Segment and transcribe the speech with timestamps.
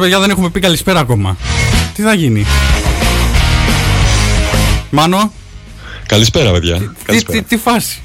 [0.00, 1.36] Ρε παιδιά δεν έχουμε πει καλησπέρα ακόμα.
[1.94, 2.46] Τι θα γίνει;
[4.90, 5.32] Μάνο;
[6.06, 6.78] Καλησπέρα παιδιά.
[6.78, 7.38] Τι, καλησπέρα.
[7.38, 8.02] τι, τι φάση;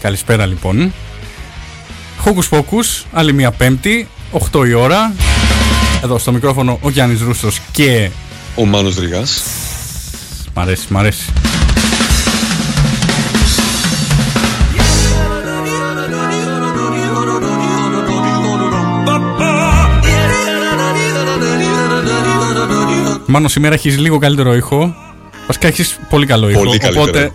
[0.00, 0.92] Καλησπέρα λοιπόν.
[2.18, 4.08] Χόκους Πόκους, άλλη μια πέμπτη,
[4.52, 5.12] 8 η ώρα.
[6.04, 8.10] Εδώ στο μικρόφωνο ο Γιάννης Ρούσος και...
[8.54, 9.42] Ο Μάνος Δρυγάς.
[10.54, 11.32] Μ' αρέσει, μ' αρέσει.
[23.32, 24.94] Μάνο σήμερα έχεις λίγο καλύτερο ήχο.
[25.46, 26.58] Βασικά έχεις πολύ καλό ήχο.
[26.58, 27.30] Πολύ οπότε...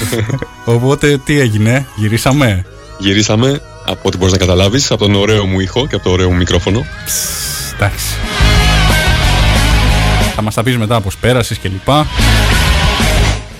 [0.76, 2.66] οπότε τι έγινε, γυρίσαμε.
[2.98, 6.30] Γυρίσαμε από ό,τι μπορείς να καταλάβεις από τον ωραίο μου ήχο και από το ωραίο
[6.30, 6.86] μου μικρόφωνο.
[7.74, 8.14] Εντάξει.
[10.34, 12.06] Θα μας τα πεις μετά πώς πέρασες και λοιπά.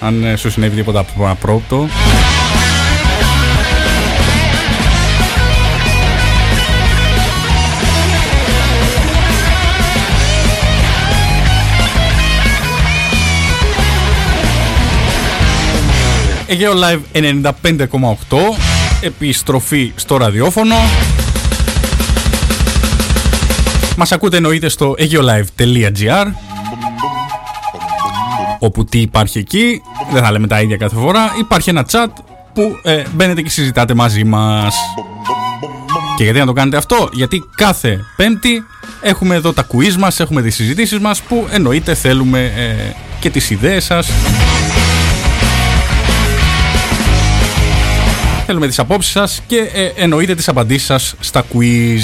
[0.01, 1.89] Αν ε, σου συνέβη τίποτα απρόπτο.
[16.47, 17.83] Αιγαίο Live 95,8
[19.01, 20.75] Επιστροφή στο ραδιόφωνο.
[23.97, 26.27] Μας ακούτε εννοείται στο aeolive.gr
[28.59, 29.83] Όπου τι υπάρχει εκεί
[30.13, 31.33] Δεν θα λέμε τα ίδια κάθε φορά.
[31.39, 32.07] Υπάρχει ένα chat
[32.55, 34.77] που ε, μπαίνετε και συζητάτε μαζί μας.
[36.17, 38.65] Και γιατί να το κάνετε αυτό; Γιατί κάθε πέμπτη
[39.01, 43.51] έχουμε εδώ τα quiz μας Έχουμε τις συζητήσεις μας Που εννοείται θέλουμε ε, και τις
[43.51, 44.09] ιδέες σας
[48.47, 52.01] Θέλουμε τις απόψεις σας και ε, εννοείται τις απαντήσεις σας στα quiz.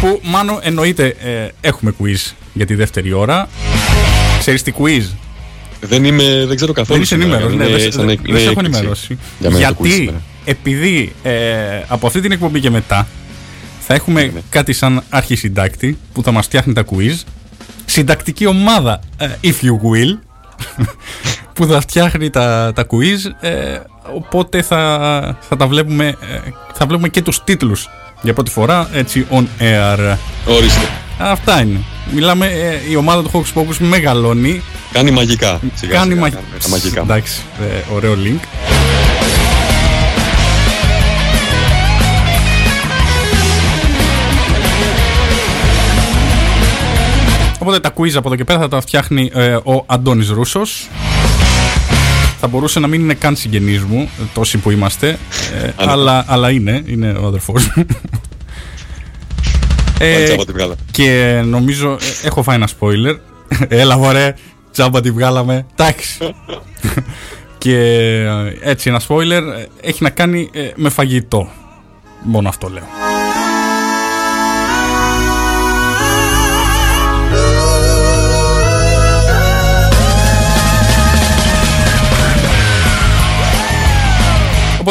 [0.00, 3.48] Που μάλλον εννοείται ε, έχουμε quiz για τη δεύτερη ώρα.
[4.38, 5.02] Ξέρεις τι quiz?
[5.80, 6.92] Δεν είμαι, δεν ξέρω καθόλου.
[6.98, 7.56] Δεν είσαι ενημέρωση.
[7.56, 9.18] Ναι, δεν δεν- δεν σε έχω ενημερώσει.
[9.38, 10.22] Για μένα το quiz Γιατί σήμερα.
[10.44, 11.32] επειδή ε,
[11.88, 13.06] από αυτή την εκπομπή και μετά
[13.80, 14.40] θα έχουμε Ναι, ναι.
[14.48, 17.14] κάτι σαν αρχισυντάκτη που θα μας φτιάχνει τα quiz.
[17.84, 20.18] Συντακτική ομάδα, ε, if you will,
[21.54, 23.48] που θα φτιάχνει τα, τα quiz.
[23.48, 23.78] ε,
[24.16, 27.88] οπότε θα, θα τα βλέπουμε, ε, θα βλέπουμε και τους τίτλους
[28.22, 30.16] για πρώτη φορά έτσι on air.
[30.48, 30.88] Ορίστε.
[31.18, 31.80] Αυτά είναι.
[32.12, 34.62] Μιλάμε, ε, η ομάδα του Hocus Pocus μεγαλώνει.
[34.92, 35.60] Κάνει μαγικά.
[35.74, 37.00] Σιγά, κάνει σιγά, μα- κάνουμε τα μαγικά.
[37.00, 38.40] Εντάξει, ε, ωραίο link.
[47.60, 50.88] Οπότε τα quiz από εδώ και πέρα θα τα φτιάχνει ε, ο Αντώνης Ρούσος.
[52.44, 56.24] Θα μπορούσε να μην είναι καν συγγενής μου, ε, τόσοι που είμαστε, ε, Αν- αλλά,
[56.28, 57.84] αλλά είναι, είναι ο αδερφός μου.
[59.98, 60.74] Πάλι Ε, τσάμπα τη βγάλα.
[60.90, 61.92] και νομίζω
[62.22, 63.16] ε, έχω φάει ένα spoiler.
[63.68, 64.34] Έλα μωρέ,
[64.72, 65.66] τζάμπα τη βγάλαμε.
[65.76, 66.18] Εντάξει.
[67.58, 67.76] και
[68.62, 71.48] ε, έτσι ένα spoiler ε, έχει να κάνει ε, με φαγητό.
[72.22, 72.84] Μόνο αυτό λέω.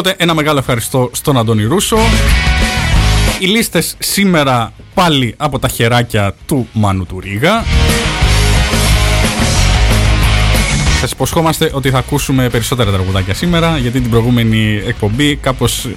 [0.06, 1.98] Οπότε ένα μεγάλο ευχαριστώ στον Αντώνη Ρούσο.
[3.40, 7.64] Οι λίστες σήμερα πάλι από τα χεράκια του Μάνου του Ρίγα.
[11.00, 15.88] Σας υποσχόμαστε ότι θα ακούσουμε περισσότερα τραγουδάκια σήμερα γιατί την προηγούμενη εκπομπή κάπως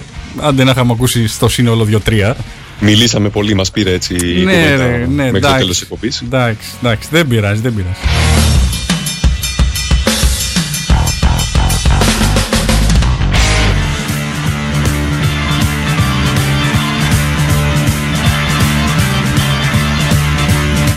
[0.41, 2.33] άντε να είχαμε ακούσει στο σύνολο 2-3.
[2.81, 5.59] Μιλήσαμε πολύ, μας πήρε έτσι η Ναι, κουβέντα ρε, ναι, μέχρι το εντάξει.
[5.59, 6.21] τέλος της εκπομπής.
[6.21, 8.46] Εντάξει, εντάξει, δεν πειράζει, δεν πειράζει.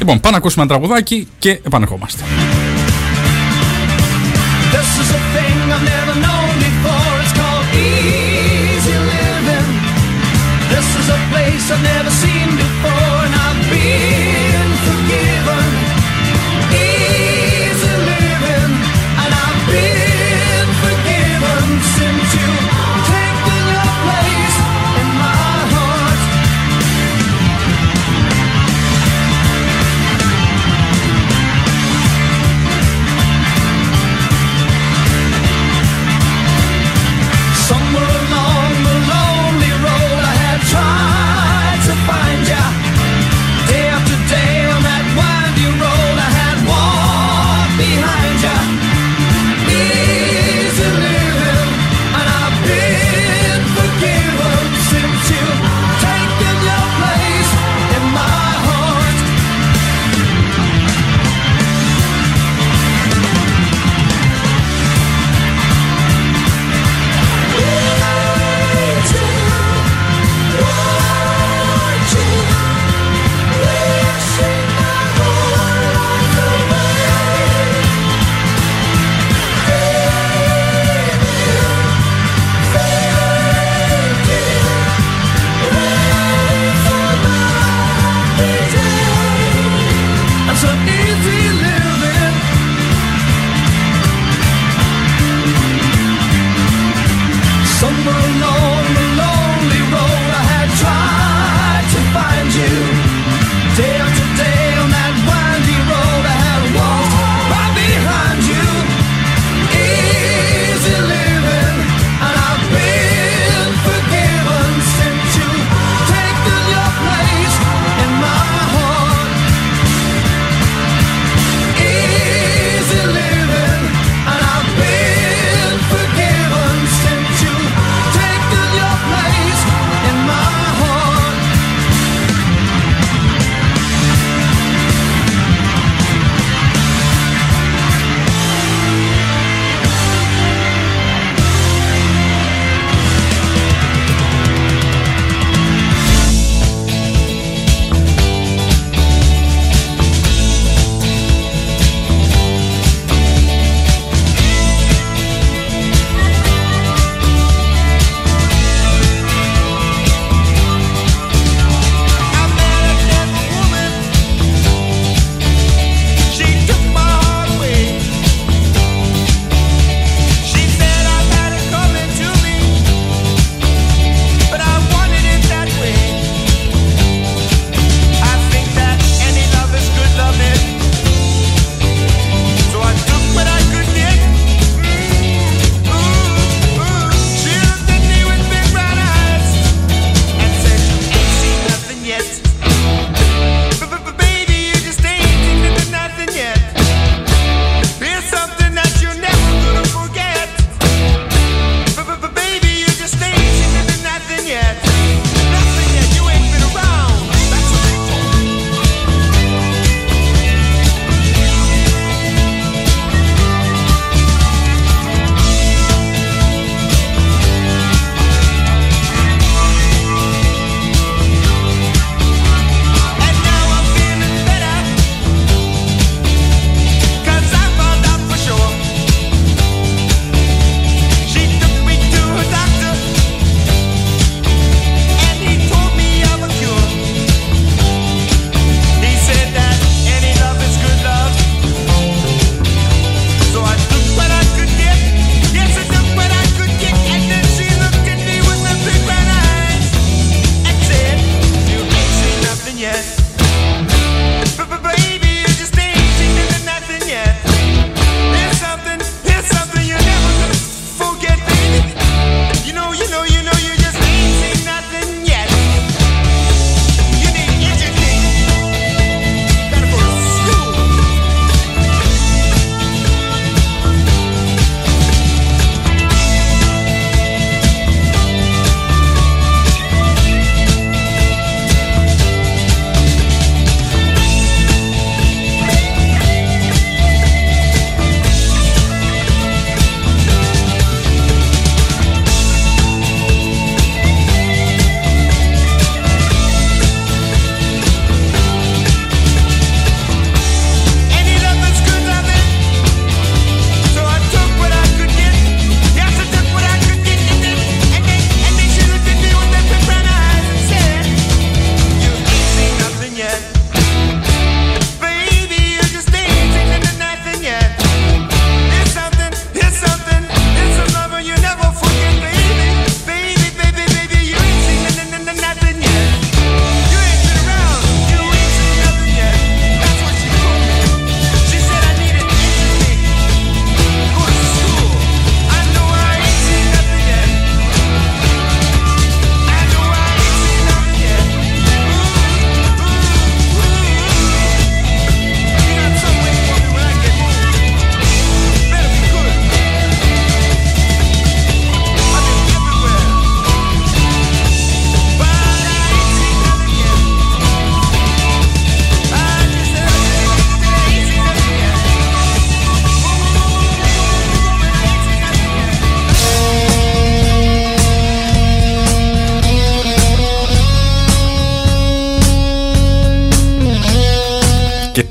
[0.09, 2.23] Λοιπόν, πάμε να ακούσουμε ένα τραγουδάκι και επανερχόμαστε.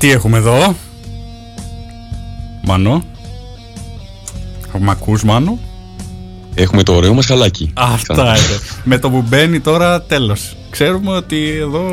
[0.09, 0.75] Τι έχουμε εδώ.
[2.65, 3.03] Μάνο.
[4.79, 5.59] Μ' ακούς Μάνο.
[6.55, 7.71] Έχουμε το ωραίο μας χαλάκι.
[7.75, 8.29] Αυτά Ξανά.
[8.29, 8.59] είναι.
[8.83, 10.55] Με το που μπαίνει τώρα τέλος.
[10.69, 11.83] Ξέρουμε ότι εδώ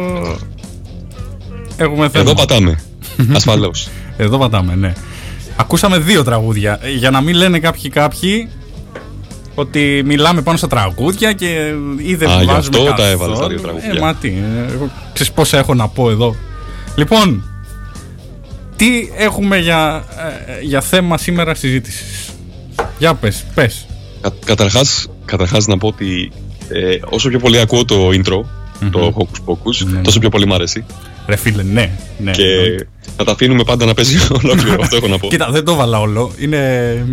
[1.76, 2.24] έχουμε θέμα.
[2.24, 2.78] Εδώ πατάμε.
[3.36, 3.88] Ασφαλώς.
[4.16, 4.92] Εδώ πατάμε, ναι.
[5.56, 6.78] Ακούσαμε δύο τραγούδια.
[6.82, 8.48] Ε, Για να μην λένε κάποιοι κάποιοι
[9.54, 13.10] ότι μιλάμε πάνω στα τραγούδια και ή δεν Α, γι' βάζουμε αυτό τα καθόλου.
[13.12, 13.90] έβαλες τα δύο τραγούδια.
[13.90, 16.34] Ε, μα τι, ε, εγώ ξέρεις πόσα έχω να πω εδώ.
[16.96, 17.50] Λοιπόν,
[18.76, 20.04] τι έχουμε για,
[20.58, 22.30] ε, για θέμα σήμερα συζήτησης;
[22.98, 23.86] Για πες, πες.
[24.20, 26.32] Κα, καταρχάς, καταρχάς να πω ότι
[26.68, 28.44] ε, όσο πιο πολύ ακούω το intro,
[28.90, 30.02] το Hocus Pocus, Ναι, ναι.
[30.02, 30.84] τόσο πιο πολύ μ' αρέσει.
[31.26, 31.90] Ρε φίλε, ναι.
[32.18, 32.88] ναι και εννοείται.
[33.16, 34.76] θα τα αφήνουμε πάντα να παίζει ολόκληρο.
[34.82, 35.28] Αυτό έχω να πω.
[35.28, 36.32] Κοίτα, δεν το βάλα όλο.
[36.38, 36.60] Είναι,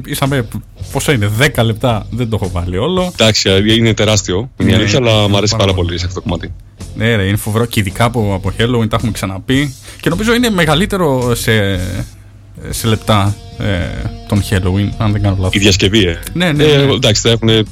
[0.06, 0.48] ήσαμε,
[0.92, 3.12] πόσο είναι, 10 λεπτά δεν το έχω βάλει όλο.
[3.14, 4.50] Εντάξει, είναι τεράστιο.
[4.58, 5.88] Είναι η Ναι, αλήθεια, αλλά μου αρέσει πάρα πάρα πολύ.
[5.88, 6.54] πολύ σε αυτό το κομμάτι.
[6.96, 9.76] Ναι, ρε, είναι φοβερό και ειδικά από, από Halloween τα έχουμε ξαναπεί.
[10.02, 11.80] Και νομίζω είναι μεγαλύτερο σε,
[12.70, 15.62] σε λεπτά ε, τον Halloween, αν δεν κάνω Η λάθος.
[15.62, 16.20] διασκευή, ε.
[16.34, 16.92] Ναι, ναι, Ε, ναι.
[16.94, 17.64] εντάξει, θα έχουν ε,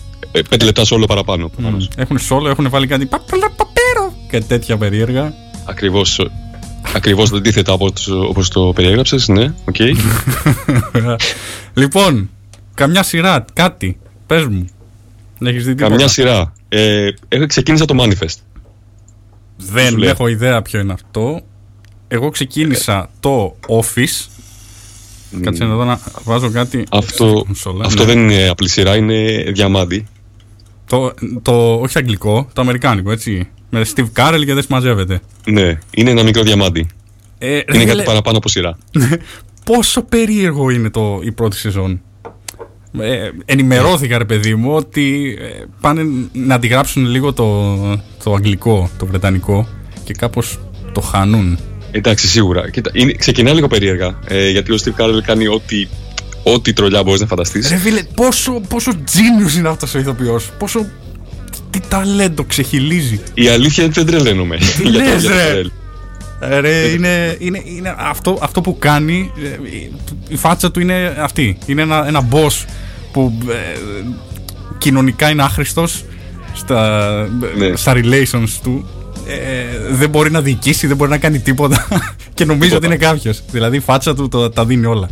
[0.49, 1.49] πέντε λεπτά σε όλο παραπάνω.
[1.49, 1.89] προφανώς.
[1.95, 5.33] Έχουν solo, έχουν βάλει κάτι παπαλα παπέρο και τέτοια περίεργα.
[5.65, 6.31] Ακριβώς, ε,
[6.95, 9.75] ακριβώς αντίθετα από τους- όπως το περιέγραψες, ναι, οκ.
[11.73, 12.29] λοιπόν,
[12.73, 14.65] καμιά σειρά, κάτι, πες μου.
[15.43, 15.89] Έχεις δει τίποτα.
[15.89, 16.53] Καμιά σειρά.
[16.69, 18.35] Ε, έχω ξεκίνησα το Manifest.
[19.57, 20.09] Δεν σου λέω.
[20.09, 21.41] έχω ιδέα ποιο είναι αυτό.
[22.07, 24.27] Εγώ ξεκίνησα το Office.
[25.41, 27.85] Κάτσε εδώ να βάζω κάτι Αυτό, στην κονσόλα.
[27.85, 28.13] αυτό Ναι.
[28.13, 30.07] δεν είναι απλή σειρά, είναι διαμάντι.
[30.87, 33.49] Το, το, όχι αγγλικό, το αμερικάνικο, έτσι.
[33.73, 35.19] Με Steve Carell και δεν συμμαζεύεται.
[35.45, 36.87] Ναι, είναι ένα μικρό διαμάντι.
[37.37, 38.77] Ε, ρε Είναι φίλε, κάτι παραπάνω από σειρά.
[39.65, 42.01] Πόσο περίεργο είναι το, η πρώτη σεζόν.
[42.99, 47.77] Ε, ενημερώθηκα ρε παιδί μου ότι ε, πάνε να αντιγράψουν λίγο το,
[48.23, 49.67] το αγγλικό, το βρετανικό
[50.03, 50.59] και κάπως
[50.91, 51.59] το χάνουν.
[51.91, 52.69] Εντάξει, σίγουρα.
[52.69, 54.19] Κοίτα, είναι, ξεκινάει λίγο περίεργα.
[54.27, 55.87] Ε, γιατί ο Steve Carell κάνει ό,τι,
[56.43, 57.69] ό,τι τρολιά μπορείς να φανταστείς.
[57.69, 60.51] Ρε φίλε, πόσο, πόσο genius είναι αυτός ο ηθοποιός.
[60.57, 60.85] Πόσο
[61.71, 63.19] τι ταλέντο ξεχυλίζει.
[63.33, 64.57] Η αλήθεια είναι ότι δεν τρελαίνομαι.
[64.57, 65.69] Τι για το- λες, για το ρε; Carell.
[66.49, 69.91] Ε, Ρε, είναι, είναι, είναι αυτό, αυτό που κάνει, ε, η-
[70.29, 71.57] η φάτσα του είναι αυτή.
[71.65, 72.65] Είναι ένα, ένα boss
[73.11, 73.79] που ε,
[74.77, 76.03] κοινωνικά είναι άχρηστος
[76.53, 77.09] στα,
[77.57, 77.75] Ναι.
[77.75, 78.85] στα relations του.
[79.27, 81.87] Ε, δεν μπορεί να διοικήσει, δεν μπορεί να κάνει τίποτα
[82.33, 83.41] και νομίζω ότι είναι κάποιος.
[83.51, 85.09] Δηλαδή η φάτσα του το- τα δίνει όλα.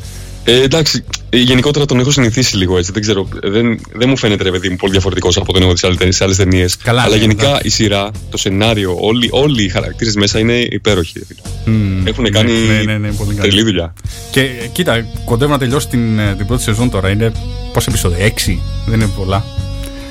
[0.49, 2.91] Ε, εντάξει, ε, γενικότερα τον έχω συνηθίσει λίγο έτσι.
[2.91, 6.11] Δεν ξέρω, δεν, δεν μου φαίνεται ρε παιδί μου πολύ διαφορετικός από τον έχω δει
[6.11, 6.77] σε άλλες ταινίες.
[6.77, 7.67] Καλά, Αλλά ναι, γενικά εντάξει.
[7.67, 11.19] η σειρά, το σενάριο, όλοι, όλοι οι χαρακτήρες μέσα είναι υπέροχοι.
[11.19, 11.39] ρε φίλε.
[11.77, 12.07] Μμμ.
[12.07, 13.49] Έχουν κάνει ναι, ναι, ναι, πολύ καλή.
[13.49, 13.93] τρελή δουλειά.
[14.31, 17.09] Και ε, κοίτα, κοντεύω να τελειώσει την, ε, την πρώτη σεζόν τώρα.
[17.09, 17.31] Είναι
[17.73, 18.61] πόσα επεισόδια, έξι.
[18.85, 19.43] Δεν είναι πολλά.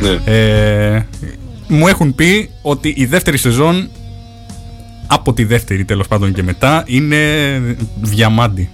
[0.00, 0.32] Ναι.
[0.34, 1.06] Ε,
[1.68, 3.90] μου έχουν πει ότι η δεύτερη σεζόν
[5.06, 7.16] από τη δεύτερη τέλος πάντων και μετά είναι
[8.00, 8.70] διαμάντι.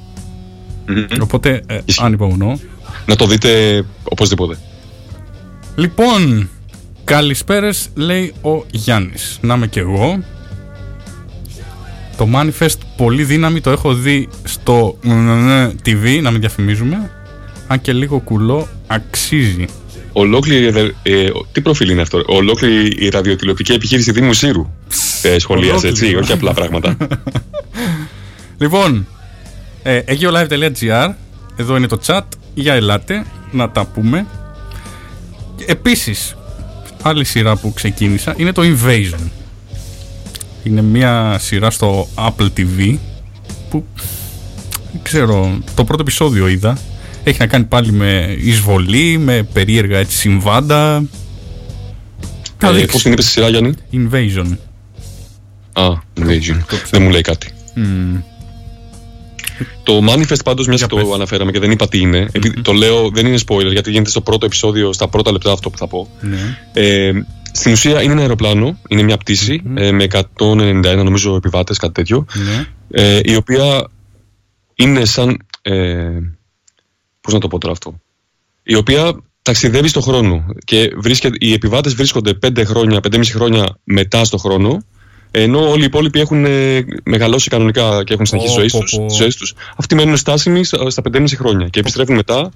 [0.86, 1.06] Μμμ.
[1.20, 2.02] Οπότε ε, Ισχύει.
[2.04, 2.58] ανυπομονώ.
[3.06, 4.58] Να το δείτε οπωσδήποτε.
[5.76, 6.48] Λοιπόν,
[7.04, 9.38] καλησπέρες λέει ο Γιάννης.
[9.40, 10.22] Να είμαι και εγώ.
[12.16, 14.98] Το Manifest πολύ δύναμη το έχω δει στο
[15.84, 17.10] TV, να μην διαφημίζουμε.
[17.66, 19.64] Αν και λίγο κουλό, αξίζει.
[20.12, 24.70] Ολόκληρη, ε, ε, τι προφίλ είναι αυτό, ολόκληρη η ραδιοτηλεοπτική επιχείρηση Δήμου Σύρου.
[25.22, 26.16] Ε, σχολίασε έτσι, Ολόκληρη.
[26.24, 26.96] όχι απλά πράγματα.
[28.58, 29.06] Λοιπόν,
[29.86, 31.12] ε, egeolive.gr
[31.56, 32.22] Εδώ είναι το chat
[32.54, 34.26] Για ελάτε να τα πούμε
[35.66, 36.36] Επίσης
[37.02, 39.28] Άλλη σειρά που ξεκίνησα Είναι το Invasion
[40.62, 42.96] Είναι μια σειρά στο Apple TV
[43.70, 43.84] Που
[44.92, 46.78] Δεν ξέρω Το πρώτο επεισόδιο είδα
[47.24, 51.04] Έχει να κάνει πάλι με εισβολή Με περίεργα έτσι συμβάντα
[52.58, 52.86] Θα ε, δείξει.
[52.92, 54.56] Πώς την είπες στη σειρά, Γιάννη; Invasion
[55.72, 55.88] Α,
[56.20, 56.58] Invasion.
[56.90, 57.52] Δεν μου λέει κάτι.
[57.74, 58.33] Μμμ.
[59.82, 61.04] Το Manifest πάντως, μιας Για και πες.
[61.04, 64.10] το αναφέραμε και δεν είπα τι είναι, επειδή το λέω δεν είναι spoiler, γιατί γίνεται
[64.10, 66.08] στο πρώτο επεισόδιο, στα πρώτα λεπτά αυτό που θα πω.
[66.20, 66.58] Ναι.
[66.72, 67.12] Ε,
[67.52, 70.06] στην ουσία είναι ένα αεροπλάνο, είναι μια πτηση ε, με
[70.38, 72.66] 191 νομίζω επιβάτες, κάτι τέτοιο, Ναι.
[73.02, 73.88] ε, η οποία
[74.74, 75.46] είναι σαν.
[75.62, 76.08] Ε,
[77.20, 78.00] Πώς να το πω τώρα αυτό.
[78.62, 79.12] Η οποία
[79.42, 84.84] ταξιδεύει στο χρόνο και βρίσκεται, οι επιβάτες βρίσκονται 5 χρόνια, 5,5 χρόνια μετά στο χρόνο,
[85.37, 88.90] ενώ όλοι οι υπόλοιποι έχουν ε, μεγαλώσει κανονικά και έχουν συνεχίσει Πω, τις πω, ζωές
[88.90, 89.07] τους, πω.
[89.07, 89.55] τις ζωές τους.
[89.77, 92.51] Αυτοί μένουν στάσιμοι στα στα 5,5 χρόνια και επιστρέφουν μετά.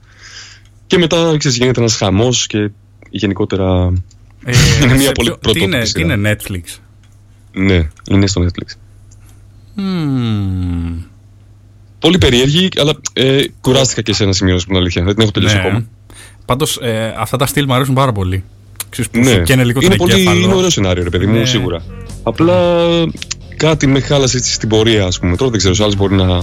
[0.86, 2.70] Και μετά ξέρεις, γίνεται ένας χαμός και
[3.10, 3.92] γενικότερα.
[4.44, 6.14] Ε, Είναι μια σε πολύ ποιο- τι είναι, πρωτότυπη τι σειρά.
[6.14, 6.78] είναι Netflix;
[7.52, 8.74] Ναι, είναι στο Netflix.
[9.74, 10.98] Μμμ.
[11.98, 15.02] Πολύ περίεργη, αλλά ε, κουράστηκα και σε ένα σημείο, να σου πω την αλήθεια.
[15.02, 15.60] Δεν την έχω τελειώσει Ναι.
[15.60, 15.84] ακόμα.
[16.44, 18.44] Πάντως ε, αυτά τα στυλ μου αρέσουν πάρα πολύ.
[18.90, 20.40] Ξέρεις που Ναι, σου καίνε λίγο είναι, τον πολύ, εγκέφαλο.
[20.44, 21.44] είναι ωραίο σενάριο, ρε παιδί μου, Ναι.
[21.44, 21.82] σίγουρα.
[22.22, 22.56] Απλά
[23.56, 25.36] κάτι με χάλασε έτσι στην πορεία, ας πούμε.
[25.36, 26.42] Τώρα δεν ξέρω, σε άλλες μπορεί να, να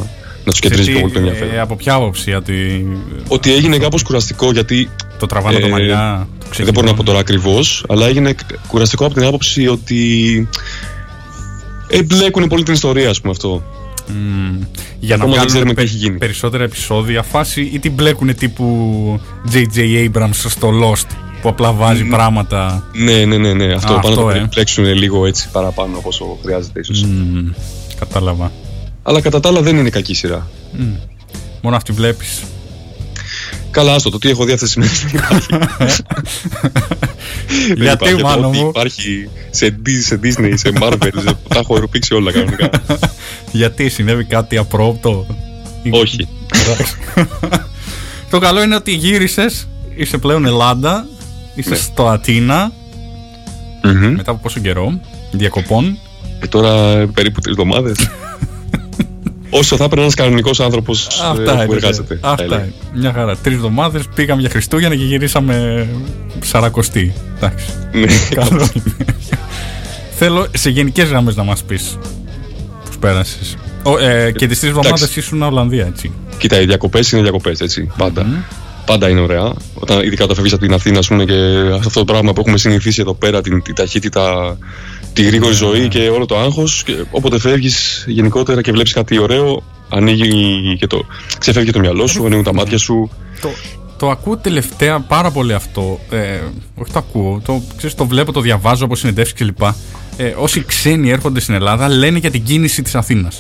[0.52, 1.54] τους κεντρίζει πιο πολύ το ενδιαφέρον.
[1.54, 2.88] ε, από ποια άποψη, γιατί
[3.28, 4.90] Ότι έγινε κάπως κουραστικό γιατί.
[5.20, 6.28] το τραβάνε το Ε, μαλλιά.
[6.40, 7.06] το Δεν μπορώ να πω ξεκινούν.
[7.06, 8.36] τώρα ακριβώς, αλλά έγινε
[8.68, 10.48] κουραστικό από την άποψη ότι.
[11.88, 13.64] Εμπλέκουν πολύ την ιστορία, ας πούμε αυτό.
[14.08, 14.60] Μμμ.
[15.00, 16.18] Για να Ακόμα δεν βγάλουν ξέρουμε τι πε- έχει γίνει.
[16.18, 19.20] περισσότερα επεισόδια φάση ή την μπλέκουν τύπου
[19.54, 20.10] J.J.
[20.12, 21.08] Abrams στο Lost
[21.46, 22.84] που απλά βάζει πράγματα.
[22.94, 23.74] Ναι, ναι, ναι, ναι.
[23.74, 24.34] Αυτό Α, πάνω αυτό, να το ε.
[24.34, 27.04] περιπλέξουν λίγο έτσι παραπάνω από όσο χρειάζεται ίσως.
[27.04, 27.50] Μμμ.
[28.00, 28.52] Κατάλαβα.
[29.04, 30.48] Αλλά κατά τα άλλα δεν είναι κακή σειρά.
[31.62, 32.44] Μόνο αυτή βλέπεις.
[33.72, 35.48] Καλά, άστο, το τι έχω δει αυτές τις μέρες δεν υπάρχει.
[37.68, 38.24] Δεν Γιατί, υπάρχει.
[38.24, 42.32] μάνο Ό,τι μου; υπάρχει σε, Dis- σε Disney, σε Marvel, σε, τα έχω ερωτήξει όλα
[42.32, 42.70] κανονικά.
[43.52, 45.26] Γιατί συνέβη κάτι απρόπτο.
[45.84, 46.28] Ή- Όχι.
[46.66, 46.96] Εντάξει.
[48.32, 51.08] το καλό είναι ότι γύρισες, είσαι πλέον Ελλάδα,
[51.56, 51.76] είσαι Ναι.
[51.76, 52.72] στο Αθήνα
[53.84, 54.14] Μμμ.
[54.16, 55.00] μετά από πόσο καιρό
[55.32, 55.98] διακοπών.
[56.42, 57.98] Και τώρα ε, περίπου τρεις εβδομάδες.
[59.50, 61.74] Όσο θα έπαιρνε ένας κανονικός άνθρωπος Αυτά που είναι.
[61.76, 62.18] εργάζεται.
[62.22, 62.62] θα Αυτά έλεγα.
[62.64, 62.74] είναι.
[62.94, 63.36] Μια χαρά.
[63.38, 65.88] Τρεις εβδομάδες πήγαμε για Χριστούγεννα και γυρίσαμε
[66.44, 67.14] σαρακοστή.
[67.38, 67.66] Εντάξει.
[67.92, 68.06] Ναι.
[68.36, 68.96] Καλό είναι.
[70.18, 71.98] Θέλω σε γενικές γραμμές να μας πεις
[72.86, 73.56] πώς πέρασες.
[74.02, 76.12] Ε, και τις τρεις εβδομάδες ήσουν Ολλανδία, έτσι.
[76.38, 77.92] Κοίτα, οι διακοπές είναι διακοπές, έτσι.
[77.98, 78.26] Πάντα.
[78.86, 79.54] Πάντα είναι ωραία.
[79.74, 81.34] Όταν, ειδικά όταν φεύγεις από την Αθήνα, ας πούμε, και
[81.76, 84.58] αυτό το πράγμα που έχουμε συνηθίσει εδώ πέρα, την, την ταχύτητα,
[85.14, 86.86] τη γρήγορη Ναι, ζωή και όλο το άγχος.
[87.12, 91.06] Όποτε φεύγεις γενικότερα και βλέπεις κάτι ωραίο, ανοίγει και το.
[91.40, 93.10] ξεφεύγει το μυαλό σου, ανοίγουν τα μάτια σου.
[93.42, 93.50] Το,
[93.98, 96.00] το ακούω τελευταία πάρα πολύ αυτό.
[96.10, 96.40] Ε,
[96.76, 99.62] όχι το ακούω, το, ξέρεις, το βλέπω, το διαβάζω από συνεντεύξεις κλπ.
[100.18, 103.40] Ε, όσοι ξένοι έρχονται στην Ελλάδα λένε για την κίνηση της Αθήνας.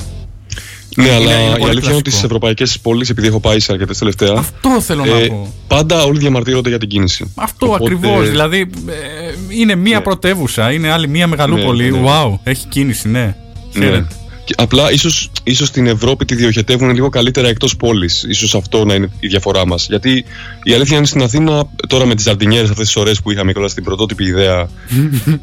[0.95, 2.09] Ναι, Είναι- αλλά είναι η πολύ αλήθεια είναι ότι κλασικό.
[2.09, 5.53] στις ευρωπαϊκές πόλεις, επειδή έχω πάει σε αρκετές τελευταία, Αυτό θέλω να ε, πω.
[5.67, 7.31] πάντα όλοι διαμαρτύρονται για την κίνηση.
[7.35, 8.29] Αυτό Οπότε- ακριβώς.
[8.29, 10.03] Δηλαδή ε, είναι μία Ναι.
[10.03, 11.83] πρωτεύουσα, είναι άλλη μία μεγαλούπολη.
[11.91, 12.09] Ναι, ναι, ναι.
[12.23, 13.35] Wow, έχει κίνηση, ναι.
[13.73, 13.85] Ναι.
[13.85, 14.07] Χαίρετε.
[14.45, 18.25] Και απλά ίσως, ίσως στην Ευρώπη τη διοχετεύουν λίγο καλύτερα εκτός πόλης.
[18.29, 19.87] Ίσως αυτό να είναι η διαφορά μας.
[19.89, 20.25] Γιατί
[20.63, 23.59] η αλήθεια είναι στην Αθήνα, τώρα με τις ζαρτινιέρες αυτές τις ώρες που είχαμε και
[23.59, 24.59] όλα στην πρωτότυπη ιδέα,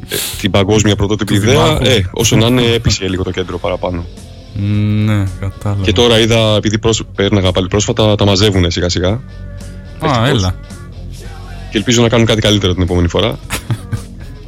[0.09, 1.85] ε, την παγκόσμια πρωτότυπη Του ιδέα, Δημάρχου.
[1.85, 4.05] ε, όσο να είναι έπεισε λίγο το κέντρο παραπάνω.
[5.05, 5.83] Ναι, κατάλαβα.
[5.83, 7.01] Και τώρα είδα, επειδή πρόσ...
[7.15, 9.09] πέρναγα πάλι πρόσφατα, τα μαζεύουν σιγά σιγά.
[9.99, 10.55] Α, έλα.
[11.71, 13.37] Και ελπίζω να κάνουν κάτι καλύτερο την επόμενη φορά.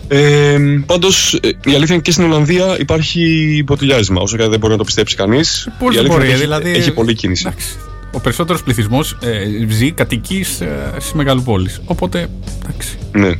[0.07, 1.33] Ε, Πάντως,
[1.65, 4.21] η αλήθεια είναι και στην Ολλανδία υπάρχει μποτιλιάρισμα.
[4.21, 5.69] Όσο και δεν μπορεί να το πιστέψει κανείς.
[5.79, 6.69] Πώς δεν μπορεί, δηλαδή.
[6.69, 7.43] Έχει πολλή κίνηση.
[7.47, 7.67] Εντάξει.
[8.11, 11.69] Ο περισσότερος πληθυσμός ε, ζει, κατοικεί ε, στι μεγαλοπόλει.
[11.85, 12.27] Οπότε,
[12.63, 12.97] εντάξει.
[13.11, 13.31] Ναι,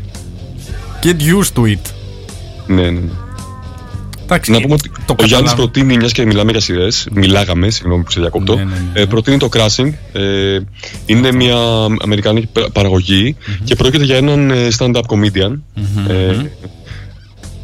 [1.04, 1.92] Get used to it.
[2.68, 2.90] ναι, ναι.
[2.90, 3.10] ναι.
[4.26, 7.70] Εντάξει, Να πούμε ότι το ο Γιάννης καταλαβα- προτείνει, μιας και μιλάμε για σειρές, μιλάγαμε,
[7.70, 8.56] συγγνώμη που σε διακόπτω.
[8.56, 9.00] Ναι, ναι, ναι.
[9.02, 9.92] ε, προτείνει το Crashing.
[10.14, 10.60] Ε,
[11.06, 11.58] είναι μια
[12.02, 15.60] αμερικανική πα- παραγωγή και πρόκειται για έναν ε, stand-up comedian.
[16.08, 16.36] ε,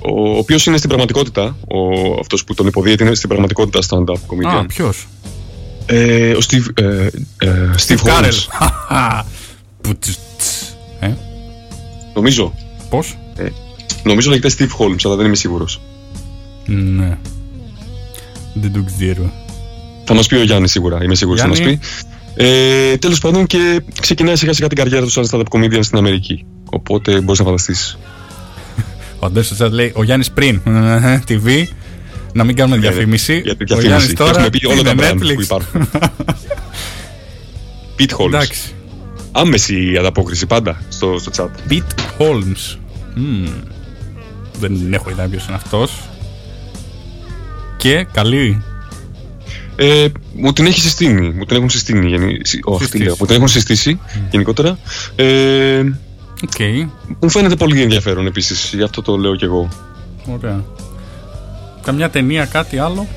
[0.04, 1.80] ο οποίος είναι στην πραγματικότητα, ο,
[2.20, 4.56] αυτός που τον υποδίεται είναι στην πραγματικότητα stand-up comedian.
[4.62, 5.08] Α, ποιος;
[5.86, 8.34] Ε, ο Steve, ε, ε, Steve Κάρελ.
[8.60, 9.22] Holmes.
[11.00, 11.14] Ε,
[12.14, 12.54] Νομίζω.
[12.90, 13.18] πώς;
[14.04, 15.82] Νομίζω λέγεται Steve Holmes, αλλά δεν είμαι σίγουρος.
[16.74, 17.18] Ναι.
[18.54, 19.32] Δεν το ξέρω.
[20.06, 21.78] Θα μας πει ο Γιάννης σίγουρα, είμαι σίγουρος θα μας Γιάννη.
[22.36, 22.44] πει.
[22.46, 26.46] Ε, Τέλος πάντων και ξεκινάει σιγά σιγά την καριέρα του σαν stand-up comedian στην Αμερική.
[26.70, 27.98] Οπότε μπορείς να φανταστείς.
[29.20, 30.62] Ο Αντέσο σας λέει ο Γιάννης πριν.
[31.28, 31.64] TV.
[32.34, 33.40] Να μην κάνουμε διαφήμιση.
[33.44, 34.16] Για τη Ο Γιάννης διαφήμιση.
[34.16, 35.34] τώρα Έχουμε πει όλα τα είναι brand Netflix.
[35.36, 35.90] που υπάρχουν.
[38.00, 38.26] Pete Holmes.
[38.28, 38.74] Εντάξει.
[39.32, 41.72] Άμεση ανταπόκριση πάντα στο, στο chat.
[41.72, 42.78] Pete Holmes.
[43.16, 43.46] Μμμ.
[44.60, 45.92] Δεν έχω ιδέα ποιος είναι αυτός.
[47.82, 48.62] Και καλή.
[49.76, 51.30] Ε, μου την έχει συστήνει.
[51.30, 52.08] Μου την έχουν συστήνει.
[52.10, 53.04] γενι- συ- όχι, τι Συστήσει.
[53.04, 54.00] λέω, Μου την έχουν συστήσει
[54.32, 54.78] γενικότερα.
[55.16, 55.80] Ε,
[56.44, 56.88] Οκ.
[57.20, 58.72] μου φαίνεται πολύ ενδιαφέρον επίσης.
[58.74, 59.68] Γι' αυτό το λέω κι εγώ.
[60.26, 60.64] Ωραία.
[61.84, 63.08] Καμιά ταινία, κάτι άλλο;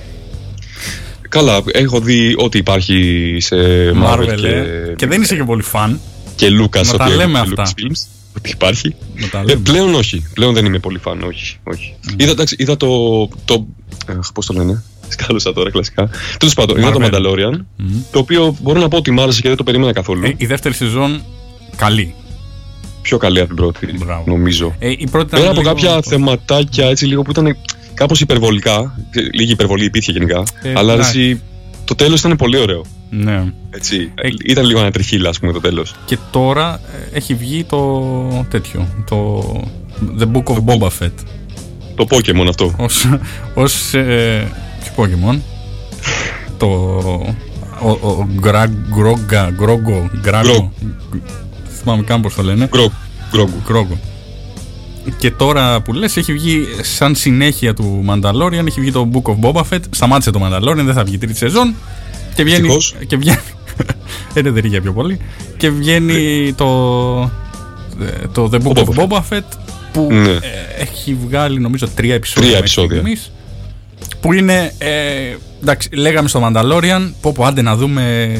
[1.28, 3.56] Καλά, έχω δει ό,τι υπάρχει σε
[4.04, 4.94] Marvel, Marvel, και, ε.
[4.96, 6.00] Και δεν είσαι και πολύ φαν.
[6.36, 6.86] και Lucas.
[6.86, 7.62] Να τα ό,τι λέμε έχει αυτά.
[7.64, 8.94] Lucasfilms, Ότι υπάρχει.
[9.16, 9.60] Να τα Ε, λέμε.
[9.60, 10.26] πλέον όχι.
[10.34, 11.22] Πλέον δεν είμαι πολύ φαν.
[11.22, 11.56] Όχι.
[11.64, 11.94] όχι.
[12.16, 12.88] Είδα, εντάξει, είδα το.
[13.44, 13.66] το
[14.18, 14.82] αχ, πώς το λένε.
[15.08, 16.10] Σκάλωσα τώρα κλασικά.
[16.38, 17.14] Τέλος πάντων, είδα το Marvel.
[17.14, 17.58] Mandalorian.
[18.10, 20.24] Το οποίο μπορώ να πω ότι μ' άρεσε και δεν το περίμενα καθόλου.
[20.24, 21.22] Ε, η δεύτερη σεζόν
[21.76, 22.14] καλή.
[23.02, 24.24] Πιο καλή από την πρώτη, Μπράβο.
[24.26, 24.74] νομίζω.
[24.78, 27.56] Ε, η πρώτη ήταν Πέρα από λίγο- κάποια θεματάκια έτσι λίγο που ήταν
[27.94, 28.98] κάπως υπερβολικά.
[29.10, 30.42] ε, Λίγη υπερβολή υπήρχε γενικά.
[30.62, 31.20] Ε, αλλά εντάξει.
[31.20, 31.40] εσύ,
[31.84, 32.84] το τέλος ήταν πολύ ωραίο.
[33.10, 33.52] Ναι.
[33.70, 34.12] Έτσι.
[34.14, 35.94] Ε, Ήταν λίγο ανατριχίλα, ας πούμε, το τέλος.
[36.04, 36.80] Και τώρα
[37.12, 38.86] ε, έχει βγει το τέτοιο.
[39.08, 39.42] Το
[40.18, 41.12] The Book of Boba Fett.
[41.94, 42.74] Το Pokemon αυτό.
[42.78, 43.08] Ως,
[43.54, 45.38] ως ε, ποιο Pokemon
[46.58, 46.66] Το
[47.82, 50.72] ο, ο Γκρα, Γκρόγκα Γκρόγκο Γκράγκο Γκρό.
[51.10, 52.92] Δεν θυμάμαι καν πως το λένε Γκρό,
[53.30, 53.60] Γκρόγκου.
[53.66, 53.98] Γκρόγκο
[55.18, 59.36] και τώρα που λες έχει βγει σαν συνέχεια του Mandalorian έχει βγει το Book of
[59.40, 61.74] Boba Fett σταμάτησε το Mandalorian δεν θα βγει τρίτη σεζόν
[62.34, 62.94] και βγαίνει, Ευτυχώς.
[63.06, 63.38] και βγαίνει
[64.34, 65.18] ε, δεν δεν είχε πιο πολύ
[65.56, 66.66] και βγαίνει το
[68.02, 69.42] ε, το The Book Ο of Boba Boba Fett
[69.92, 70.30] που Ναι.
[70.30, 70.38] ε,
[70.78, 72.96] έχει βγάλει νομίζω τρία επεισόδια Τρία μέχρι επεισόδια.
[73.00, 73.32] στιγμής,
[74.20, 74.90] που είναι ε,
[75.62, 78.34] εντάξει λέγαμε στο Mandalorian πω πω άντε να δούμε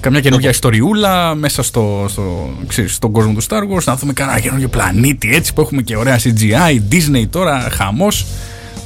[0.00, 4.40] καμιά καινούργια ιστοριούλα μέσα στο, στο, ξέρεις, στον κόσμο του Star Wars να δούμε κανένα
[4.40, 8.26] καινούργιο πλανήτη έτσι που έχουμε και ωραία CGI Disney τώρα χαμός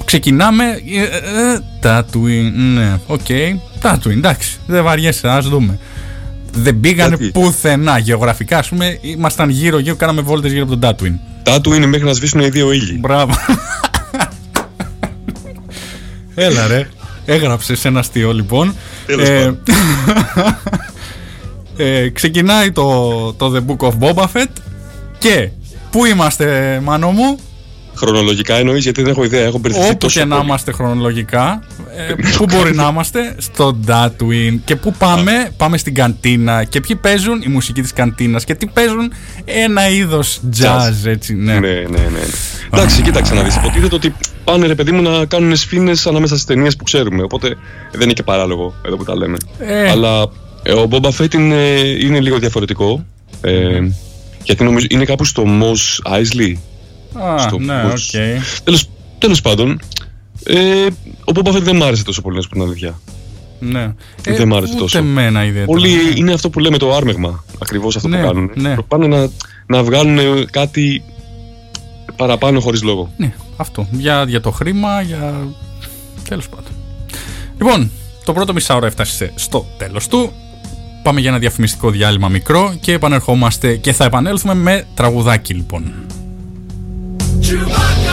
[0.05, 3.27] ξεκινάμε ε, ε, ε, Tatooine ναι οκ
[3.83, 5.79] Tatooine εντάξει δεν βαριέσαι ας δούμε
[6.53, 10.91] δεν πήγανε Γιατί; πουθενά γεωγραφικά ας πούμε ήμασταν γύρω γύρω κάναμε βόλτες γύρω από τον
[10.91, 12.97] Tatooine Τα του είναι μέχρι να σβήσουν οι δύο ήλιοι.
[13.01, 13.35] Μπράβο.
[16.35, 16.89] Έλα ρε.
[17.25, 18.75] Έγραψες ένα αστείο λοιπόν.
[19.07, 19.59] Τέλος Ε, πάντων.
[21.77, 24.53] ε, ξεκινάει το, το The Book of Boba Fett
[25.19, 25.49] και
[25.91, 27.39] πού είμαστε Μάνο μου;
[27.97, 29.45] Χρονολογικά εννοείς γιατί δεν έχω ιδέα.
[29.45, 30.47] Έχω μπερδευτεί όπου τόσο και να πολύ.
[30.47, 31.63] είμαστε χρονολογικά
[31.97, 36.97] ε, πού μπορεί να είμαστε στο Tatooine και πού πάμε πάμε στην καντίνα και ποιοι
[36.97, 39.13] παίζουν η μουσική της καντίνας και τι παίζουν
[39.45, 41.99] ένα είδος jazz έτσι ναι, Ναι, ναι, ναι.
[41.99, 42.21] ναι.
[42.73, 43.57] Εντάξει, κοίταξε να δεις.
[43.57, 47.23] Υποτίθεται ότι πάνε ρε παιδί μου να κάνουν σφήνες ανάμεσα στις ταινίες που ξέρουμε.
[47.23, 47.57] Οπότε
[47.93, 49.37] δεν είναι και παράλογο εδώ που τα λέμε.
[49.59, 49.91] Ε.
[49.91, 50.29] Αλλά
[50.63, 51.55] ε, ο Boba Fett είναι,
[52.01, 53.05] είναι λίγο διαφορετικό.
[53.41, 53.81] Ε,
[54.43, 56.53] γιατί νομίζω είναι κάπου στο Mos Eisley.
[57.24, 58.62] Α, στο ναι, Mos- οκ.
[58.64, 59.81] Τέλος, τέλος πάντων,
[60.44, 60.87] ε,
[61.24, 63.00] ο Boba Fett δεν μ' άρεσε τόσο πολύ, να σου πω την αλήθεια.
[63.61, 63.94] Ναι.
[64.22, 64.98] Δεν μ' άρεσε ούτε τόσο.
[64.98, 65.64] εμένα ιδιαίτερα.
[65.66, 67.44] Πολύ είναι αυτό που λέμε το άρμεγμα.
[67.62, 68.50] Ακριβώς αυτό Ναι, που κάνουν.
[68.55, 68.74] ναι.
[68.88, 69.29] Πάνε να,
[69.66, 71.02] να βγάλουν κάτι
[72.16, 73.12] παραπάνω χωρίς λόγο.
[73.16, 73.87] Ναι, αυτό.
[73.90, 75.35] Για, για το χρήμα, για.
[76.29, 76.72] Τέλος πάντων.
[77.59, 77.90] Λοιπόν,
[78.24, 80.33] το πρώτο μισάωρο έφτασε στο τέλος του.
[81.02, 85.92] Πάμε για ένα διαφημιστικό διάλειμμα μικρό και επανερχόμαστε και θα επανέλθουμε με τραγουδάκι λοιπόν.
[87.42, 88.06] Chewbacca.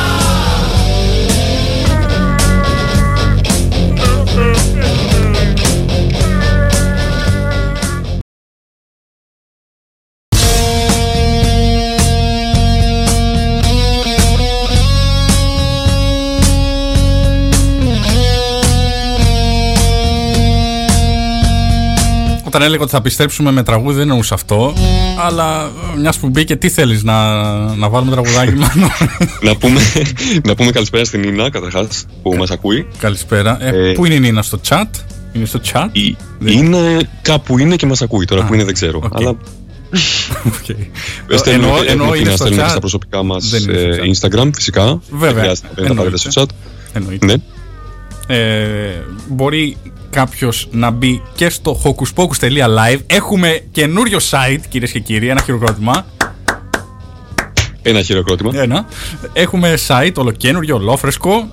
[22.55, 24.73] Όταν έλεγα ότι θα επιστρέψουμε με τραγούδι δεν εννοούσα αυτό.
[25.27, 27.33] Αλλά μιας που μπήκε, τι θέλεις να,
[27.75, 28.89] να βάλουμε τραγουδάκι, μάλλον.
[29.41, 29.79] να, πούμε,
[30.43, 32.87] να πούμε καλησπέρα στην Νίνα, καταρχάς, που μας ακούει.
[32.97, 33.57] Καλησπέρα.
[33.65, 34.85] Ε, Ε, πού είναι η Νίνα, στο chat;
[35.33, 38.25] Είναι στο chat; Η, Δεν- είναι κάπου είναι και μας ακούει.
[38.25, 38.99] Τώρα Α, που είναι δεν ξέρω.
[39.03, 39.15] οκ.
[39.15, 39.29] Αλλά
[40.59, 40.69] Οκ.
[40.69, 42.71] ε, στέλνουμε, Εννοώ- και- εννοώ έχουμε είναι να στο στέλνουμε και chat.
[42.71, 44.99] στα προσωπικά μας Δεν είναι στο Instagram, φυσικά.
[45.11, 46.17] Βέβαια, Δεν χρειάζεται να τα βρείτε εννοείται.
[46.31, 46.45] στο chat.
[46.93, 47.25] Εννοείται.
[47.25, 47.33] Ναι.
[48.27, 49.77] Ε, μπορεί
[50.13, 52.99] κάποιος να μπει και στο hocuspocus.live.
[53.07, 56.05] Έχουμε καινούριο site, κυρίες και κύριοι, ένα χειροκρότημα.
[57.81, 58.51] Ένα χειροκρότημα.
[58.55, 58.85] Ένα.
[59.33, 61.47] Έχουμε site ολοκένουργιο, ολόφρεσκο,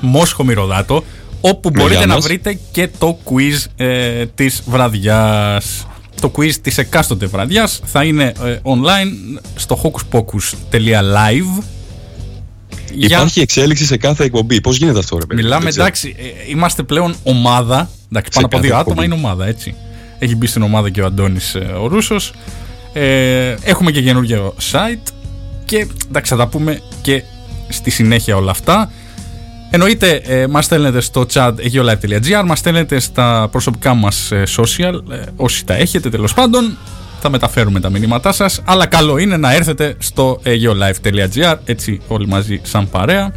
[0.00, 1.04] μόσχο μυρωδάτο,
[1.40, 2.24] όπου μπορείτε γεια να μας.
[2.24, 5.86] βρείτε και το quiz ε, της βραδιάς.
[6.20, 11.62] Το quiz της εκάστοτε βραδιάς θα είναι ε, online στο hocuspocus.live
[12.92, 14.60] για- Υπάρχει εξέλιξη σε κάθε εκπομπή.
[14.60, 15.42] Πώς γίνεται αυτό, ρε παιδί.
[15.42, 15.84] Μιλάμε δεν ξέρω.
[15.84, 17.90] εντάξει, ε, είμαστε πλέον ομάδα.
[18.12, 19.04] Εντάξει, πάνω από κάθε δύο άτομα εκπομπή.
[19.20, 19.74] είναι ομάδα, έτσι.
[20.18, 22.32] Έχει μπει στην ομάδα και ο Αντώνης ο Ρούσος.
[22.92, 25.12] Ε, έχουμε και καινούργιο site.
[25.64, 27.22] Και εντάξει, θα τα πούμε και
[27.68, 28.90] στη συνέχεια όλα αυτά.
[29.70, 35.20] Εννοείται, ε, μας στέλνετε στο chat agiolive.gr, μας στέλνετε στα προσωπικά μας ε, social, ε,
[35.36, 36.76] όσοι τα έχετε τέλος πάντων,
[37.20, 42.60] θα μεταφέρουμε τα μηνύματά σας, αλλά καλό είναι να έρθετε στο agiolive.gr, έτσι όλοι μαζί
[42.62, 43.34] σαν παρέα.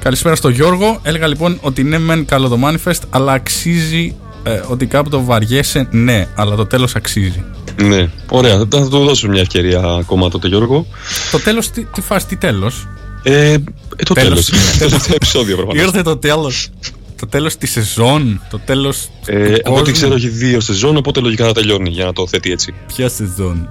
[0.00, 0.98] Καλησπέρα στο Γιώργο.
[1.02, 5.88] Έλεγα λοιπόν ότι ναι, μεν καλό το manifest, αλλά αξίζει ε, ότι κάπου το βαριέσαι.
[5.90, 7.44] Ναι, αλλά το τέλος αξίζει.
[7.82, 8.56] Ναι, ωραία.
[8.56, 10.86] Θα, θα του δώσω μια ευκαιρία ακόμα τότε, Γιώργο.
[11.30, 12.88] Το τέλος, τι, τι φάση, τι τέλος;
[13.22, 13.58] Ε, ε,
[14.04, 14.46] το Τέλος.
[14.46, 14.76] τέλος.
[14.78, 15.82] Τελευταίο επεισόδιο, προφανώς.
[15.82, 16.70] Ήρθε το τέλος.
[17.18, 18.42] Το τέλος της σεζόν.
[18.50, 19.08] Το τέλος.
[19.26, 22.50] Ε, από ό,τι ξέρω έχει δύο σεζόν, οπότε λογικά θα τελειώνει για να το θέτει
[22.50, 22.74] έτσι.
[22.86, 23.68] Ποια σεζόν;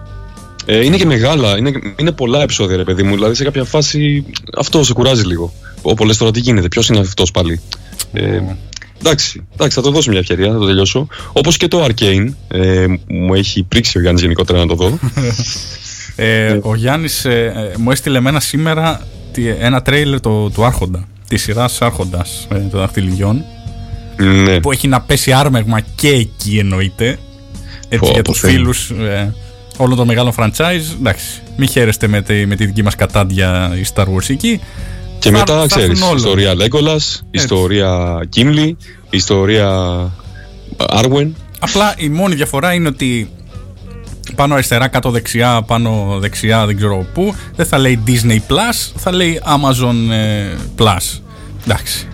[0.66, 3.14] Ε, είναι και μεγάλα, είναι, είναι πολλά επεισόδια, ρε παιδί μου.
[3.16, 4.26] Δηλαδή σε κάποια φάση
[4.58, 5.54] αυτό σε κουράζει λίγο.
[5.82, 7.60] Όπω λε τώρα, τι γίνεται, ποιος είναι αυτός πάλι;
[8.14, 8.42] Ε,
[9.00, 11.08] εντάξει, εντάξει, θα το δώσω μια ευκαιρία, θα το τελειώσω.
[11.34, 15.00] Όπως και το Arcane, ε, μου έχει πρίξει ο Γιάννης γενικότερα να το δω.
[16.20, 17.26] Ε, ο Γιάννης
[17.78, 21.08] μου έστειλε εμένα σήμερα τι- ένα τρέιλερ το, του Άρχοντα.
[21.28, 23.44] Τη σειρά Άρχοντας ε, των Δαχτυλιών.
[24.18, 27.18] ναι, Που έχει να πέσει άρμεγμα και εκεί εννοείται.
[27.90, 28.58] Έτσι Πω, για πω, τους Θεέ μου.
[28.58, 29.34] φίλους ε,
[29.78, 30.94] όλων των μεγάλων franchise.
[31.00, 31.26] Εντάξει,
[31.58, 34.60] μην χαίρεστε με τη, με τη δική μας κατάντια η Star Wars εκεί.
[35.20, 35.90] και θα- μετά θα ξέρεις.
[35.90, 36.16] έρθουν όλα.
[36.18, 38.72] Ιστορία Legolas, ιστορία Gimli,
[39.10, 39.70] ιστορία
[40.78, 41.28] Arwen.
[41.60, 43.30] Απλά η μόνη διαφορά είναι ότι
[44.36, 47.36] πάνω αριστερά, κάτω δεξιά, πάνω δεξιά, δεν ξέρω πού.
[47.56, 51.20] Δεν θα λέει Disney Plus, θα λέει Amazon ε, Plus.
[51.66, 52.08] Εντάξει.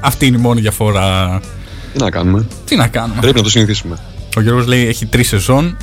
[0.00, 1.40] Αυτή είναι η μόνη διαφορά.
[1.92, 3.98] Τι να κάνουμε; Τι να κάνουμε; Πρέπει να το συνηθίσουμε.
[4.36, 5.76] Ο Γιώργος λέει έχει τρεις σεζόν.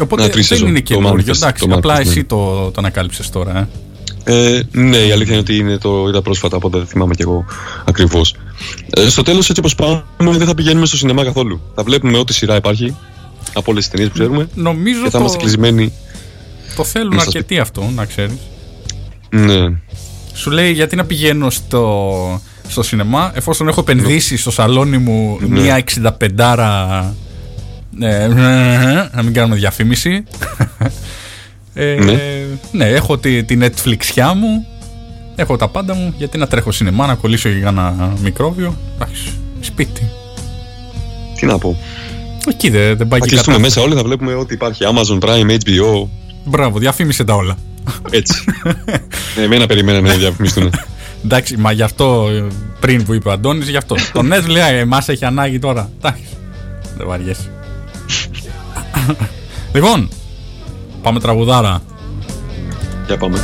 [0.00, 0.68] Οπότε Ναι, τρεις δεν σεζόν.
[0.68, 1.24] είναι Το καινούριο.
[1.24, 2.24] Manifest, Εντάξει, το απλά Manifest, εσύ ναι.
[2.24, 3.58] το, το ανακάλυψες τώρα.
[3.58, 3.68] Ε.
[4.24, 7.44] Ε, ναι, η αλήθεια είναι ότι είναι το είδα πρόσφατα, οπότε δεν θυμάμαι κι εγώ
[7.84, 8.34] ακριβώς.
[8.90, 11.60] Ε, στο τέλος, έτσι όπως πάμε, δεν θα πηγαίνουμε στο σινεμά καθόλου.
[11.74, 12.96] Θα βλέπουμε ό,τι σειρά υπάρχει
[13.52, 15.92] από όλες τις ταινίες που ξέρουμε Νομίζω και θα είμαστε το, κλεισμένοι.
[16.76, 18.36] το θέλουν μέσα στο αρκετοί αυτό, να ξέρεις.
[19.30, 19.72] Ναι.
[20.34, 25.60] Σου λέει γιατί να πηγαίνω στο, στο σινεμά εφόσον έχω επενδύσει στο σαλόνι μου Ναι.
[25.60, 25.84] μία
[26.38, 27.04] 65
[28.00, 28.26] ε,
[29.12, 30.24] να μην κάνουμε διαφήμιση.
[31.74, 32.18] Ε, Ναι.
[32.72, 34.66] ναι, έχω τη, τη Netflix μου,
[35.36, 36.14] έχω τα πάντα μου.
[36.18, 38.76] Γιατί να τρέχω σινεμά, να κολλήσω για ένα μικρόβιο.
[38.94, 40.10] Εντάξει, σπίτι.
[41.40, 41.76] Τι να πω.
[42.48, 43.68] Εκεί δεν, δεν πάει Θα και κλειστούμε κατά.
[43.68, 44.84] μέσα όλοι, θα βλέπουμε ό,τι υπάρχει.
[44.86, 46.08] Amazon Prime, HBO.
[46.44, 47.56] Μπράβο, διαφήμισε τα όλα.
[48.10, 48.44] Έτσι.
[49.36, 50.72] ε, εμένα περιμέναμε να διαφημιστούν.
[51.24, 52.46] Εντάξει, μα γι' αυτό ε,
[52.80, 53.94] πριν που είπε ο Αντώνης, γι' αυτό.
[54.12, 55.90] Το Net λέει, εμάς έχει ανάγκη τώρα.
[55.98, 56.22] Εντάξει,
[56.96, 57.50] δεν βαριέσαι.
[59.74, 60.08] λοιπόν,
[61.02, 61.82] πάμε τραγουδάρα.
[63.06, 63.38] Για πάμε.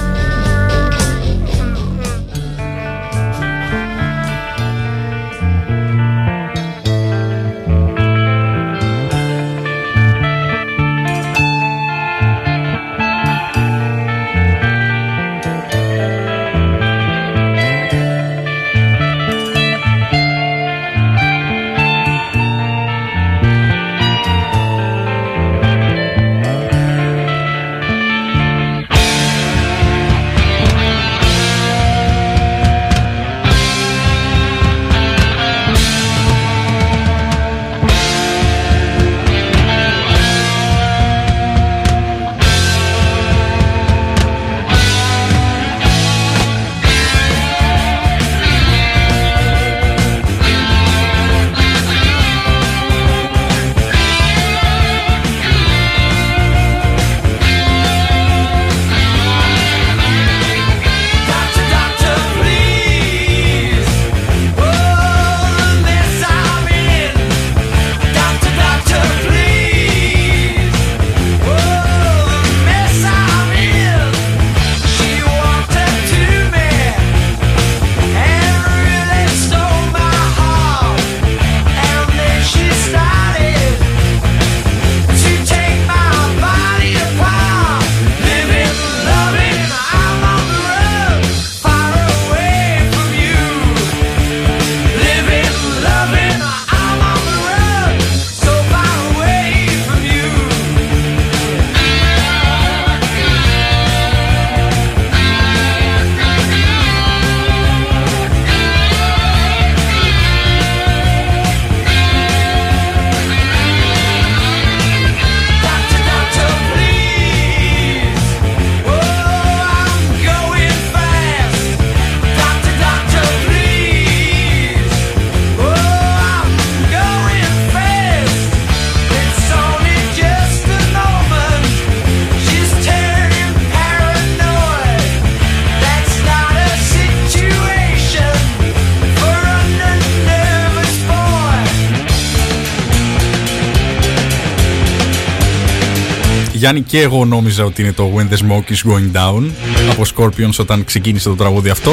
[146.67, 149.51] Γιάννη και εγώ νόμιζα ότι είναι το When the Smoke is Going Down
[149.91, 151.93] από Scorpions όταν ξεκίνησε το τραγούδι αυτό.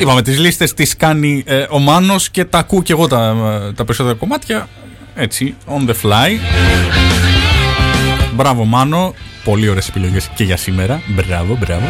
[0.00, 3.36] Είπαμε τις λίστες τις κάνει ε, ο Μάνος και τα ακούω και εγώ τα,
[3.68, 4.68] ε, τα περισσότερα κομμάτια
[5.14, 6.30] έτσι on the fly.
[8.34, 11.02] Μπράβο Μάνο, πολύ ωραίες επιλογές και για σήμερα.
[11.06, 11.84] Μπράβο, μπράβο.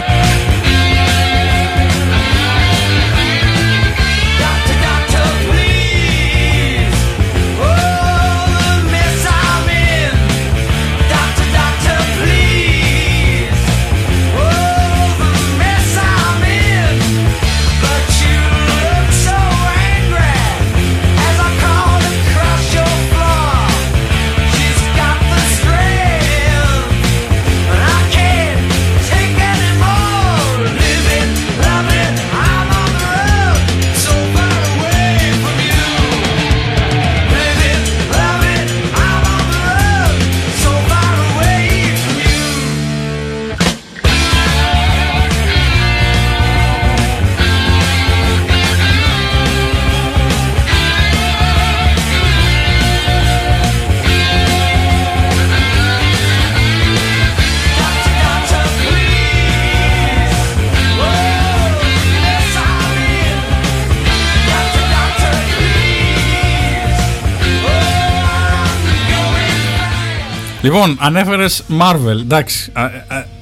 [70.62, 72.20] Λοιπόν, ανέφερες Marvel.
[72.20, 72.90] Εντάξει, α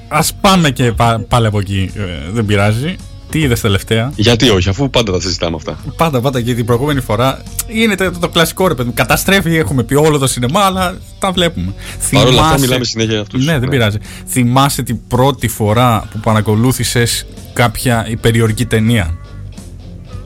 [0.08, 1.90] ας πάμε και πά- πάλι από εκεί.
[1.96, 2.00] Ε,
[2.32, 2.96] δεν πειράζει.
[3.30, 5.78] Τι είδες τελευταία; Γιατί όχι, αφού πάντα τα συζητάμε αυτά.
[5.96, 8.94] Πάντα, πάντα και την προηγούμενη φορά γίνεται το, το κλασικό ρε παιδί μου.
[8.94, 11.72] Καταστρέφει, έχουμε πει όλο το σινεμά, αλλά τα βλέπουμε.
[12.10, 13.44] Παρ' όλα αυτά, Θυμάσαι- μιλάμε συνέχεια για αυτούς.
[13.46, 13.98] Ναι, δεν πειράζει.
[14.26, 19.18] Θυμάσαι την πρώτη φορά που παρακολούθησες κάποια υπεριορική ταινία;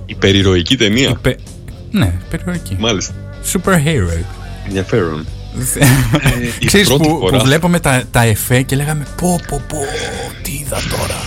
[0.06, 1.36] Η περιηρωική ταινία; Υπε...
[1.90, 2.76] Ναι, υπεριορική.
[2.78, 3.14] Μάλιστα.
[3.52, 4.24] Superhero.
[4.66, 5.26] Ενδιαφέρον.
[6.58, 7.38] Η Ξέρεις πρώτη που, φορά.
[7.38, 9.76] που βλέπαμε τα, τα εφέ και λέγαμε πω πω πω
[10.42, 11.20] τι είδα τώρα.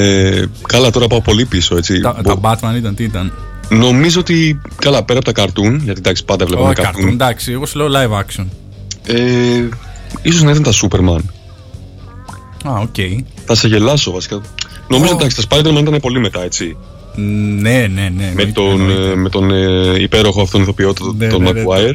[0.00, 1.76] Ε, καλά, τώρα πάω πολύ πίσω.
[1.76, 2.00] Έτσι.
[2.00, 3.32] τα, Μπο- τα Batman ήταν τι ήταν;
[3.68, 4.60] Νομίζω ότι.
[4.76, 7.14] Καλά, πέρα από τα καρτούν, γιατί εντάξει, πάντα βλέπουμε Όχι καρτούν, καρτούν.
[7.20, 8.46] εντάξει, εγώ σου λέω live action.
[9.06, 9.68] Ε,
[10.22, 11.20] ίσως να ήταν τα Superman.
[12.64, 12.94] Α, οκ.
[13.44, 14.40] Θα σε γελάσω βασικά.
[14.88, 15.16] Νομίζω Ω.
[15.16, 16.76] εντάξει, τα Spider-Man ήταν πολύ μετά, έτσι.
[17.14, 18.10] Ναι, ναι, ναι.
[18.16, 19.10] με εννοείται, τον, εννοείται.
[19.10, 21.94] ε, με τον ε, υπέροχο αυτόν ηθοποιό, τον, Ναι, τον ναι, ναι, Maguire.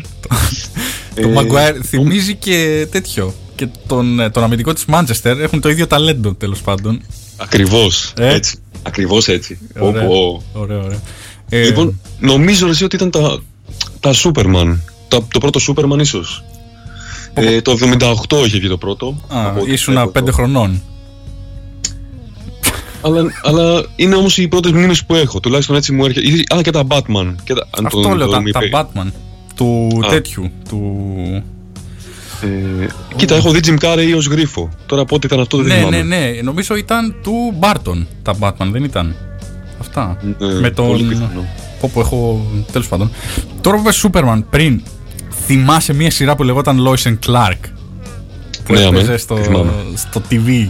[1.21, 3.33] Το Ε, Maguire θυμίζει και τέτοιο.
[3.55, 7.01] Και τον, ε, τον αμυντικό της Manchester έχουν το ίδιο ταλέντο τέλος πάντων.
[7.37, 8.57] Ακριβώς, Ε; έτσι.
[8.83, 9.59] Ακριβώς έτσι.
[9.79, 10.43] Πω, Ωραία, πω.
[10.53, 10.99] ωραία, ωραία.
[11.49, 13.39] Ε, Λοιπόν, νομίζω ρε, εσύ, ότι ήταν τα,
[13.99, 14.77] τα Superman.
[15.07, 16.43] Τα, το πρώτο Superman ίσως.
[17.33, 17.71] Ε, το
[18.29, 19.21] 78 είχε βγει το πρώτο.
[19.27, 20.37] α, Από ό,τι ήσουνα βλέπω πέντε εδώ.
[20.37, 20.81] χρονών.
[23.01, 25.39] Αλλά, αλλά είναι όμως οι πρώτες μνήμες που έχω.
[25.39, 26.27] Τουλάχιστον έτσι μου έρχεται.
[26.27, 27.35] Ή- Α, και τα Batman.
[27.43, 28.69] Και τα, αν Αυτό το- λέω, το τα, μη τα πει.
[28.73, 29.07] Batman.
[29.57, 30.09] Του Α.
[30.09, 30.51] τέτοιου.
[30.69, 31.43] Του...
[32.41, 32.85] Ε,
[33.15, 34.69] κοίτα, έχω δει Jim Carrey ως γρίφο.
[34.85, 36.01] Τώρα πότε ήταν αυτό δεν Ναι, θυμάμαι.
[36.01, 36.41] ναι, ναι.
[36.43, 39.15] Νομίζω ήταν του Barton τα Batman, δεν ήταν;
[39.79, 40.17] Αυτά.
[40.39, 40.87] Ναι, Με τον.
[40.87, 41.45] πολύ πιθανό.
[41.79, 42.45] Πω, πω, έχω.
[42.71, 43.11] Τέλος πάντων.
[43.61, 44.81] Τώρα που είπες Superman πριν,
[45.45, 47.59] θυμάσαι μια σειρά που λεγόταν Lois and Clark;
[48.65, 49.71] Που Ναι, έπαιζε αμέ, στο, τη θυμάμαι.
[49.95, 50.45] στο TV.
[50.45, 50.69] Ναι.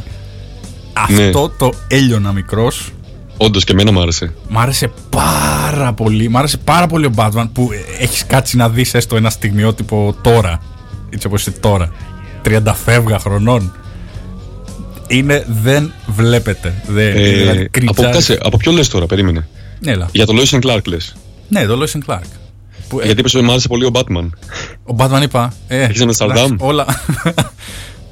[1.23, 2.91] Αυτό το έλειωνα μικρός.
[3.38, 4.33] Όντως και εμένα μου άρεσε.
[4.49, 6.29] Μ' άρεσε πάρα πολύ.
[6.29, 7.69] Μ' άρεσε πάρα πολύ ο Batman που
[7.99, 10.61] έχεις κάτσει να δεις έστω ένα στιγμιότυπο τώρα.
[11.09, 11.91] Έτσι όπως είσαι τώρα.
[12.45, 13.73] 30 φεύγα χρονών.
[15.07, 16.81] Είναι, δεν βλέπετε.
[16.88, 18.15] Δεν, Ε, δηλαδή, από, κριτζάρεις.
[18.15, 19.47] κάσε, από ποιο λες τώρα, περίμενε.
[19.79, 20.09] Ναι, έλα.
[20.11, 21.15] Για το Lois and Clark λες.
[21.49, 22.21] Ναι, το Lois and Clark.
[22.88, 24.29] Που, ε, Γιατί είπες ότι μου άρεσε πολύ ο Batman.
[24.83, 25.53] Ο Batman είπα.
[25.67, 26.85] Ε, Έχεις Αμστέρνταμ; εντάξει, Όλα,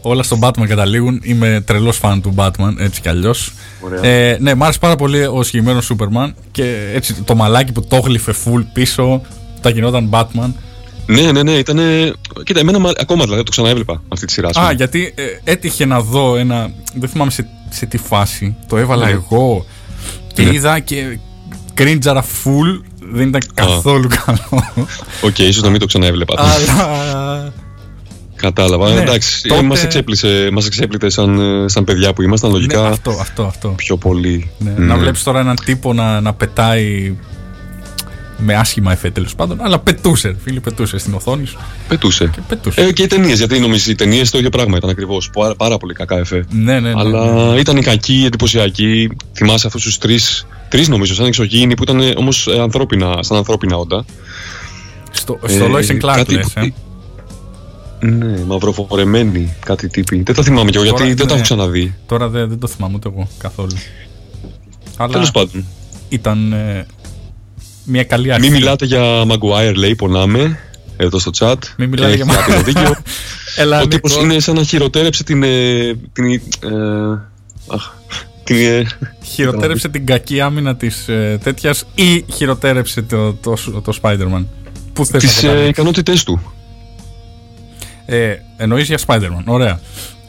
[0.08, 1.20] όλα στον Batman καταλήγουν.
[1.24, 3.54] Είμαι τρελός φαν του Batman, έτσι κι αλλιώς.
[3.80, 4.04] Ωραία.
[4.06, 7.98] Ε, ναι, μ' άρεσε πάρα πολύ ο συγκεκριμένος Superman και έτσι το μαλάκι που το
[8.00, 9.22] γλυφε full πίσω.
[9.62, 10.52] Τα γινόταν Batman.
[11.06, 11.80] Ναι, ναι, ναι, ήταν.
[12.44, 14.48] Κοίτα, εμένα μου- ακόμα δηλαδή το ξαναέβλεπα αυτή τη σειρά.
[14.50, 14.74] ας Α, πούμε.
[14.74, 16.70] γιατί ε, έτυχε να δω ένα.
[16.96, 18.56] Δεν θυμάμαι σε, σε τι φάση.
[18.68, 19.12] Το έβαλα Ναι.
[19.12, 19.66] εγώ
[20.34, 20.54] και Ναι.
[20.54, 21.20] είδα και
[21.74, 22.82] κρίντζαρα full.
[23.12, 24.64] Δεν ήταν καθόλου καλό.
[25.22, 26.34] Οκ, ίσως να μην το ξαναέβλεπα.
[26.42, 27.54] Αλλά.
[28.36, 28.94] Κατάλαβα.
[28.94, 32.56] Ναι, Εντάξει, τότε- ε, μας εξέπλησσε, μας εξέπληττε σαν, ε, σαν παιδιά που ήμασταν ναι,
[32.58, 33.70] λογικά αυτό, αυτό, αυτό.
[33.70, 34.50] πιο πολύ.
[34.58, 34.86] Ναι, Ναι.
[34.86, 37.16] Να βλέπεις τώρα έναν τύπο να, να πετάει
[38.38, 39.58] με άσχημα εφέ τέλος πάντων.
[39.62, 41.58] Αλλά πετούσε, ρε φίλε, πετούσε στην οθόνη σου.
[41.88, 42.30] Πετούσε.
[42.34, 42.82] Και πετούσε.
[42.82, 45.30] Ε, και οι ταινίες, γιατί νομίζω οι ταινίες το ίδιο πράγμα ήταν ακριβώς.
[45.30, 46.46] Πάρα, πάρα πολύ κακά εφέ.
[46.50, 46.94] ναι, ναι, ναι.
[47.00, 47.60] Αλλά ναι.
[47.60, 49.10] ήταν κακοί, εντυπωσιακοί.
[49.34, 50.48] Θυμάσαι αυτούς τους τρεις.
[50.70, 54.06] Τρεις νομίζω, σαν εξωγήινοι που ήταν όμως ανθρώπινα, σαν ανθρώπινα όντα.
[55.12, 56.74] Στο, στο Ε, Lois and Clark κάτι λες, που- ε;
[58.06, 60.24] Ναι, μαυροφορεμένοι, κάτι τύποι.
[60.24, 61.34] Δεν τα θυμάμαι κι εγώ Τώρα, γιατί δεν τα ναι.
[61.34, 61.96] έχω ξαναδεί.
[62.06, 63.76] Τώρα δεν, δεν το θυμάμαι ούτε εγώ καθόλου.
[64.98, 65.66] Αλλά Τέλος πάντων.
[66.10, 66.86] ήταν ε,
[67.84, 68.50] μια καλή αρχή.
[68.50, 70.60] Μην μιλάτε για Maguire, λέει, πονάμε.
[70.98, 71.56] Εδώ στο chat.
[71.78, 72.96] Μην μιλάτε Και για έχει άπειρο δίκιο.
[73.62, 74.24] Έλα, Ο τύπος Νίκο.
[74.24, 75.44] είναι σαν να χειροτέρεψε την.
[75.44, 76.40] ε, την ε,
[77.68, 77.94] αχ,
[78.44, 78.86] την ε,
[79.24, 84.46] Χειροτέρεψε την κακή άμυνα της ε, τέτοιας ή χειροτέρεψε το, το, το, Spider-Man.
[84.94, 86.54] Πού θες τις να ε, καταλήξεις; ικανότητές του.
[88.06, 89.44] Ε, εννοείς για Spider-Man.
[89.46, 89.80] Ωραία.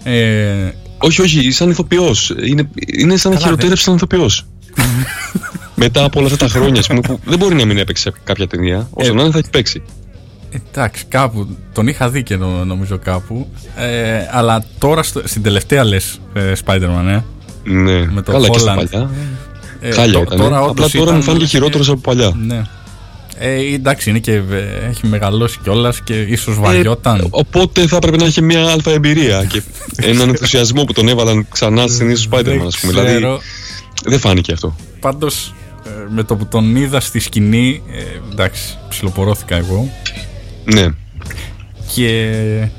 [0.02, 2.34] Ε, Όχι, όχι, σαν ηθοποιός.
[2.44, 4.46] Είναι, είναι σαν να Καλά, χειροτέρεψε σαν ηθοποιός.
[5.74, 8.12] Μετά από όλα αυτά τα χρόνια, ας πούμε, που δεν μπορεί να μην έπαιξε σε
[8.24, 8.88] κάποια ταινία.
[8.90, 9.82] Όσο Ε, να είναι, θα έχει παίξει.
[10.72, 11.56] Εντάξει, κάπου.
[11.72, 13.46] Τον είχα δει και νο- νομίζω κάπου.
[13.76, 17.20] Ε, αλλά τώρα στο- στην τελευταία λες Spider-Man, ε.
[17.70, 18.76] Ναι, με το καλά και στα Holland.
[18.90, 19.10] παλιά.
[19.80, 20.38] Ε, Χάλια τω- ήταν.
[20.38, 22.32] Τώρα, Απλά όντως τώρα ήταν μου φάνηκε λες και- χειρότερος από παλιά.
[22.46, 22.62] Ναι.
[23.38, 27.20] Ε, εντάξει, είναι και ε, έχει μεγαλώσει κιόλας και ίσως βαριόταν.
[27.20, 29.62] Ε, οπότε θα έπρεπε να έχει μια αλφα εμπειρία και
[30.10, 32.92] έναν ενθουσιασμό που τον έβαλαν ξανά στην ταινίε του Spider-Man, Δεν ας πούμε.
[32.92, 33.40] Δηλαδή ξέρω.
[34.04, 34.76] δεν φάνηκε αυτό.
[35.00, 35.54] Πάντως
[36.08, 39.90] με το που τον είδα στη σκηνή, ε, εντάξει, ψιλοπορώθηκα εγώ.
[40.64, 40.86] Ναι.
[41.94, 42.08] Και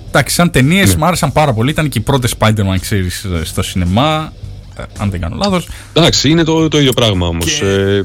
[0.07, 0.95] εντάξει, σαν ταινίες Ναι.
[0.97, 1.69] μου άρεσαν πάρα πολύ.
[1.69, 4.33] Ήταν και οι πρώτες Spider-Man, ξέρεις, στο σινεμά.
[4.77, 5.67] Ε, Αν δεν κάνω λάθος.
[5.93, 7.45] Εντάξει, είναι το, το ίδιο πράγμα όμως.
[7.59, 8.03] Και- Ε,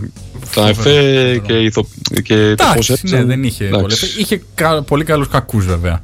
[0.54, 1.86] τα εφέ και, ηθο...
[2.22, 3.18] και το πώ Εντάξει, έπαιζαν.
[3.20, 4.00] ναι, δεν είχε εντάξει.
[4.00, 4.12] πολύ.
[4.22, 6.02] Είχε κα- πολύ καλούς κακούς βέβαια.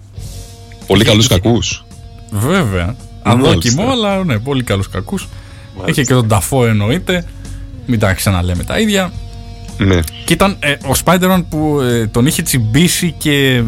[0.86, 1.84] Πολύ καλούς είχε- κακούς.
[2.30, 2.96] Βέβαια.
[3.24, 3.48] Μάλιστα.
[3.50, 5.28] Αδόκιμο, αλλά ναι, πολύ καλούς κακούς.
[5.86, 7.24] Είχε και τον Ταφό εννοείται.
[7.86, 9.12] Μην τα ξαναλέμε τα ίδια.
[9.78, 10.00] Ναι.
[10.24, 13.62] Και ήταν ε, ο Spider-Man που ε, τον είχε τσιμπήσει και ε,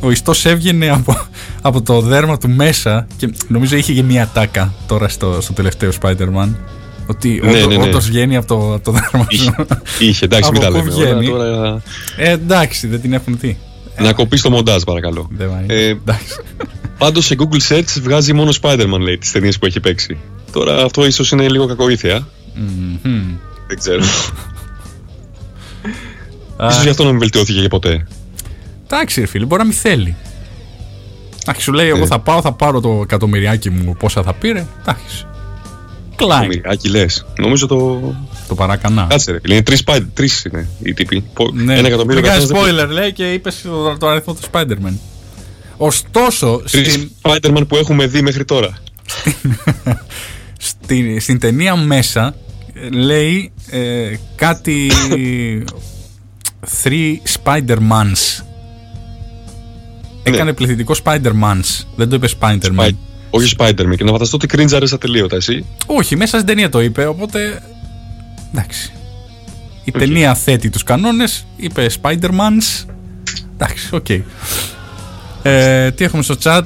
[0.00, 1.16] ο ιστός έβγαινε από,
[1.62, 5.90] από το δέρμα του μέσα και νομίζω είχε και μία τάκα τώρα στο, στο τελευταίο
[6.02, 6.48] Spider-Man.
[7.06, 7.82] Ότι Ναι, όντω ναι, ναι.
[7.82, 9.66] όντως βγαίνει από το, από το δέρμα Είχε, του.
[9.98, 11.04] είχε εντάξει, μην τα Από πού λέμε.
[11.04, 11.82] Ωραία, βγαίνει; τώρα,
[12.16, 13.56] Ε, εντάξει, δεν την έχουν τι.
[13.98, 15.28] να κοπείς το μοντάζ, παρακαλώ.
[15.30, 15.64] Δεν βάει.
[15.66, 16.34] Ε, εντάξει.
[16.98, 20.16] Πάντως σε Google Search βγάζει μόνο Spider-Man, λέει, τις ταινίες που έχει παίξει.
[20.52, 22.26] Τώρα αυτό ίσως είναι λίγο κακοήθεια.
[22.54, 23.20] Μμμ.
[23.66, 24.02] Δεν ξέρω.
[26.64, 28.06] Α, Ίσως γι' αυτό να μην βελτιώθηκε και ποτέ.
[28.84, 30.16] Εντάξει, ρε φίλε, μπορεί να μην θέλει.
[31.42, 32.06] Εντάξει, σου λέει, εγώ Ε.
[32.06, 34.66] θα πάω, θα πάρω το εκατομμυριάκι μου, πόσα θα πήρε.
[34.80, 35.26] Εντάξει.
[36.16, 36.46] Κλάιν.
[36.48, 37.26] Μοιράκι λες.
[37.38, 38.00] Νομίζω το.
[38.48, 39.06] Το παρακανά.
[39.10, 39.38] Κάτσε ρε.
[39.42, 39.82] φίλε, Είναι τρεις
[40.14, 41.20] τρεις είναι οι τύποι.
[41.32, 41.78] Πο- Ναι.
[41.78, 44.92] Ένα εκατομμύριο Μην κάνεις καθένας δεν- spoiler, λέει, και είπες το, το αριθμό του Spider-Man.
[45.76, 48.70] Ωστόσο, Τρεις στην, Spider-Man που έχουμε δει μέχρι τώρα.
[50.58, 52.34] στην, στην ταινία μέσα
[52.74, 54.90] ε, λέει ε, κάτι.
[56.82, 58.42] Three Spider-Mans.
[60.22, 61.84] Έκανε πληθυντικό Spider-Mans.
[61.96, 62.78] Δεν το είπε Spider-Man.
[62.88, 62.94] Spi-
[63.30, 63.96] Όχι Spider-Man.
[63.96, 65.64] Και να φανταστώ ότι κρίντζαρε ατελείωτα εσύ.
[65.86, 67.62] Όχι, μέσα στην ταινία το είπε, οπότε.
[68.54, 68.92] Εντάξει.
[69.84, 69.98] Η Οκ.
[70.00, 72.86] ταινία θέτει τους κανόνες, είπε Spider-Mans.
[73.54, 74.06] Εντάξει, οκ.
[75.42, 76.62] Ε, τι έχουμε στο chat;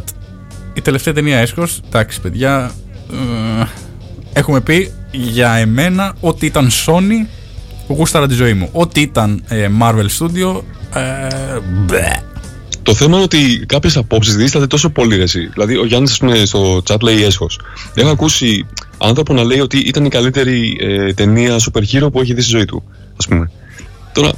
[0.75, 1.81] Η τελευταία ταινία έσχος.
[1.87, 2.71] Εντάξει, παιδιά.
[3.61, 3.65] ε,
[4.33, 7.27] έχουμε πει για εμένα ότι ήταν Sony
[7.87, 8.69] γούσταρα τη ζωή μου.
[8.73, 10.63] Ό,τι ήταν ε, Marvel Studio.
[10.95, 12.23] Ε, μπε.
[12.83, 15.47] Το θέμα είναι ότι κάποιες απόψεις δίσταται τόσο πολύ ρε, εσύ.
[15.47, 17.61] Δηλαδή, ο Γιάννης, ας πούμε, στο chat λέει έσχος.
[17.95, 18.67] Έχω ακούσει
[18.99, 22.51] άνθρωπο να λέει ότι ήταν η καλύτερη ε, ταινία super hero που έχει δει στη
[22.51, 22.83] ζωή του.
[23.25, 23.51] Α πούμε.
[24.13, 24.29] Τώρα,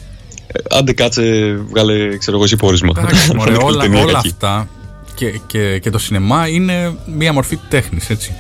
[0.46, 1.22] ε, άντε κάτσε,
[1.70, 2.92] βγάλε, ξέρω εγώ, εσύ πόρισμα.
[2.98, 4.28] Εντάξει, μωρέ, Αν όλα, ταινία όλα κακή.
[4.28, 4.68] αυτά
[5.14, 8.32] και, και, και το σινεμά είναι μία μορφή τέχνης, έτσι.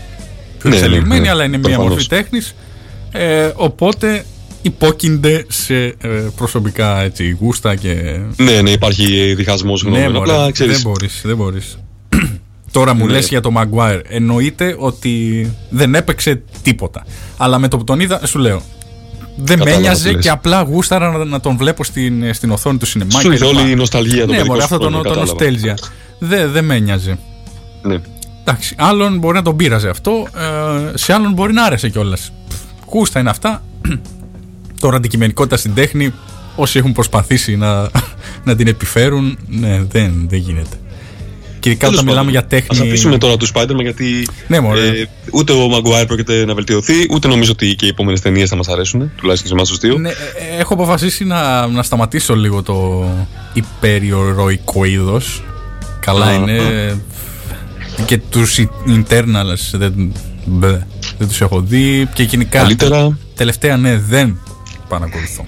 [0.58, 1.90] Πιο Ναι, ναι, εξελιγμένη, ναι, αλλά είναι μία προφανώς.
[1.90, 2.54] μορφή τέχνης.
[3.12, 4.24] Ε, οπότε
[4.62, 8.20] υπόκεινται σε ε, προσωπικά έτσι, γούστα και...
[8.36, 10.12] Ναι, ναι, υπάρχει διχασμός Ναι, γνώμη.
[10.18, 10.70] μωρέ, Απλά ξέρει.
[10.72, 11.78] δεν μπορείς, δεν μπορείς.
[12.72, 13.12] Τώρα μου Ναι.
[13.12, 14.00] λες για το Maguire.
[14.08, 17.06] Εννοείται ότι δεν έπαιξε τίποτα.
[17.36, 18.62] Αλλά με το που τον είδα, σου λέω,
[19.36, 20.22] δεν με Κατάλαβα ένοιαζε τι λες.
[20.22, 23.10] και απλά γούσταρα να, να τον βλέπω στην, στην οθόνη του σινεμά.
[23.10, 23.60] Σου και ήρθε λοιπά.
[23.60, 25.32] όλη η νοσταλγία των Ναι, παιδικών μωρέ, σου αυτό το, χρόνων, το κατάλαβα.
[25.32, 25.78] νοστέλζια.
[26.18, 27.18] Δεν δεν με ένοιαζε.
[27.82, 27.98] Ναι.
[28.44, 30.26] Εντάξει, άλλον μπορεί να τον πείραζε αυτό,
[30.92, 32.32] ε, σε άλλον μπορεί να άρεσε κιόλας.
[32.92, 33.62] Γούστα είναι αυτά.
[34.80, 36.12] Τώρα αντικειμενικότητα στην τέχνη,
[36.56, 37.90] όσοι έχουν προσπαθήσει να,
[38.44, 40.76] να την επιφέρουν, ναι, δεν, δεν γίνεται.
[41.60, 42.78] Και ειδικά Τέλος όταν μιλάμε πάντων, για τέχνη.
[42.80, 44.86] Ας αφήσουμε τώρα τους Spider-Man γιατί Ναι, μωρέ.
[44.88, 48.56] ε, ούτε ο Maguire πρόκειται να βελτιωθεί, ούτε νομίζω ότι και οι επόμενες ταινίες θα
[48.56, 49.98] μας αρέσουν, τουλάχιστον σε εμάς τους δύο.
[49.98, 50.14] Ναι, ε,
[50.58, 53.04] έχω αποφασίσει να, να σταματήσω λίγο το
[53.52, 55.20] υπεριοροϊκό είδο.
[56.00, 56.60] Καλά Α, είναι.
[58.06, 60.12] Και τους internals δεν,
[60.44, 60.86] μπε,
[61.18, 62.08] δεν τους έχω δει.
[62.14, 62.58] Και γενικά.
[62.58, 64.38] Καλύτερα, Τελευταία, ναι, δεν
[64.88, 65.46] παρακολουθώ.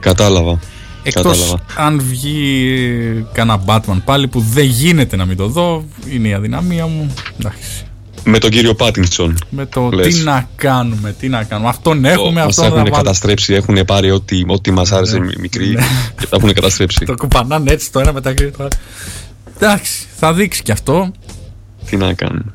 [0.00, 0.58] κατάλαβα.
[1.02, 1.58] Εκτός Κατάλαβα.
[1.76, 6.86] αν βγει κανένα Batman πάλι που δεν γίνεται να μην το δω, είναι η αδυναμία
[6.86, 7.14] μου.
[7.40, 7.82] Εντάξει.
[8.24, 9.38] Με τον κύριο Πάτινσον.
[9.50, 10.14] Με το Λες.
[10.16, 11.68] τι να κάνουμε, τι να κάνουμε.
[11.68, 12.96] Αυτόν έχουμε, Μας αυτόν έχουν θα βάλουμε.
[12.96, 15.68] καταστρέψει, έχουν πάρει ό,τι, ό,τι μας άρεσε μικροί
[16.18, 17.04] και τα έχουν καταστρέψει.
[17.04, 18.56] Το κοπανάνε έτσι το ένα μεταξύ του.
[18.62, 18.68] άλλου.
[19.56, 21.12] Εντάξει, θα δείξει κι αυτό.
[21.90, 22.52] Τι να κάνουμε.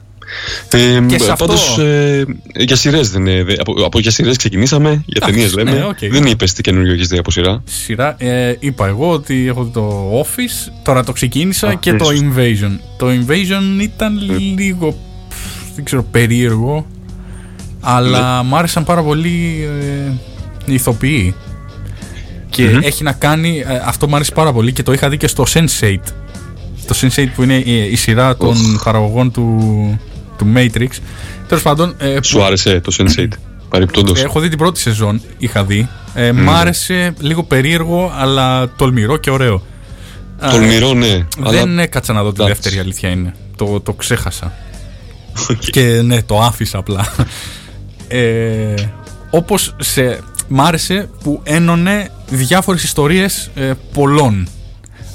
[0.70, 2.26] Ε, Και σε αυτό- Πάντως, ε,
[2.56, 3.44] για σειρές δεν είναι.
[3.44, 5.72] δε- Από, από για σειρές ξεκινήσαμε, για Εντάξει, ταινίες λέμε.
[5.72, 5.98] ναι, οκ.
[6.12, 7.64] Δεν είπες τι καινούριο έχεις δει από σειρά.
[7.66, 8.16] Σειρά.
[8.18, 12.26] Ε, είπα εγώ ότι έχω δει το Office, τώρα το ξεκίνησα Α, και το ίσως.
[12.26, 12.80] Invasion.
[12.98, 14.20] Το Invasion ήταν
[14.58, 14.98] λίγο,
[15.30, 15.36] πφ,
[15.76, 16.88] δεν ξέρω, περίεργο,
[17.80, 18.50] αλλά Ναι.
[18.50, 20.12] μ' άρεσαν πάρα πολύ ε,
[20.66, 21.34] οι ηθοποιοί.
[22.50, 22.80] Και Μμμ.
[22.84, 25.46] έχει να κάνει, ε, αυτό μου άρεσε πάρα πολύ και το είχα δει και στο
[25.54, 25.96] Sense8.
[26.88, 30.00] Το Sense8 που είναι η, η σειρά των παραγωγών του,
[30.38, 30.88] του Matrix.
[31.48, 33.28] Τέλος πάντων, ε, που- Σου άρεσε το Sense8.
[33.70, 34.14] Παρεπιπτόντω.
[34.18, 35.88] Έχω δει την πρώτη σεζόν, είχα δει.
[36.14, 39.62] Ε, Μ' άρεσε λίγο περίεργο, αλλά τολμηρό και ωραίο.
[40.42, 41.26] Ε, Τολμηρό, ναι.
[41.38, 42.62] Δεν έκατσα να δω τη εντάξει.
[42.62, 43.34] δεύτερη, αλήθεια είναι.
[43.56, 44.54] Το, το ξέχασα.
[45.50, 45.58] Οκ.
[45.70, 47.14] Και ναι, το άφησα απλά.
[48.08, 48.74] Ε,
[49.30, 54.48] όπως σε, μ' άρεσε που ένωνε διάφορες ιστορίες ε, πολλών.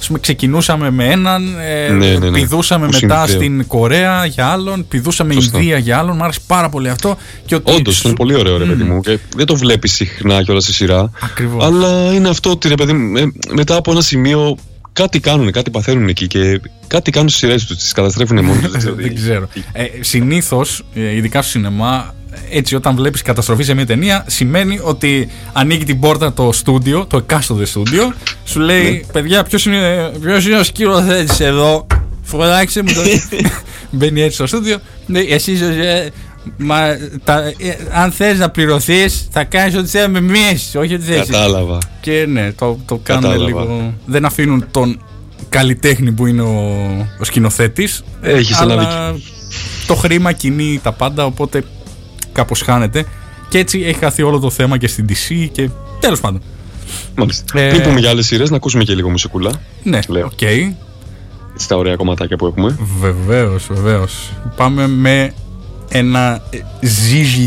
[0.01, 2.31] Ας πούμε, ξεκινούσαμε με έναν, ε, Ναι, ναι, ναι.
[2.31, 3.37] πηδούσαμε Που μετά συνδέω.
[3.37, 5.59] στην Κορέα για άλλον, πηδούσαμε Σωστά.
[5.59, 6.17] Ινδία για άλλον.
[6.17, 7.17] Μ' άρεσε πάρα πολύ αυτό.
[7.47, 9.01] Και ότι Όντως, σου- είναι πολύ ωραίο, ρε παιδί μου.
[9.01, 11.11] Και δεν το βλέπεις συχνά κιόλας στη σειρά.
[11.23, 11.65] Ακριβώς.
[11.65, 14.57] Αλλά είναι αυτό ότι, ρε παιδί μου, ε, μετά από ένα σημείο
[14.93, 17.77] κάτι κάνουν, κάτι παθαίνουν εκεί και κάτι κάνουν στις σειρές τους.
[17.77, 18.85] Τις καταστρέφουν μόνοι τους.
[18.85, 19.49] δεν ξέρω.
[19.73, 22.15] Ε, Συνήθως, ειδικά στο σινεμά,
[22.51, 27.17] έτσι όταν βλέπεις καταστροφή σε μια ταινία, σημαίνει ότι ανοίγει την πόρτα το στούντιο, το
[27.17, 28.13] εκάστοτε στούντιο,
[28.45, 31.87] σου λέει Παιδιά, ποιος είναι, ποιος είναι ο σκηνοθέτης εδώ,
[32.23, 33.01] φωνάξε μου το.
[33.91, 36.09] Μπαίνει έτσι στο στούντιο, λέει Εσύ ε,
[36.57, 41.05] Μα τα, ε, αν θες να πληρωθείς θα κάνεις ό,τι θέλει με εμείς, όχι ό,τι
[41.05, 41.27] θες.
[41.27, 41.79] Κατάλαβα.
[42.01, 43.45] Και ναι, το, το κάνουν Κατάλαβα.
[43.47, 43.95] λίγο.
[44.07, 45.01] Δεν αφήνουν τον
[45.49, 48.03] καλλιτέχνη που είναι ο, ο σκηνοθέτης.
[48.23, 49.15] Έχεις ένα αλλά
[49.87, 51.65] το χρήμα κινεί τα πάντα, οπότε
[52.39, 53.05] κάπως χάνεται.
[53.49, 55.71] Και έτσι έχει χαθεί όλο το θέμα και στην DC και
[56.01, 56.43] τέλος πάντων.
[57.15, 57.61] Μάλιστα.
[57.61, 59.51] Ε, Πριν πούμε για άλλες σειρές, να ακούσουμε και λίγο μουσικούλα.
[59.83, 60.27] Ναι, Λέω.
[60.27, 60.43] οκ.
[60.43, 62.79] Έτσι τα ωραία κομματάκια που έχουμε.
[63.01, 64.33] Βεβαίως, βεβαίως.
[64.57, 65.33] Πάμε με
[65.89, 67.47] ένα ε, ZZ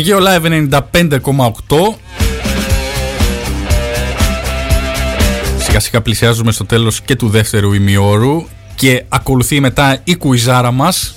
[0.00, 1.94] Αιγαίο Live 95,8
[5.58, 11.14] Σιγά σιγά πλησιάζουμε στο τέλος και του δεύτερου ημιώρου και ακολουθεί μετά η κουιζάρα μας.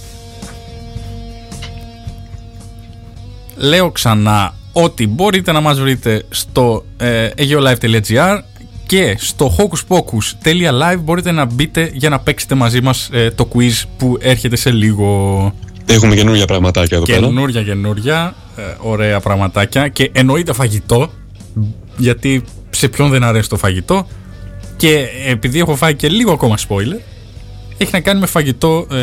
[3.55, 8.39] Λέω ξανά ότι μπορείτε να μας βρείτε στο ε, aeolive.gr
[8.85, 14.17] και στο hocuspocus.live μπορείτε να μπείτε για να παίξετε μαζί μας ε, το quiz που
[14.19, 15.53] έρχεται σε λίγο.
[15.85, 17.19] Έχουμε καινούργια πραγματάκια εδώ πέρα.
[17.19, 21.09] Καινούρια, καινούρια, ε, ωραία πραγματάκια και εννοείται φαγητό,
[21.97, 24.07] γιατί σε ποιον δεν αρέσει το φαγητό
[24.77, 26.99] και επειδή έχω φάει και λίγο ακόμα spoiler,
[27.77, 28.97] έχει να κάνει με φαγητό ε,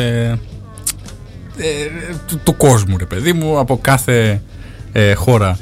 [1.57, 1.89] ε,
[2.27, 4.41] του, του κόσμου ρε παιδί μου, από κάθε
[4.91, 5.59] ε, χώρα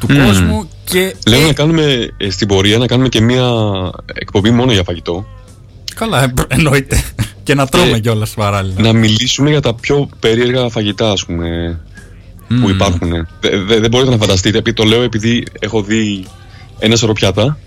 [0.00, 1.14] του κόσμου και.
[1.26, 3.50] Λέω ε, να κάνουμε ε, στην πορεία να κάνουμε και μια
[4.14, 5.26] εκπομπή μόνο για φαγητό.
[5.94, 7.02] Καλά, ε, εννοείται.
[7.44, 8.80] και να τρώμε Ε, κιόλας παράλληλα.
[8.80, 11.80] Να μιλήσουμε για τα πιο περίεργα φαγητά, ας πούμε,
[12.48, 12.68] που Μμμ.
[12.68, 13.10] υπάρχουν.
[13.40, 16.24] Δε- δε- δεν μπορείτε να φανταστείτε, επί- το λέω επειδή έχω δει
[16.78, 17.58] ένα σωρό πιάτα.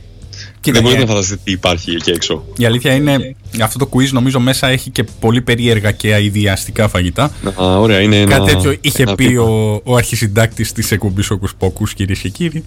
[0.60, 2.46] Κοίτα, δεν μπορείτε ε, να φανταστείτε τι υπάρχει εκεί έξω.
[2.58, 7.32] Η αλήθεια είναι, αυτό το quiz νομίζω μέσα έχει και πολύ περίεργα και αειδιαστικά φαγητά.
[7.62, 8.38] Α, ωραία, είναι ένα.
[8.38, 9.42] Κάτι τέτοιο είχε ένα πει βήμα.
[9.44, 12.64] ο, ο αρχισυντάκτης της εκπομπής Όκους Πόκους, κυρίες και κύριοι.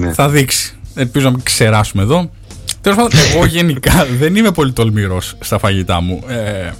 [0.00, 0.12] Ναι.
[0.12, 0.74] Θα δείξει.
[0.94, 2.30] Ελπίζω να μην ξεράσουμε εδώ.
[2.80, 6.22] Τέλος πάντων, εγώ γενικά δεν είμαι πολύ τολμηρός στα φαγητά μου.
[6.28, 6.70] Ε,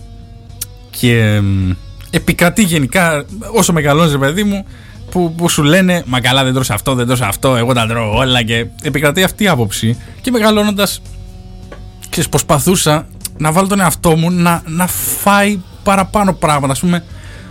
[0.91, 1.71] και μ,
[2.15, 4.67] επικρατεί γενικά, όσο μεγαλώνεις ρε παιδί μου,
[5.11, 8.17] που, που σου λένε Μα καλά, δεν τρως αυτό, δεν τρως αυτό, εγώ τα τρώω
[8.17, 8.43] όλα.
[8.43, 9.97] Και επικρατεί αυτή η άποψη.
[10.21, 11.03] Και μεγαλώνοντας,
[12.11, 13.07] ξέρεις, προσπαθούσα
[13.39, 16.73] να βάλω τον εαυτό μου να, να φάει παραπάνω πράγματα.
[16.73, 17.05] Α πούμε,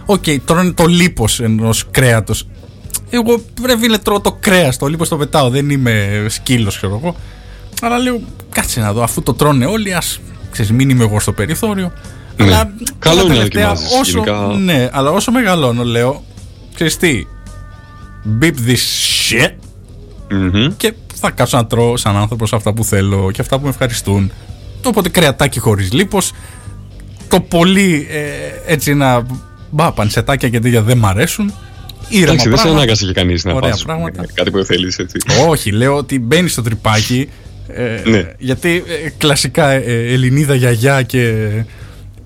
[0.06, 2.48] οκ, τρώνε το λίπος ενός κρέατος.
[3.10, 7.16] Εγώ ρε φίλε τρώω το κρέας, το λίπος το πετάω, δεν είμαι σκύλος ξέρω εγώ.
[7.82, 10.20] Αλλά λέω, κάτσε να δω, αφού το τρώνε όλοι, ας
[10.52, 11.92] ξέρεις, μην είμαι εγώ στο περιθώριο.
[12.38, 12.46] Ναι.
[12.46, 14.58] Αλλά Καλό τώρα είναι να τελευταία, δοκιμάζεις, όσο, γενικά.
[14.58, 16.24] Ναι, αλλά όσο μεγαλώνω λέω,
[16.74, 17.26] ξέρεις τι,
[18.42, 18.84] beep this
[19.32, 19.52] shit
[20.30, 20.68] Μμμ.
[20.78, 24.32] και θα κάτσω να τρώω σαν άνθρωπος αυτά που θέλω και αυτά που με ευχαριστούν.
[24.86, 26.32] Οπότε κρεατάκι χωρίς λίπος,
[27.28, 29.26] το πολύ ε, έτσι ένα
[29.70, 31.54] μπα, πανσετάκια και τέτοια δεν μ' αρέσουν.
[32.10, 32.78] Ήρεμα Εντάξει, δεν σε πράγματα.
[32.84, 34.26] ανάγκασε και κανείς να Ωραία φας πράγματα.
[34.34, 34.98] κάτι που δεν θέλεις.
[35.00, 35.18] έτσι.
[35.48, 37.30] Όχι, λέω ότι μπαίνεις στο τρυπάκι.
[37.68, 38.28] Ε, Ναι.
[38.38, 39.82] Γιατί ε, κλασικά ε,
[40.14, 41.34] Ελληνίδα γιαγιά και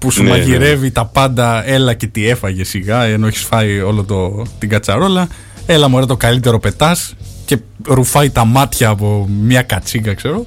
[0.05, 4.03] που σου Ναι, μαγειρεύει τα πάντα, έλα και τι έφαγε σιγά, ενώ έχεις φάει όλο
[4.03, 5.27] το, την κατσαρόλα.
[5.65, 7.13] Έλα μωρέ το καλύτερο πετάς
[7.45, 10.45] και ρουφάει τα μάτια από μια κατσίγκα, ξέρω.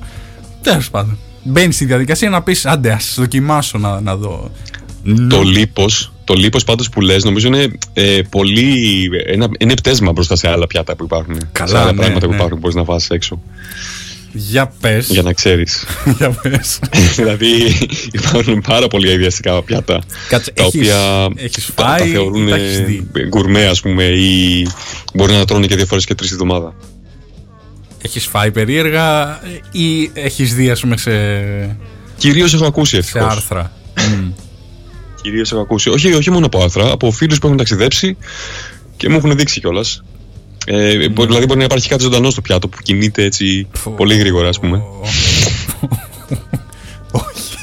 [0.62, 1.18] Τέλος πάντων.
[1.42, 4.50] Μπαίνεις στη διαδικασία να πεις άντε, ας δοκιμάσω να, να δω.
[5.28, 10.36] Το λίπος, το λίπος πάντως που λες νομίζω είναι ε, πολύ, ένα, είναι πτέσμα μπροστά
[10.36, 11.38] σε άλλα πιάτα που υπάρχουν.
[11.52, 12.26] Καλά, σε άλλα ναι, πράγματα ναι.
[12.26, 13.40] που υπάρχουν που μπορείς να φας έξω.
[14.40, 15.06] Για πες.
[15.08, 15.84] Για να ξέρεις.
[16.18, 16.78] Για πες.
[17.16, 17.50] δηλαδή
[18.12, 20.00] υπάρχουν πάρα πολύ αειδιαστικά πιάτα.
[20.28, 23.80] Κάτσε, τα έχεις- οποία έχεις τα, τα φάει ή θεωρούν τα έχεις δει; γκουρμέ ας
[23.80, 24.66] πούμε ή
[25.14, 26.74] μπορεί να τα τρώνε και δύο φορές και τρεις τη εβδομάδα.
[28.02, 29.38] Έχεις φάει περίεργα
[29.72, 31.10] ή έχεις δει ας πούμε σε,
[32.16, 33.32] Κυρίως έχω ακούσει σε ευτυχώς.
[33.32, 33.72] άρθρα.
[34.10, 34.30] Μμ.
[35.22, 35.88] Κυρίως έχω ακούσει.
[35.88, 38.16] Όχι, όχι μόνο από άρθρα, από φίλους που έχουν ταξιδέψει
[38.96, 40.02] και μου έχουν δείξει κιόλας.
[40.70, 43.90] Ε, μπορεί- Δηλαδή μπορεί να υπάρχει κάτι ζωντανό στο πιάτο που κινείται έτσι Φω.
[43.90, 44.82] πολύ γρήγορα ας πούμε.
[47.10, 47.56] Όχι.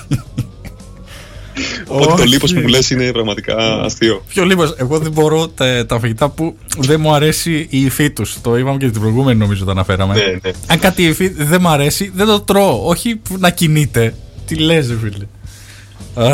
[1.87, 2.27] Οπότε το Όχι.
[2.27, 4.23] λίπος που μου λες είναι πραγματικά αστείο.
[4.27, 8.37] Πιο λίγο, εγώ δεν μπορώ τα, τα φαγητά που δεν μου αρέσει η υφή τους.
[8.41, 10.13] Το είπαμε και την προηγούμενη νομίζω το αναφέραμε.
[10.13, 10.51] Ναι, ναι.
[10.67, 12.87] Αν κάτι η υφή δεν μου αρέσει, δεν το τρώω.
[12.87, 14.15] Όχι που να κινείται.
[14.45, 15.25] Τι λες ρε φίλε.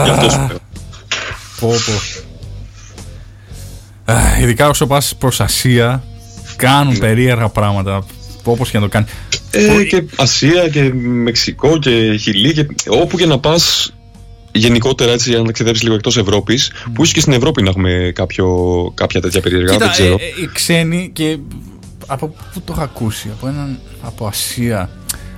[0.03, 0.57] Γι' αυτό σου Α, λέω.
[1.59, 1.93] Πω, πω.
[4.13, 6.03] Α, Ειδικά όσο πας προς Ασία,
[6.55, 8.05] κάνουν περίεργα πράγματα.
[8.43, 9.05] Όπως και να το κάνει.
[9.51, 13.93] Ε, και Ασία και Μεξικό και Χιλή και όπου και να πας
[14.51, 18.47] γενικότερα έτσι αν ταξιδέψεις λίγο εκτός Ευρώπης που ίσως και στην Ευρώπη να έχουμε κάποιο,
[18.95, 20.11] κάποια τέτοια περίεργα, δεν ξέρω.
[20.13, 21.37] ε, ε, οι ξένοι και
[22.07, 24.89] από πού το είχα ακούσει, από έναν από Ασία.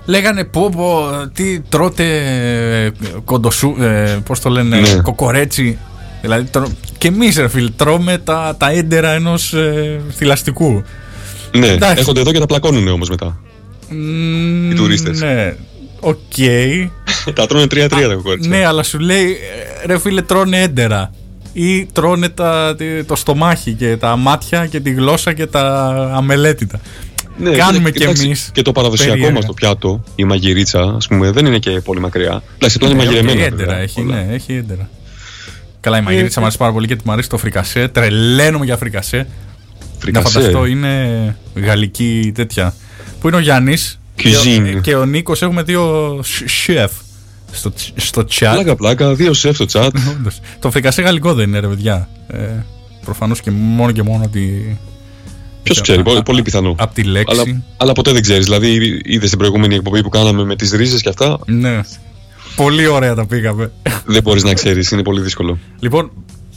[0.06, 2.06] Λέγανε πω πω τι τρώτε
[2.86, 2.92] ε,
[3.26, 4.96] κοντοσού, ε, πώς το λένε, Ναι.
[5.02, 5.78] κοκορέτσι.
[6.22, 10.84] Δηλαδή, τρώ, και εμείς ρε φίλε, τρώμε τα, τα έντερα ενός ε, θηλαστικού.
[11.58, 11.96] Ναι, εντάξει.
[12.00, 13.40] έρχονται εδώ και τα πλακώνουν όμως μετά.
[13.90, 15.20] Μμμ, Οι τουρίστες.
[15.20, 15.56] Ναι,
[16.00, 16.16] οκ.
[17.36, 18.50] τα τρώνε τρία-τρία τα κοκορέτσια.
[18.50, 19.26] ναι, αλλά σου λέει,
[19.84, 21.12] ε, ρε φίλε, τρώνε έντερα.
[21.54, 26.80] Ή τρώνε τα, τι- το στομάχι και τα μάτια και τη γλώσσα και τα αμελέτητα.
[27.38, 29.36] Ναι, Κάνουμε και, κι εντάξει, εμείς Και το παραδοσιακό περίεργα.
[29.36, 32.44] μας το πιάτο, η μαγειρίτσα, ας πούμε, δεν είναι και πολύ μακριά.
[32.56, 33.40] Εντάξει, το είναι Ναι, μαγειρεμένα.
[33.40, 34.16] Έχει έντερα, βέβαια, έχει, όλα.
[34.16, 34.90] ναι, έχει έντερα.
[35.80, 37.88] Καλά, η μαγειρίτσα μου αρέσει πάρα πολύ γιατί μου αρέσει το φρικασέ.
[37.88, 39.28] Τρελαίνομαι για φρικασέ.
[40.12, 40.40] Να Φρικασέ.
[40.40, 42.74] φανταστώ, είναι γαλλική τέτοια.
[43.20, 44.70] Πού είναι ο Γιάννης; Cuisine.
[44.74, 46.92] και, και ο Νίκος έχουμε δύο σεφ
[47.52, 48.52] στο, τσ- στο chat.
[48.54, 49.90] Πλάκα, πλάκα, δύο σεφ στο chat.
[50.18, 50.40] Όντως.
[50.60, 52.10] Το φρικασέ γαλλικό δεν είναι, ρε παιδιά.
[52.28, 52.38] Ε,
[53.06, 54.78] Προφανώς και μόνο και μόνο ότι.
[55.64, 56.76] Ποιος ξέρει, πολύ, πολύ πιθανό.
[56.78, 57.40] Από τη λέξη.
[57.40, 58.44] Αλλά, αλλά ποτέ δεν ξέρεις.
[58.46, 61.80] Δηλαδή, είδες την προηγούμενη εκπομπή που κάναμε με τις ρίζες και αυτά; Ναι.
[62.56, 63.72] Πολύ ωραία τα πήγαμε.
[64.06, 65.60] δεν μπορείς να ξέρεις, είναι πολύ δύσκολο.
[65.80, 66.12] Λοιπόν,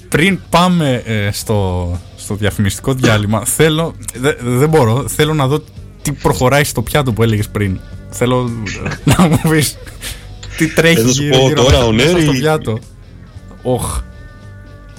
[0.09, 1.91] πριν πάμε ε, στο,
[2.27, 3.95] στο διαφημιστικό διάλειμμα, θέλω.
[4.15, 5.05] δε- δεν μπορώ.
[5.09, 5.63] Θέλω να δω
[6.03, 7.79] τι προχωράει στο πιάτο που έλεγες πριν.
[8.11, 8.51] Θέλω
[8.85, 9.77] ε, να μου πεις
[10.57, 12.79] τι τρέχει Θες να σου γύρω, πω γύρω τώρα, μέσα- ο μέσα Νέρη; στο πιάτο.
[13.63, 14.01] Όχ.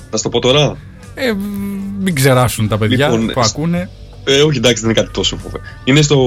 [0.10, 0.76] Θα σου το πω τώρα.
[1.16, 1.34] Ε,
[2.02, 3.90] μην ξεράσουν τα παιδιά Λοιπόν, που ακούνε.
[4.24, 5.60] Ε, όχι, εντάξει, δεν είναι κάτι τόσο φοβε.
[5.84, 6.18] Είναι στο,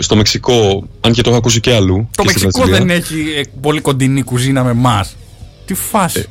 [0.00, 2.08] στο Μεξικό, αν και το έχω ακούσει και αλλού.
[2.16, 2.94] Το και στη Μεξικό Βραζιλία.
[2.94, 5.16] δεν έχει ε, πολύ κοντινή κουζίνα με εμάς.
[5.64, 6.18] Τι φάση.
[6.18, 6.24] Ε,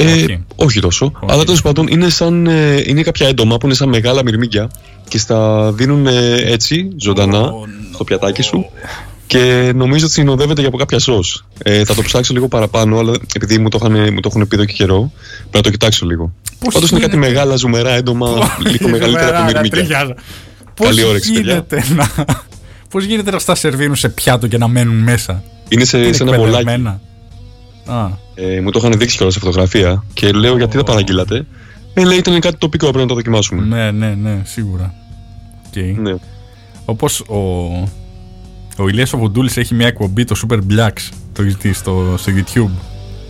[0.00, 0.44] Όχι.
[0.56, 0.80] όχι.
[0.80, 1.12] τόσο.
[1.26, 4.70] Αλλά τέλος πάντων είναι, σαν, ε, είναι κάποια έντομα που είναι σαν μεγάλα μυρμήγκια
[5.08, 7.64] και στα δίνουν ε, έτσι, ζωντανά, Ω,
[7.94, 8.66] στο πιατάκι σου.
[9.26, 11.44] Και νομίζω ότι συνοδεύεται και από κάποια σως.
[11.62, 14.56] Ε, θα το ψάξω λίγο παραπάνω, αλλά επειδή μου το, είχαν, μου το έχουν πει
[14.56, 16.32] εδώ και καιρό, πρέπει να το κοιτάξω λίγο.
[16.58, 18.28] Πώς Πάντως είναι κάτι γίνεται; μεγάλα ζουμερά έντομα,
[18.72, 20.16] λίγο μεγαλύτερα από μυρμήγκια.
[20.74, 21.52] Πώ Καλή όρεξη, παιδιά.
[21.52, 22.26] γίνεται να.
[22.90, 26.22] Πώς γίνεται να στα σερβίρουν σε πιάτο και να μένουν μέσα; Είναι σε, Είναι σε
[26.22, 26.82] ένα μπολάκι.
[27.86, 28.04] Εκπαιδευμένα.
[28.04, 31.46] Α, Ε, μου το είχαν δείξει κιόλας σε φωτογραφία και λέω γιατί τα παραγγείλατε;
[31.94, 33.62] Ε, λέει ήταν κάτι τοπικό, πρέπει να το δοκιμάσουμε.
[33.64, 34.94] ναι, ναι, ναι, σίγουρα.
[35.74, 35.94] Okay.
[35.96, 36.14] Ναι.
[36.84, 37.36] Όπως ο,
[38.76, 42.32] ο Ηλίας ο Βουντούλης έχει μια εκπομπή, το Super Blacks, το έχεις δει στο, στο
[42.36, 42.70] YouTube.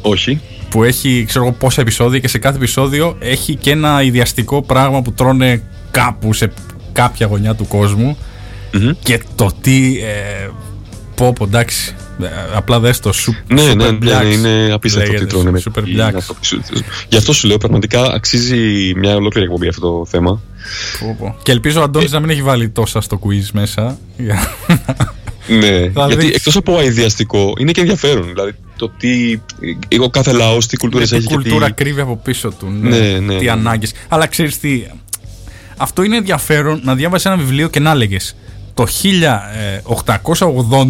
[0.03, 0.41] Όχι.
[0.71, 5.03] Που έχει, ξέρω εγώ, πόσα επεισόδια και σε κάθε επεισόδιο έχει και ένα ιδιαστικό πράγμα
[5.03, 6.53] που τρώνε κάπου σε
[6.93, 8.17] κάποια γωνιά του κόσμου.
[8.73, 8.91] Μμμ.
[9.03, 9.99] Και το τι.
[9.99, 10.49] Ε,
[11.15, 11.95] πω, πω, εντάξει.
[12.27, 14.23] Ε, απλά δες το Super, Ναι, super ναι, ναι, Blacks.
[14.25, 15.51] ναι, είναι απίστευτο τι λέγεται, τρώνε.
[15.51, 16.15] με- Super είναι Blacks.
[16.17, 16.41] αυτό που-
[17.09, 20.41] Γι' αυτό σου λέω, πραγματικά αξίζει μια ολόκληρη εκπομπή αυτό το θέμα.
[21.01, 21.37] Πω, πω.
[21.43, 23.99] Και ελπίζω ο Αντώνης να μην έχει βάλει τόσα στο quiz μέσα.
[24.17, 24.49] Για-
[25.49, 26.33] Ναι, Θα γιατί δείξει.
[26.35, 28.29] εκτός από αειδιαστικό είναι και ενδιαφέρον.
[28.29, 29.41] Δηλαδή το τι.
[30.01, 31.73] Ο κάθε λαός, τι κουλτούρες Ναι, τι έχει και κουλτούρα τι.
[31.73, 32.67] κρύβει από πίσω του.
[32.81, 33.51] Ναι, Ναι, ναι, τι ναι.
[33.51, 33.93] ανάγκες.
[34.09, 34.83] Αλλά ξέρεις τι.
[35.77, 38.37] Αυτό είναι ενδιαφέρον να διάβασες ένα βιβλίο και να έλεγες.
[38.75, 38.87] Το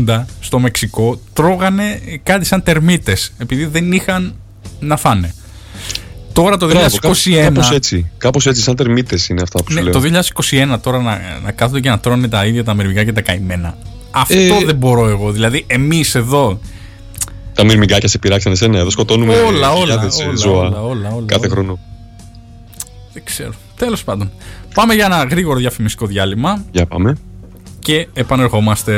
[0.07, 4.35] 1880 στο Μεξικό τρώγανε κάτι σαν τερμίτες επειδή δεν είχαν
[4.81, 5.35] να φάνε.
[6.33, 6.73] Τώρα το 2021.
[7.43, 8.11] Κάπως έτσι.
[8.19, 9.93] Κάπως έτσι, σαν τερμίτες είναι αυτά που σου Ναι, λέω.
[9.93, 10.01] το
[10.75, 13.77] 2021 τώρα να, να κάθονται και να τρώνε τα ίδια τα μερικά και τα καημένα.
[14.11, 15.31] Αυτό Ε, δεν μπορώ εγώ.
[15.33, 16.59] Δηλαδή, εμείς εδώ.
[17.55, 18.79] Τα μυρμηγκάκια σε πειράξαν εσένα.
[18.79, 21.55] Εδώ σκοτώνουμε Όλα, όλα, χιλιάδες, ε, όλα, ζώα όλα, όλα, όλα, κάθε όλα.
[21.55, 21.79] χρόνο.
[23.13, 23.53] Δεν ξέρω.
[23.77, 24.31] Τέλος πάντων.
[24.75, 27.17] Πάμε για ένα γρήγορο διαφημιστικό διάλειμμα Για πάμε.
[27.83, 28.95] Και επανερχόμαστε.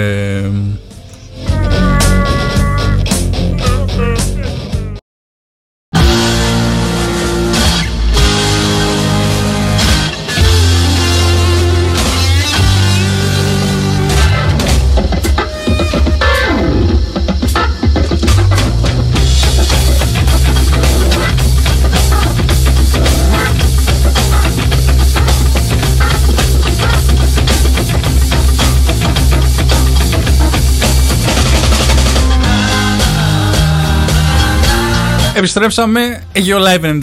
[35.48, 37.00] Επιστρέψαμε, Αιγαίο Live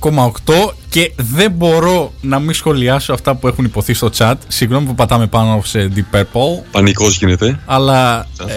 [0.00, 4.34] 95,8 και δεν μπορώ να μην σχολιάσω αυτά που έχουν υποθεί στο chat.
[4.48, 7.58] Συγγνώμη που πατάμε πάνω σε Deep Purple, Πανικό γίνεται.
[7.66, 8.52] αλλά ε,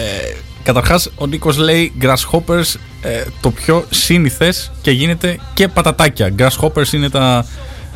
[0.62, 6.34] καταρχάς ο Νίκος λέει Grasshoppers ε, το πιο σύνηθες και γίνεται και πατατάκια.
[6.38, 7.46] Grasshoppers είναι τα...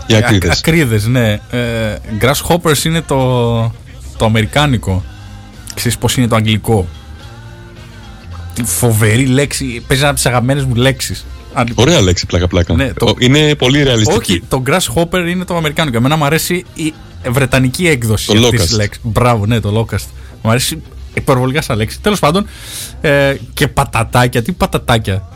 [0.07, 0.51] Οι ακρίδες.
[0.51, 1.33] α- ακρίδες, ναι.
[1.51, 3.17] Ε, grasshoppers είναι το,
[4.17, 5.05] το αμερικάνικο.
[5.75, 6.89] Ξέρεις πώς είναι το αγγλικό.
[8.55, 9.65] Τι φοβερή λέξη.
[9.87, 11.25] Παίζει ένα από τις αγαπημένες μου λέξεις.
[11.53, 12.75] Αν- Ωραία λέξη, πλάκα-πλάκα.
[12.75, 14.19] Ναι, το- Είναι πολύ ρεαλιστική.
[14.33, 15.97] όχι, το Grasshopper είναι το αμερικάνικο.
[15.97, 16.95] Εμένα μου αρέσει η
[17.31, 18.77] βρετανική έκδοση Το αυτής της Locust.
[18.77, 19.03] λέξης.
[19.05, 20.05] Μπράβο, ναι, το Locust.
[20.43, 20.83] Μου αρέσει
[21.15, 22.01] υπερβολικά σαν λέξη.
[22.01, 22.47] Τέλος πάντων,
[23.01, 24.43] ε, και πατατάκια.
[24.43, 25.29] Τι πατατάκια;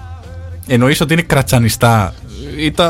[0.66, 2.14] Εννοείς ότι είναι κρατσανιστά;
[2.56, 2.86] Ή τα...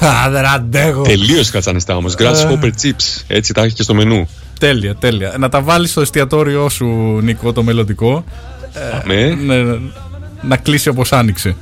[0.00, 1.02] Α, δεν αντέχω.
[1.02, 2.14] Τελείως κατσανιστά όμως.
[2.18, 3.22] Grasshopper chips.
[3.26, 4.28] Έτσι τα έχει και στο μενού.
[4.60, 5.34] Τέλεια, τέλεια.
[5.38, 6.86] Να τα βάλεις στο εστιατόριό σου,
[7.22, 8.24] Νίκο, το μελλοντικό.
[9.06, 9.14] Ναι.
[9.14, 9.78] Ναι, ναι,
[10.42, 11.56] να κλείσει όπως άνοιξε.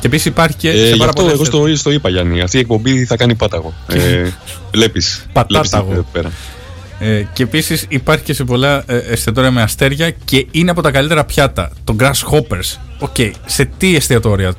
[0.00, 0.70] Και επίσης υπάρχει και.
[0.70, 2.40] Ε, σε γι' πάρα αυτό πολλές εγώ στο, στο είπα Γιάννη.
[2.40, 3.74] Αυτή η εκπομπή θα κάνει πάταγο.
[3.86, 4.28] Ε,
[4.72, 5.26] Βλέπεις.
[5.32, 5.92] Πατάταγο.
[5.92, 6.30] εδώ πέρα.
[6.98, 10.90] Ε, και επίσης υπάρχει και σε πολλά ε, εστιατόρια με αστέρια και είναι από τα
[10.90, 11.70] καλύτερα πιάτα.
[11.84, 12.78] Το Grasshoppers.
[12.98, 13.16] Οκ,
[13.46, 14.54] σε τι εστιατόρια,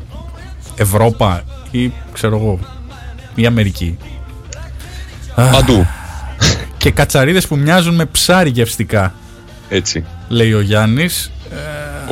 [0.75, 2.59] Ευρώπα ή ξέρω εγώ,
[3.35, 3.97] ή Αμερική;
[5.35, 5.87] Παντού.
[6.77, 9.13] Και κατσαρίδες που μοιάζουν με ψάρι γευστικά,
[9.69, 10.05] Έτσι.
[10.27, 11.31] λέει ο Γιάννης.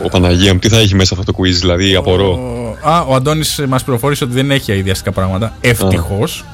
[0.04, 2.40] Ο Παναγία μου, τι θα έχει μέσα αυτό το quiz, δηλαδή απορώ.
[2.82, 5.58] Α, ο Αντώνης μας πληροφόρησε ότι δεν έχει αειδιαστικά πράγματα.
[5.62, 6.46] Ευτυχώς.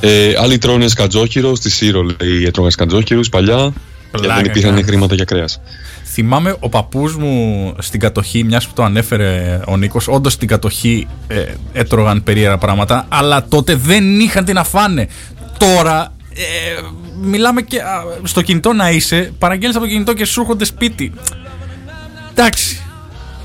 [0.00, 3.72] Ε, άλλοι τρώνε σκατζόχυρος, στη Σύρο λέει έτρωγαν σκατζόχυρους παλιά.
[4.12, 4.86] Και Πλάκα δεν υπήρχαν κάνεις.
[4.86, 5.60] χρήματα για κρέας.
[6.04, 11.06] Θυμάμαι ο παππούς μου στην κατοχή, μιας που το ανέφερε ο Νίκος, όντως στην κατοχή
[11.26, 15.08] ε, έτρωγαν περίεργα πράγματα, αλλά τότε δεν είχαν τι να φάνε.
[15.58, 16.80] Τώρα ε,
[17.22, 21.12] μιλάμε και α, στο κινητό να είσαι, παραγγέλνεις από το κινητό και σου έρχονται σπίτι.
[22.30, 22.81] Εντάξει.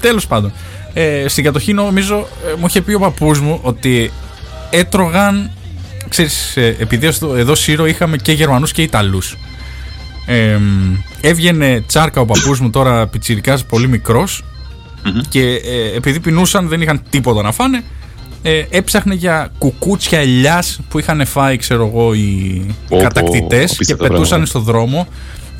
[0.01, 0.51] Τέλος πάντων.
[0.93, 4.11] Ε, στην κατοχή νομίζω ε, μου είχε πει ο παππούς μου ότι
[4.69, 5.51] έτρωγαν.
[6.09, 9.35] Ξέρεις, ε, επειδή στο- εδώ Σύρο είχαμε και Γερμανούς και Ιταλούς.
[10.25, 10.57] Ε,
[11.21, 14.43] έβγαινε τσάρκα ο παππούς μου τώρα πιτσιρικάς πολύ μικρός
[15.29, 17.83] και ε, επειδή πεινούσαν δεν είχαν τίποτα να φάνε
[18.41, 24.03] ε, έψαχνε για κουκούτσια ελιάς που είχαν φάει ξέρω εγώ οι πω, κατακτητές και απίστευτα
[24.03, 24.45] πετούσαν πράγματα.
[24.49, 25.07] στο δρόμο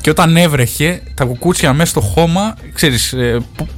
[0.00, 3.68] και όταν έβρεχε τα κουκούτσια μέσα στο χώμα ξέρεις ε, πο- πο-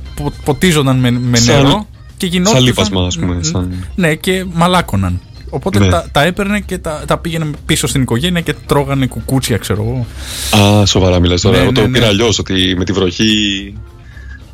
[0.45, 2.55] ποτίζονταν με, με Σαν- νερό Και γινόταν.
[2.55, 5.21] Σαν λίπασμα, ας πούμε, σαν- Ναι, και μαλάκωναν.
[5.51, 5.89] Οπότε Ναι.
[5.89, 10.07] τα, τα έπαιρνε και τα, τα πήγαινε πίσω στην οικογένεια και τρώγανε κουκούτσια, ξέρω εγώ.
[10.63, 11.57] Α, σοβαρά μιλάς τώρα.
[11.57, 11.93] Ναι, Εγώ το ναι, ναι.
[11.93, 13.75] πήρα αλλιώς ότι με τη βροχή.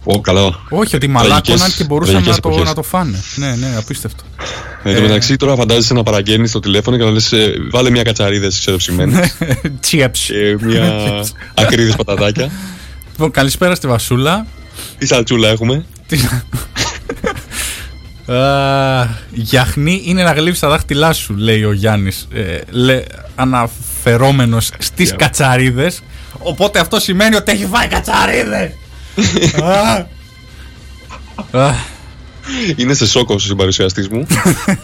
[0.05, 0.61] Ω, καλά.
[0.69, 2.69] Όχι, ότι μαλάκωναν και μπορούσαν να τραγικές το, εποχές.
[2.69, 3.23] να το φάνε.
[3.37, 4.23] Ναι, ναι, απίστευτο.
[4.83, 5.03] Εν τω Ε.
[5.03, 7.33] μεταξύ, τώρα φαντάζεσαι να παραγγέλνεις το τηλέφωνο και να λες:
[7.71, 9.31] Βάλε μια κατσαρίδε ξέρω ψημένε
[9.81, 10.27] Τσίεψ.
[10.27, 10.93] και μια
[11.55, 12.51] ακρίδες πατατάκια.
[13.11, 14.47] Λοιπόν, καλησπέρα στη Βασούλα.
[14.99, 16.19] Τι σαλτσούλα έχουμε; Τι-
[18.33, 22.29] Α, Γιαχνή είναι να γλύψει τα δάχτυλά σου, λέει ο Γιάννης.
[22.33, 23.03] Ε, λέ,
[23.35, 25.17] αναφερόμενος στις Yeah.
[25.19, 26.03] κατσαρίδες.
[26.39, 28.71] Οπότε αυτό σημαίνει ότι έχει φάει κατσαρίδες.
[32.77, 34.27] Είναι σε σόκο ο συμπαρουσιαστής μου.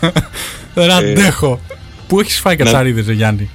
[0.74, 1.60] Δεν αντέχω.
[2.06, 3.50] Πού έχεις φάει κατσαρίδες, ρε Γιάννη;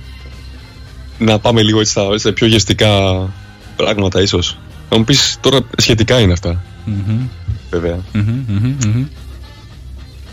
[1.18, 2.90] να πάμε λίγο έτσι στα, σε πιο γευστικά
[3.76, 4.58] πράγματα, ίσως.
[4.90, 6.64] Να μου πεις τώρα σχετικά είναι αυτά.
[6.86, 7.28] Μμμ,
[7.70, 8.00] Βέβαια.
[8.14, 9.06] μμμ, μμμ, μμμ.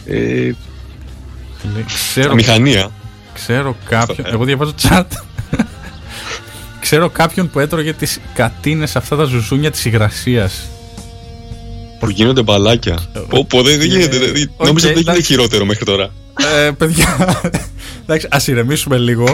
[0.06, 0.54] Ε,
[1.74, 2.90] Λέει, Ξέρω, μηχανία.
[3.34, 4.26] ξέρω κάποιον.
[4.26, 5.04] Στο- Εγώ διαβάζω chat.
[6.80, 10.68] Ξέρω κάποιον που έτρωγε τις κατίνες αυτά τα ζουζούνια της υγρασίας.
[11.98, 12.98] Που γίνονται μπαλάκια.
[13.48, 14.18] Πω, δεν, δεν γίνεται.
[14.18, 15.32] δεν- Ε, Οκ, Νομίζω ότι δεν γίνεται εντάξει.
[15.32, 16.10] χειρότερο μέχρι τώρα.
[16.66, 17.40] Ε, παιδιά,
[18.02, 19.24] εντάξει, ας ηρεμήσουμε λίγο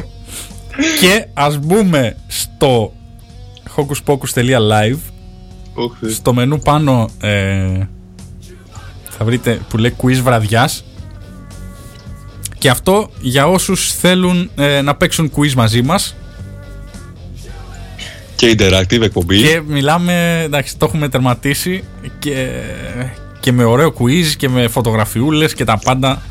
[1.00, 2.92] και ας μπούμε στο
[5.80, 7.86] hocuspocus.live στο μενού πάνω ε,
[9.10, 10.84] θα βρείτε που λέει quiz βραδιάς.
[12.58, 16.16] Και αυτό για όσους θέλουν ε, να παίξουν quiz μαζί μας.
[18.36, 19.42] Και interactive εκπομπή.
[19.42, 21.84] και μιλάμε, εντάξει το έχουμε τερματίσει
[22.18, 22.48] και,
[23.40, 26.22] και με ωραίο quiz και με φωτογραφιούλες και τα πάντα.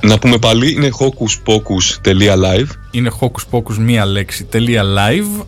[0.00, 5.44] Να πούμε πάλι, είναι hocuspocus.live είναι hocus pocus μία λέξη τελεία live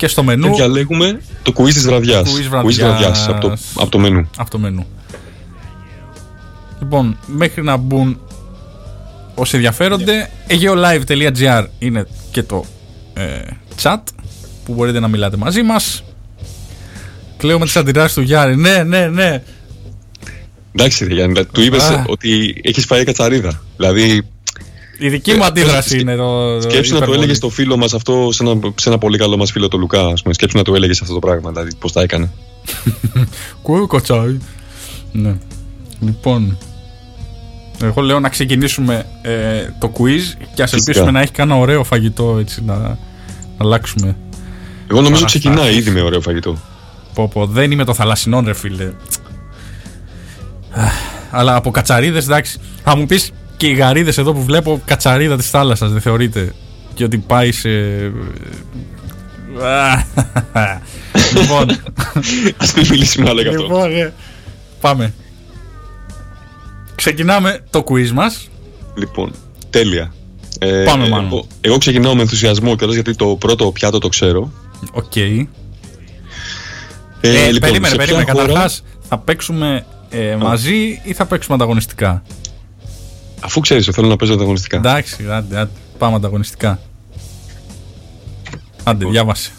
[0.00, 2.30] και στο μενού και διαλέγουμε το quiz της βραδιάς.
[2.34, 2.76] Quiz βραδιάς.
[2.76, 4.30] βραδιάς από το, από το μενού.
[4.38, 4.86] αυτό το μενού
[6.80, 8.20] λοιπόν μέχρι να μπουν
[9.34, 12.64] όσοι ενδιαφέρονται ageolive.gr είναι και το
[13.14, 13.40] ε,
[13.82, 13.98] chat
[14.64, 16.02] που μπορείτε να μιλάτε μαζί μας
[17.36, 19.42] Κλαίω με τις αντιδράσεις του Γιάννη ναι ναι ναι
[20.74, 22.04] Εντάξει, ρε Γιάννη, του είπες Α.
[22.08, 23.62] ότι έχεις φάει κατσαρίδα.
[23.76, 24.22] Δηλαδή,
[25.00, 27.16] η δική μου Ε, αντίδραση σκε- είναι το, σκέψου να το υπερβολή.
[27.18, 30.06] έλεγες στο φίλο μας αυτό, σε ένα, σε ένα πολύ καλό μας φίλο το Λουκά.
[30.06, 30.34] Ας πούμε.
[30.34, 32.30] Σκέψου να το έλεγες αυτό το πράγμα, δηλαδή πώς τα έκανε.
[33.62, 34.38] Κουέ κοτσάι.
[35.12, 35.34] Ναι.
[36.00, 36.58] Λοιπόν.
[37.82, 40.20] Εγώ λέω να ξεκινήσουμε ε, το quiz
[40.54, 40.76] και ας Φυσικά.
[40.76, 42.98] ελπίσουμε να έχει κανένα ωραίο φαγητό έτσι να, να
[43.58, 44.16] αλλάξουμε.
[44.90, 45.40] Εγώ νομίζω Παραστάσεις.
[45.40, 46.56] ξεκινάει ήδη με ωραίο φαγητό.
[47.14, 48.92] Πω, πω, δεν είμαι το θαλασσινό ρε φίλε.
[50.70, 50.92] Αχ,
[51.30, 52.58] Αλλά από κατσαρίδες εντάξει.
[52.84, 53.30] Θα μου πεις
[53.60, 56.54] και οι γαρίδες εδώ που βλέπω κατσαρίδα της θάλασσας δεν θεωρείται.
[56.94, 57.68] Και ότι πάει σε...
[59.62, 60.02] Αχ,
[61.40, 61.70] λοιπόν,
[62.56, 63.62] Α μην μιλήσουμε άλλο γι' αυτό.
[63.62, 64.12] Λοιπόν, ε,
[64.80, 65.12] πάμε.
[66.94, 68.48] Ξεκινάμε το quiz μας.
[68.94, 69.32] Λοιπόν,
[69.70, 70.12] τέλεια.
[70.58, 71.26] Ε, Πάμε, Μάνο.
[71.26, 74.52] εγώ, εγώ ξεκινάω με ενθουσιασμό κιόλας γιατί το πρώτο πιάτο το ξέρω.
[74.92, 75.16] Οκ.
[75.16, 75.20] Ε,
[77.20, 78.30] Ε, λοιπόν, περίμενε, σε ποια περίμενε.
[78.30, 82.22] χώρα- Καταρχάς, θα παίξουμε ε, μαζί ή θα παίξουμε ανταγωνιστικά;
[83.40, 84.76] Αφού ξέρεις, θέλω να παίζω ανταγωνιστικά.
[84.76, 86.80] Εντάξει, άντε, άντε, πάμε ανταγωνιστικά.
[88.84, 89.50] Άντε, διάβασε.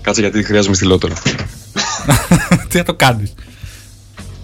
[0.00, 1.14] Κάτσε γιατί χρειάζομαι στυλό τώρα.
[2.68, 3.34] Τι θα το κάνεις;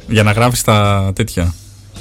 [0.08, 1.54] Για να γράφεις τα τέτοια.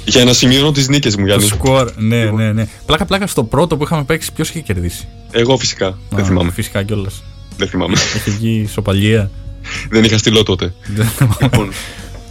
[0.04, 1.46] Για να σημειώνω τις νίκες μου, Το Γιάννη.
[1.46, 2.66] σκορ, ναι, ναι, ναι.
[2.86, 5.98] Πλάκα, πλάκα στο πρώτο που είχαμε παίξει, ποιος είχε κερδίσει; Εγώ φυσικά.
[6.10, 6.50] δεν Α, θυμάμαι.
[6.50, 7.22] Φυσικά κιόλας.
[7.56, 7.96] Δεν θυμάμαι.
[8.16, 9.30] Έχει βγει σοπαλία.
[9.90, 10.74] δεν είχα στυλό τότε.
[10.86, 11.36] Δεν θυμάμαι.
[11.40, 11.72] λοιπόν,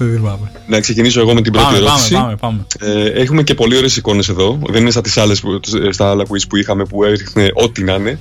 [0.06, 0.52] Δεν θυμάμαι.
[0.68, 2.14] να ξεκινήσω εγώ με την πρώτη Πάμε, πάμε, ερώτηση.
[2.14, 2.66] πάμε, πάμε.
[2.80, 4.60] Ε, έχουμε και πολύ ωραίες εικόνες εδώ.
[4.70, 7.94] Δεν είναι σαν τις άλλες που, στα άλλα quiz που είχαμε που έριχνε ό,τι να
[7.94, 8.20] είναι.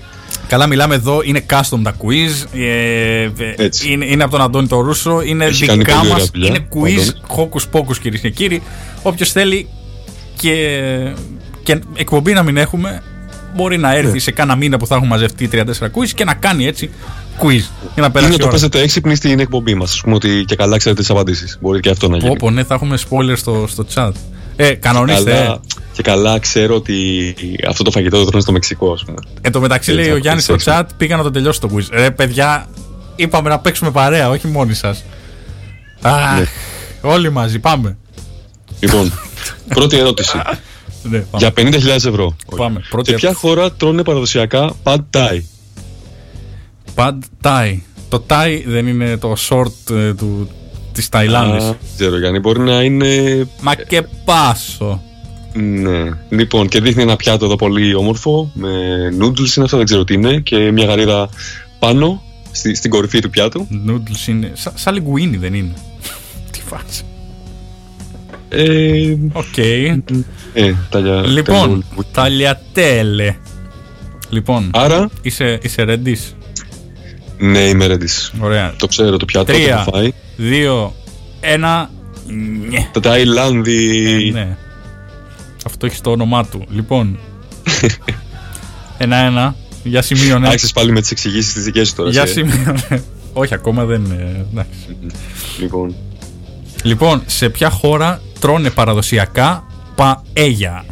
[0.48, 2.58] Καλά, μιλάμε εδώ, είναι custom τα quiz.
[2.58, 3.92] Ε, ε, Έτσι.
[3.92, 5.22] είναι, είναι από τον Αντώνη το Ρούσο.
[5.22, 6.16] Είναι Έχει κάνει δικά πολύ μας.
[6.16, 7.20] ωραία δουλειά, Είναι ο quiz Αντώνης.
[7.36, 8.62] hocus pocus κυρίες και κύριοι.
[9.02, 9.68] Όποιος θέλει
[10.36, 10.54] και,
[11.62, 13.02] και εκπομπή να μην έχουμε,
[13.62, 14.18] μπορεί να έρθει Ναι.
[14.18, 15.62] σε κάνα μήνα που θα έχουμε μαζευτεί 34
[15.94, 16.90] quiz και να κάνει έτσι
[17.40, 17.62] quiz.
[17.94, 18.50] Για να περάσει Ή να η το ώρα.
[18.50, 19.98] παίζετε έξυπνοι στην εκπομπή μας.
[19.98, 21.58] Α πούμε ότι και καλά ξέρετε τις απαντήσεις.
[21.60, 22.28] Μπορεί και αυτό να γίνει.
[22.28, 24.10] Πω, πω, ναι, θα έχουμε spoiler στο, στο chat.
[24.56, 25.30] Ε, κανονίστε.
[25.32, 25.40] ε.
[25.40, 25.60] Αλλά,
[25.92, 27.34] και καλά ξέρω ότι
[27.68, 29.18] αυτό το φαγητό το τρώνε στο Μεξικό, ας πούμε.
[29.40, 30.80] Εν τω μεταξύ Έτσι, λέει ο αυτό Γιάννης στο ξέρεις.
[30.80, 31.86] chat, πήγα να το τελειώσω το quiz.
[31.90, 32.66] Ρε παιδιά,
[33.16, 35.04] είπαμε να παίξουμε παρέα, όχι μόνοι σας.
[36.02, 36.46] Αχ, Ναι.
[37.00, 37.96] όλοι μαζί, πάμε.
[38.80, 39.12] Λοιπόν,
[39.74, 40.40] πρώτη ερώτηση.
[41.02, 41.52] Ναι, πάμε.
[41.56, 42.36] Για 50.000 ευρώ.
[42.56, 42.80] Πάμε.
[42.90, 45.40] Πρώτη Σε ποια χώρα τρώνε παραδοσιακά pad thai;
[46.94, 47.78] Pad Thai.
[48.08, 50.48] Το Thai δεν είναι το short ε, του,
[50.92, 51.64] της Ταϊλάνδης.
[51.64, 52.38] Α, Δεν ξέρω, Γιάννη.
[52.38, 53.46] Μπορεί να είναι.
[53.60, 55.02] Μα και πάσο.
[55.52, 56.04] Ναι.
[56.28, 58.50] Λοιπόν, και δείχνει ένα πιάτο εδώ πολύ όμορφο.
[58.54, 58.68] Με
[59.20, 60.40] noodles είναι αυτό, δεν ξέρω τι είναι.
[60.40, 61.28] Και μια γαρίδα
[61.78, 63.66] πάνω, στη, στην κορυφή του πιάτου.
[63.88, 64.52] Noodles είναι.
[64.54, 65.72] Σα, σαν λιγκουίνι δεν είναι.
[66.52, 67.04] Τι φάση.
[68.48, 69.56] Ε, Οκ.
[69.58, 73.34] ε, ταλια, Λοιπόν, ταλια- ταλιατέλε.
[74.28, 76.16] Λοιπόν, Άρα, είσαι, είσαι ready.
[77.38, 78.38] ναι, είμαι ready.
[78.40, 78.74] Ωραία.
[78.78, 80.12] Το ξέρω το πιάτο, το Τρία, έχω φάει.
[80.36, 80.94] δύο,
[81.40, 81.90] ένα.
[82.68, 82.88] Νιε.
[82.92, 84.28] Το Ταϊλάνδη.
[84.28, 84.56] Ε, ναι.
[85.66, 86.64] Αυτό έχεις το όνομά του.
[86.70, 87.18] Λοιπόν.
[88.98, 89.54] Ένα-ένα.
[89.84, 90.46] Για σημείωνε.
[90.46, 92.10] Άρχισες πάλι με τις εξηγήσεις τις δικές σου τώρα.
[92.10, 92.50] Για εσύ, ε.
[92.50, 93.02] σημείωνε.
[93.32, 94.46] Όχι, ακόμα δεν είναι.
[94.52, 94.96] εντάξει.
[95.60, 95.94] Λοιπόν,
[96.82, 99.64] Λοιπόν, σε ποια χώρα τρώνε παραδοσιακά
[99.94, 100.84] παέγια.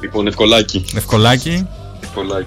[0.00, 0.84] λοιπόν, ευκολάκι.
[0.96, 1.66] Ευκολάκι.
[2.02, 2.46] ευκολάκι.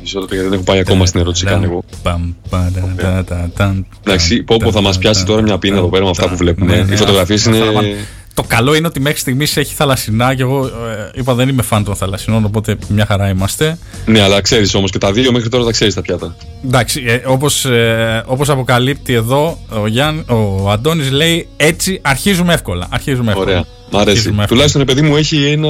[0.00, 1.82] Μισό λεπτό γιατί δεν έχω πάει ακόμα στην ερώτηση καν εγώ.
[2.02, 6.28] Παμ, παραταταταταν, Εντάξει, πω πω θα μας πιάσει τώρα μια πείνα εδώ πέρα με αυτά
[6.28, 6.76] που βλέπουμε.
[6.76, 7.96] Ναι, ναι, Οι φωτογραφίες αυτά είναι...
[8.34, 8.48] θα πάνε.
[8.48, 11.84] Το καλό είναι ότι μέχρι στιγμής έχει θαλασσινά και εγώ ε, είπα δεν είμαι φαν
[11.84, 13.78] των θαλασσινών, οπότε μια χαρά είμαστε.
[14.06, 16.36] Ναι, αλλά ξέρεις όμως και τα δύο μέχρι τώρα τα ξέρεις τα πιάτα.
[16.64, 22.86] Εντάξει, ε, όπως, ε, όπως αποκαλύπτει εδώ ο, Γιάνν, ο Αντώνης λέει έτσι αρχίζουμε εύκολα.
[22.90, 23.50] Αρχίζουμε εύκολα.
[23.50, 23.64] Ωραία.
[23.90, 24.10] Μ' αρέσει.
[24.10, 24.46] Αρχίζουμε εύκολα.
[24.46, 25.68] Τουλάχιστον ρε παιδί μου έχει ένα.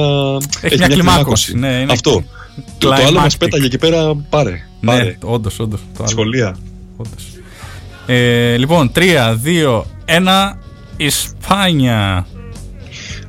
[0.61, 2.23] Έχει μια κλιμάκωση, ναι, είναι Αυτό.
[2.77, 3.39] Το, το άλλο μας climactic.
[3.39, 4.15] πέταγε εκεί πέρα.
[4.29, 4.49] Πάρε.
[4.79, 5.17] Ναι, πάρε.
[5.23, 5.79] όντως, όντως.
[5.79, 6.09] το άλλο.
[6.09, 6.57] Σχολεία.
[6.97, 7.23] Όντως.
[8.05, 8.99] Ε, λοιπόν, 3,
[9.43, 10.57] 2, 1,
[10.97, 12.25] Ισπάνια.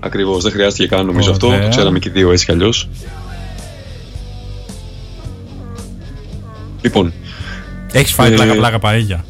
[0.07, 0.42] Ακριβώς.
[0.42, 1.46] Δεν χρειάστηκε καν νομίζω αυτό.
[1.46, 1.62] Ωραία.
[1.62, 2.88] Το ξέραμε και οι δύο έτσι κι αλλιώς.
[6.80, 7.12] Λοιπόν,
[7.92, 9.24] Έχεις φάει Ε, πλάκα-πλάκα παέγια;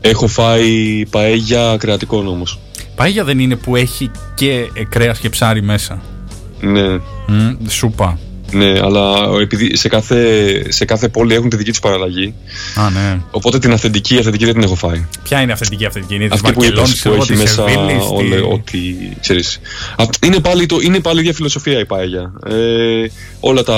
[0.00, 2.58] έχω φάει παέγια κρεατικών όμως.
[2.94, 6.00] Παέγια δεν είναι που έχει και ε, κρέας και ψάρι μέσα.
[6.60, 6.92] Ναι,
[7.26, 8.18] Μμ, σούπα.
[8.52, 12.34] Ναι, αλλά επειδή σε κάθε, σε κάθε πόλη έχουν τη δική τους παραλλαγή.
[12.74, 13.20] Α, ναι.
[13.30, 15.06] Οπότε την αυθεντική, η αυθεντική δεν την έχω φάει.
[15.22, 17.38] Ποια είναι η αυθεντική αυθεντική, είναι της Αυτή που είπες Βαρκελόνης, που εγώ, έχει της
[17.38, 18.78] μέσα Σεβίλης, τη- όλε, ό,τι
[19.20, 19.60] ξέρεις.
[19.96, 22.32] Αυτ- Είναι πάλι, το, είναι πάλι η ίδια φιλοσοφία η παέγια.
[22.46, 22.54] Ε,
[23.40, 23.76] όλα τα,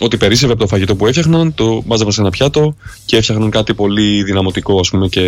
[0.00, 3.74] ό,τι περίσσευε από το φαγητό που έφτιαχναν, το μάζευαν σε ένα πιάτο και έφτιαχναν κάτι
[3.74, 5.22] πολύ δυναμωτικό ας πούμε και,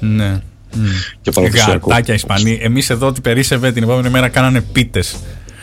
[0.00, 0.40] Ναι.
[0.74, 0.84] Μμ.
[1.22, 1.88] και παραδοσιακό.
[1.88, 2.58] Γατάκια Ισπανοί.
[2.62, 5.16] Εμείς εδώ ότι περίσσευε την επόμενη μέρα κάνανε πίτες.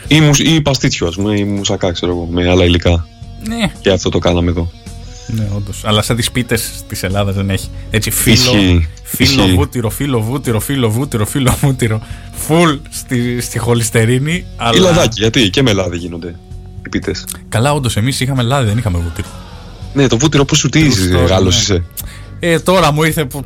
[0.08, 3.06] Ή, μουσ, ή παστίτσιο ας πούμε, ή μουσακά ξέρω εγώ, με άλλα υλικά.
[3.48, 3.72] Ναι.
[3.80, 4.70] Και αυτό το κάναμε εδώ.
[5.26, 5.82] Ναι, όντως.
[5.84, 7.68] Αλλά σαν τις πίτες της Ελλάδας δεν έχει.
[7.90, 8.88] Έτσι, φύλλο, Ισχύει.
[9.02, 9.54] φύλλο Ισχύει.
[9.54, 12.00] βούτυρο, φύλλο βούτυρο, φύλλο βούτυρο, φύλλο βούτυρο.
[12.32, 14.44] Φουλ στη, στη χολυστερίνη.
[14.56, 14.76] Αλλά...
[14.78, 16.34] Ή λαδάκι, γιατί; Και με λάδι γίνονται
[16.86, 17.24] οι πίτες.
[17.48, 19.28] Καλά, όντως, εμείς είχαμε λάδι, δεν είχαμε βούτυρο.
[19.94, 21.60] Ναι, το βούτυρο πώς σου τύχει, story, Γάλλος ναι.
[21.76, 21.84] είσαι;
[22.40, 23.40] Ε, τώρα μου ήρθε πώ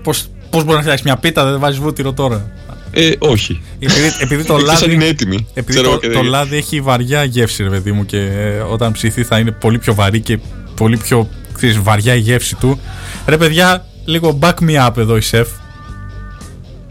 [0.51, 2.51] πώς μπορεί να φτιάξεις μια πίτα, δεν βάζεις βούτυρο τώρα.
[2.95, 3.63] Ε, όχι.
[3.79, 5.09] Επειδή, επειδή το Εκτός αν είναι λάδι.
[5.11, 5.47] έτοιμη.
[5.55, 8.59] Επειδή Ξέρω το, και το δεν- λάδι έχει βαριά γεύση, ρε παιδί μου, και ε,
[8.59, 10.39] όταν ψηθεί θα είναι πολύ πιο βαρύ και
[10.77, 12.81] πολύ πιο ξέρεις, βαριά η γεύση του.
[13.27, 15.49] Ρε παιδιά, λίγο back me up εδώ η σεφ.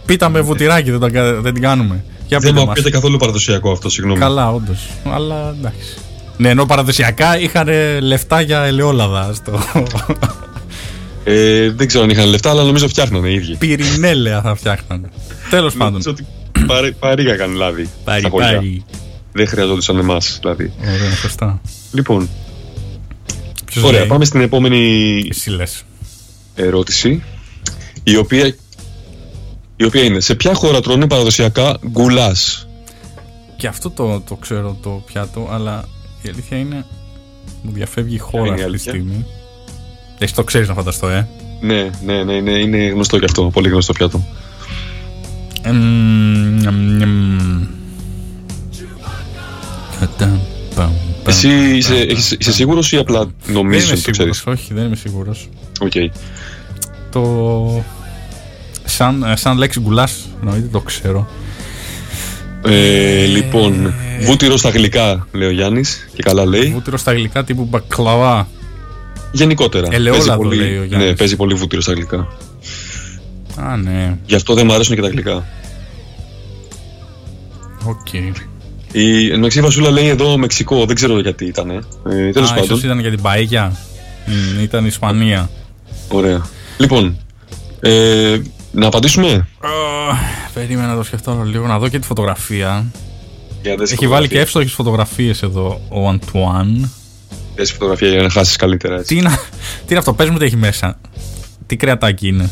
[0.05, 2.03] Πίτα με βουτυράκι, δεν, τα κα- δεν την κάνουμε.
[2.27, 2.75] Για Δεν πείτε μου μας.
[2.77, 4.19] ακούγεται καθόλου παραδοσιακό αυτό, συγγνώμη.
[4.19, 4.79] Καλά, όντως.
[5.13, 5.93] Αλλά εντάξει.
[6.37, 7.67] Ναι, ενώ παραδοσιακά είχαν
[8.01, 9.59] λεφτά για ελαιόλαδα στο.
[11.23, 13.55] Ε, δεν ξέρω αν είχαν λεφτά, αλλά νομίζω φτιάχνανε οι ίδιοι.
[13.55, 15.09] Πυρηνέλαια θα φτιάχνανε.
[15.49, 15.91] Τέλος πάντων.
[15.91, 16.25] Νομίζω ότι
[16.67, 17.89] παρή- παρήγαγαν λάδι.
[18.03, 18.47] Πάρει, στα χωριά.
[18.53, 18.85] πάρει.
[19.31, 20.73] Δεν χρειαζόντουσαν εμάς δηλαδή.
[20.81, 21.61] Ωραία, σωστά.
[21.91, 22.29] Λοιπόν,
[23.65, 25.83] Ποιος ωραία, λέει; πάμε στην επόμενη Εσύ λες.
[26.55, 27.23] ερώτηση.
[28.03, 28.55] Η οποία,
[29.75, 32.67] η οποία είναι, σε ποια χώρα τρώνε παραδοσιακά γκουλάς;
[33.57, 35.85] Και αυτό το, το ξέρω το πιάτο, αλλά
[36.21, 36.85] η αλήθεια είναι.
[37.61, 39.25] Μου διαφεύγει η χώρα είναι η αυτή τη αλήθεια; στιγμή.
[40.23, 41.27] Εσύ το ξέρεις να φανταστώ, ε.
[41.61, 43.43] Ναι, ναι, ναι, είναι, είναι γνωστό και αυτό.
[43.53, 44.25] Πολύ γνωστό πιάτο.
[45.61, 45.75] Εμ,
[46.67, 47.67] εμ, εμ.
[49.99, 50.39] Καταμ,
[50.75, 50.93] παμ, παμ,
[51.27, 52.37] Εσύ είσαι, παμ, έχεις- παμ.
[52.39, 55.49] είσαι σίγουρος ή απλά Δεν νομίζεις είμαι ότι το σίγουρος, ξέρεις; όχι, δεν είμαι σίγουρος.
[55.79, 55.91] Οκ.
[57.11, 57.83] Το.
[58.85, 61.27] Σαν, ε, σαν λέξη γκουλάς, εννοείται το ξέρω.
[62.65, 66.71] Ε, λοιπόν, βούτυρο στα γλυκά, λέει ο Γιάννης και καλά λέει.
[66.71, 68.47] Βούτυρο στα γλυκά τύπου μπακλαβά.
[69.31, 69.87] Γενικότερα.
[69.91, 71.09] Ελαιόλαδο, παίζει πολύ, λέει ο Γιάννης.
[71.09, 72.27] Ναι, παίζει πολύ βούτυρο στα γλυκά.
[73.55, 74.17] Α, ναι.
[74.25, 75.45] Γι' αυτό δεν μου αρέσουν και τα γλυκά.
[77.85, 78.13] Οκ.
[78.91, 81.69] Η Μεξική Βασούλα λέει εδώ Μεξικό, δεν ξέρω γιατί ήταν.
[81.69, 81.81] Ε,
[82.31, 82.63] Τέλος Α, πάντων.
[82.63, 83.75] ίσως ήταν για την Παέγια.
[84.25, 85.49] Μμ, ήταν Ισπανία.
[86.07, 86.45] Ωραία.
[86.77, 87.17] Λοιπόν,
[87.79, 88.37] ε,
[88.71, 89.47] να απαντήσουμε;
[90.09, 90.19] Αχ,
[90.53, 92.85] Περίμενα να το σκεφτώ λίγο, να δω και τη φωτογραφία.
[93.61, 94.41] Για δες Έχει βάλει και φωτογραφία.
[94.41, 96.91] εύστοχε φωτογραφίες εδώ ο Αντουάν.
[97.61, 98.95] Δες φωτογραφία για να χάσεις καλύτερα.
[98.95, 99.07] Έτσι.
[99.07, 99.29] Τι είναι,
[99.79, 100.99] τι είναι αυτό, πες μου τι έχει μέσα.
[101.67, 102.49] Τι κρεατάκι είναι.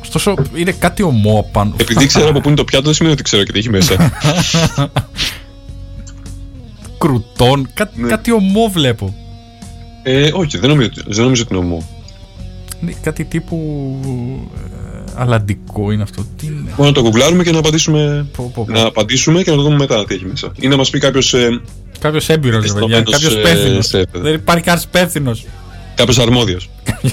[0.00, 1.74] Ωστόσο, είναι κάτι ομό πάνω.
[1.76, 3.96] Επειδή ξέρω από πού είναι το πιάτο, δεν σημαίνει ότι ξέρω και τι έχει μέσα.
[6.98, 8.08] Κρουτών, κά, Ναι.
[8.08, 9.14] κάτι ομό βλέπω.
[10.02, 11.88] ε, όχι, δεν νομίζω, δεν νομίζω ότι είναι ομό.
[12.82, 13.56] Είναι κάτι τύπου
[14.56, 16.24] ε, αλαντικό είναι αυτό.
[16.36, 18.72] Τι είναι; Μπορούμε να το γκουγκλάρουμε και να απαντήσουμε, Πω, πω, πω.
[18.72, 20.52] να απαντήσουμε και να το δούμε μετά τι έχει μέσα.
[20.60, 21.60] Ή να μας πει κάποιος ε,
[22.00, 22.96] Κάποιος έμπειρος, ρε παιδιά.
[22.96, 23.80] Εστωμένος, Κάποιος ε, υπεύθυνο.
[23.82, 24.04] σεφ.
[24.12, 25.32] Δεν υπάρχει κανένα υπεύθυνο.
[25.94, 26.70] κάποιος αρμόδιος.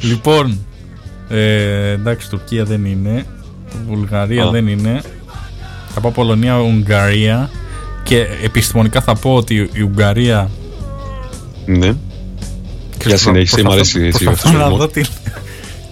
[0.00, 0.58] Λοιπόν,
[1.28, 3.26] ε, εντάξει, Τουρκία δεν είναι.
[3.88, 4.50] Βουλγαρία Α.
[4.50, 5.00] δεν είναι.
[5.94, 7.50] Θα πω Πολωνία, Ουγγαρία.
[8.02, 10.50] Και επιστημονικά θα πω ότι η Ουγγαρία.
[11.66, 11.92] Ναι.
[13.06, 14.78] Για συνέχισε, μ' αρέσει έτσι Προσπαθώ αυτός ο να χιούμορ.
[14.80, 15.00] δω τη,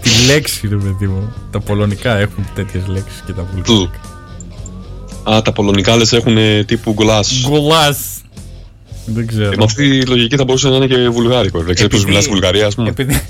[0.02, 1.32] τη λέξη, ρε παιδί μου.
[1.50, 4.00] Τα πολωνικά έχουν τέτοιες λέξεις και τα βουλγαρικά.
[5.24, 7.44] Α, τα πολωνικά λες έχουν ε, τύπου γκλάς.
[7.48, 7.96] Γκολά.
[9.06, 9.52] Δεν ξέρω.
[9.52, 11.62] Ε, με αυτή τη λογική θα μπορούσε να είναι και βουλγάρικο.
[11.62, 12.88] Δεν ξέρω ποιος Επειδή- μιλάς στη Βουλγαρία, ας πούμε.
[12.88, 13.20] Επειδή,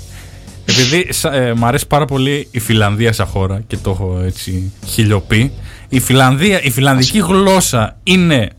[0.65, 4.71] επειδή σα- ε, μ' αρέσει πάρα πολύ η Φιλανδία σαν χώρα και το έχω έτσι
[4.87, 5.51] χιλιοπεί.
[5.89, 8.49] Η, Φιλανδία, η φιλανδική γλώσσα είναι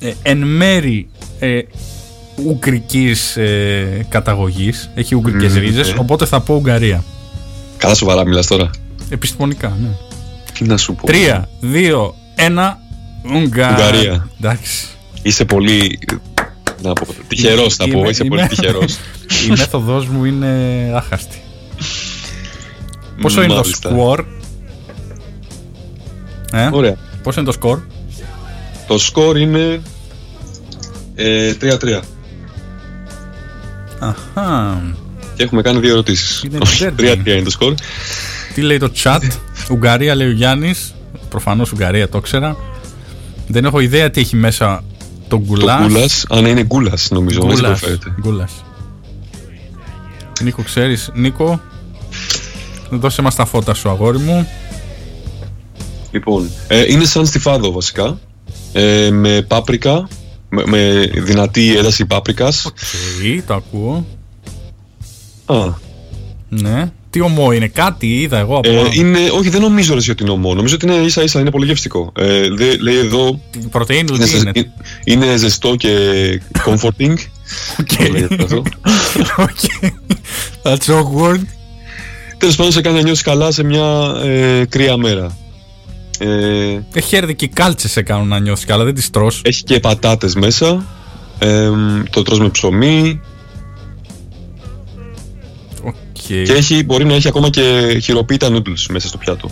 [0.00, 1.60] ε, εν μέρη ε,
[2.44, 4.90] ουγγρικής ε, καταγωγής.
[4.94, 5.94] Έχει ουγγρικές Μμμ, ρίζες, ε.
[5.98, 7.04] οπότε θα πω Ουγγαρία.
[7.76, 8.70] Καλά σοβαρά μιλάς τώρα.
[9.10, 9.88] Επιστημονικά, ναι.
[10.58, 11.06] Τι να σου πω.
[11.06, 12.78] Τρία, δύο, ένα,
[13.24, 13.70] Ουγγα...
[13.70, 14.28] Ουγγαρία.
[14.40, 14.86] Εντάξει.
[15.22, 15.98] Είσαι πολύ.
[16.82, 17.06] Να πω.
[17.28, 17.98] Τυχερός θα πω.
[17.98, 18.92] Είμαι- Είσαι είμαι- πολύ τυχερός.
[19.46, 20.48] Η μέθοδός μου είναι
[20.96, 21.42] άχαστη.
[23.20, 23.88] Πόσο είναι το Μάλιστα.
[23.90, 24.24] σκορ;
[26.52, 26.96] Ε; Ωραία.
[27.22, 27.80] Πόσο είναι το σκορ;
[28.86, 29.80] Το σκορ είναι.
[31.14, 32.00] ε, 3-3.
[33.98, 34.82] Αχα.
[35.36, 36.42] Και έχουμε κάνει δύο ερωτήσεις.
[36.42, 37.00] Είναι Όχι, derby.
[37.00, 37.74] 3-3 είναι το σκορ.
[38.54, 39.20] Τι λέει το chat;
[39.70, 40.94] Ουγγαρία λέει ο Γιάννης.
[41.30, 42.56] Προφανώς Ουγγαρία το ήξερα.
[43.46, 44.84] Δεν έχω ιδέα τι έχει μέσα
[45.28, 45.86] το Το γκουλάς.
[45.86, 46.06] γκούλα.
[46.28, 47.40] Αν είναι γκούλα, νομίζω.
[47.50, 48.14] Έτσι προφέρεται.
[48.20, 48.52] Γκούλας.
[50.42, 51.10] Νίκο, ξέρεις.
[51.14, 51.60] Νίκο,
[52.90, 54.46] δώσε μας τα φώτα σου, αγόρι μου.
[56.10, 58.18] Λοιπόν, ε, είναι σαν στιφάδο βασικά.
[58.72, 60.08] Ε, με πάπρικα.
[60.48, 62.66] Με, με δυνατή ένταση πάπρικας.
[62.66, 64.06] Οκ, το ακούω.
[65.46, 65.74] Α,
[66.48, 66.92] Ναι.
[67.10, 68.68] Τι ωμό είναι, κάτι είδα εγώ από.
[68.70, 70.54] ε, είναι, όχι, δεν νομίζω ρε, εσύ, ότι είναι ωμό.
[70.54, 72.12] Νομίζω ότι είναι ίσα ίσα, είναι πολύ γευστικό.
[72.18, 73.40] Ε, δε- λέει εδώ.
[73.50, 74.72] Την πρωτεΐνη του Είναι, τι ζεσ- είναι;
[75.04, 75.88] είναι ζεστό και
[76.64, 77.14] comforting.
[77.80, 77.86] Οκ.
[77.96, 78.62] Το λέγεται αυτό.
[79.36, 79.58] Οκ.
[80.62, 81.40] That's awkward.
[82.38, 85.36] Τέλος πάντων, σε κάνει να νιώσεις καλά σε μια ε, κρύα μέρα.
[86.18, 89.40] Ε, Ε, χαίρεται και οι κάλτσες σε κάνουν να νιώθει καλά, δεν τις τρως.
[89.44, 90.84] έχει και πατάτες μέσα.
[91.38, 91.70] Ε,
[92.10, 93.20] το τρως με ψωμί.
[96.30, 96.44] Οκ.
[96.46, 99.50] Και έχει, μπορεί να έχει ακόμα και χειροποίητα noodles μέσα στο πιάτο.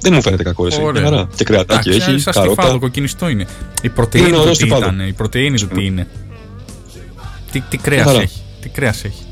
[0.00, 0.80] Δεν μου φαίνεται κακό εσύ.
[0.82, 1.02] Ωραία.
[1.02, 1.28] Μια χαρά.
[1.34, 2.78] Και κρεατάκι Εντάξει, έχει, σαν στιφάδο, καρότα.
[2.78, 3.46] κοκκινιστό είναι.
[3.82, 4.84] Η πρωτεΐνη Είναι του ωραίο τι στιφάδο.
[4.84, 6.06] ήταν, η πρωτεΐνη του τι είναι.
[7.52, 8.20] Τι, τι κρέας χαρά.
[8.20, 8.40] έχει.
[8.60, 9.22] Τι κρέας έχει.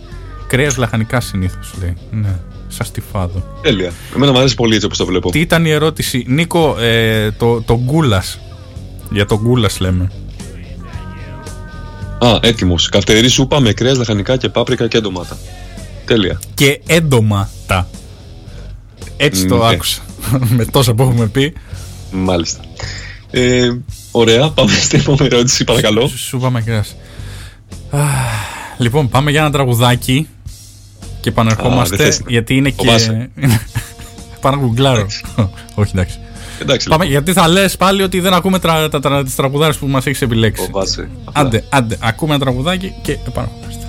[0.47, 1.95] Κρέας λαχανικά συνήθως λέει.
[2.11, 3.59] Ναι, σαν στιφάδο.
[3.63, 3.93] Τέλεια.
[4.17, 5.31] Εμένα μου αρέσει πολύ έτσι όπως το βλέπω.
[5.31, 8.39] Τι ήταν η ερώτηση, Νίκο, ε, το, το γκούλας.
[9.11, 10.11] Για το γκούλας λέμε.
[12.19, 12.89] Α, έτοιμος.
[12.89, 15.39] Καυτερή σούπα με κρέας, λαχανικά και πάπρικα και ντομάτα.
[16.05, 16.41] Τέλεια.
[16.55, 17.89] Και έντοματα.
[19.17, 19.69] Έτσι το Ναι.
[19.69, 20.01] άκουσα.
[20.57, 21.53] Με τόσα που έχουμε πει.
[22.13, 22.61] Μάλιστα.
[23.31, 23.69] Ε,
[24.11, 26.07] ωραία, πάμε στην επόμενη ερώτηση, παρακαλώ.
[26.09, 26.97] Σου πάμε κρέας.
[27.91, 28.09] Αχ,
[28.79, 30.29] Λοιπόν, πάμε για ένα τραγουδάκι
[31.21, 32.85] και Α, επανερχόμαστε δεν θες- γιατί είναι και.
[32.87, 33.31] Φοβάσαι.
[34.41, 35.07] Πάμε να γκουγκλάρω.
[35.75, 36.19] Όχι, εντάξει.
[36.63, 37.23] Εντάξει, Πάμε, λοιπόν.
[37.25, 40.23] γιατί θα λες πάλι ότι δεν ακούμε τρα, τα, τα, τις τραγουδάρες που μας έχεις
[40.23, 40.65] επιλέξει.
[40.65, 41.09] Φοβάσαι.
[41.33, 43.87] Άντε, άντε, ακούμε ένα τραγουδάκι και επανερχόμαστε.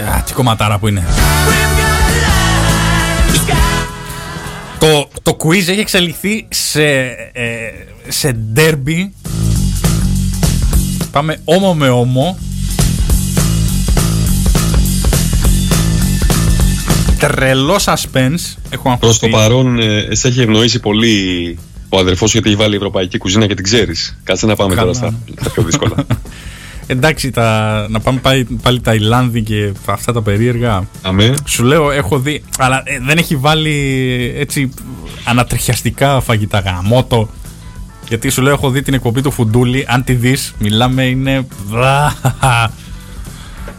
[0.00, 1.04] Α, τι κομματάρα που είναι.
[1.06, 3.86] We've got a line in the sky.
[4.78, 6.82] Το, το quiz έχει εξελιχθεί σε,
[7.32, 7.70] ε,
[8.08, 9.08] σε derby.
[11.10, 12.38] Πάμε όμο με όμο.
[17.18, 18.56] Τρελό suspense.
[18.70, 19.18] Έχω Προς αγχωθεί.
[19.18, 21.58] το παρόν, ε, σε έχει ευνοήσει πολύ
[21.88, 24.18] ο αδερφός γιατί έχει βάλει ευρωπαϊκή κουζίνα και την ξέρεις.
[24.24, 24.92] Κάτσε να πάμε Καλά.
[24.92, 25.94] τώρα στα, στα πιο δύσκολα.
[26.90, 30.82] Εντάξει, τα, να πάμε πάλι, πάλι Ταϊλάνδη και αυτά τα περίεργα.
[31.02, 31.34] Αμέ.
[31.44, 32.42] Σου λέω, έχω δει.
[32.58, 33.74] Αλλά ε, δεν έχει βάλει
[34.36, 34.70] έτσι
[35.24, 37.28] ανατριχιαστικά φαγητά γαμότο.
[38.08, 39.84] Γιατί σου λέω, έχω δει την εκπομπή του Φουντούλη.
[39.88, 41.46] Αν τη δεις, μιλάμε, είναι.
[41.70, 41.80] Δεν
[42.40, 42.70] θα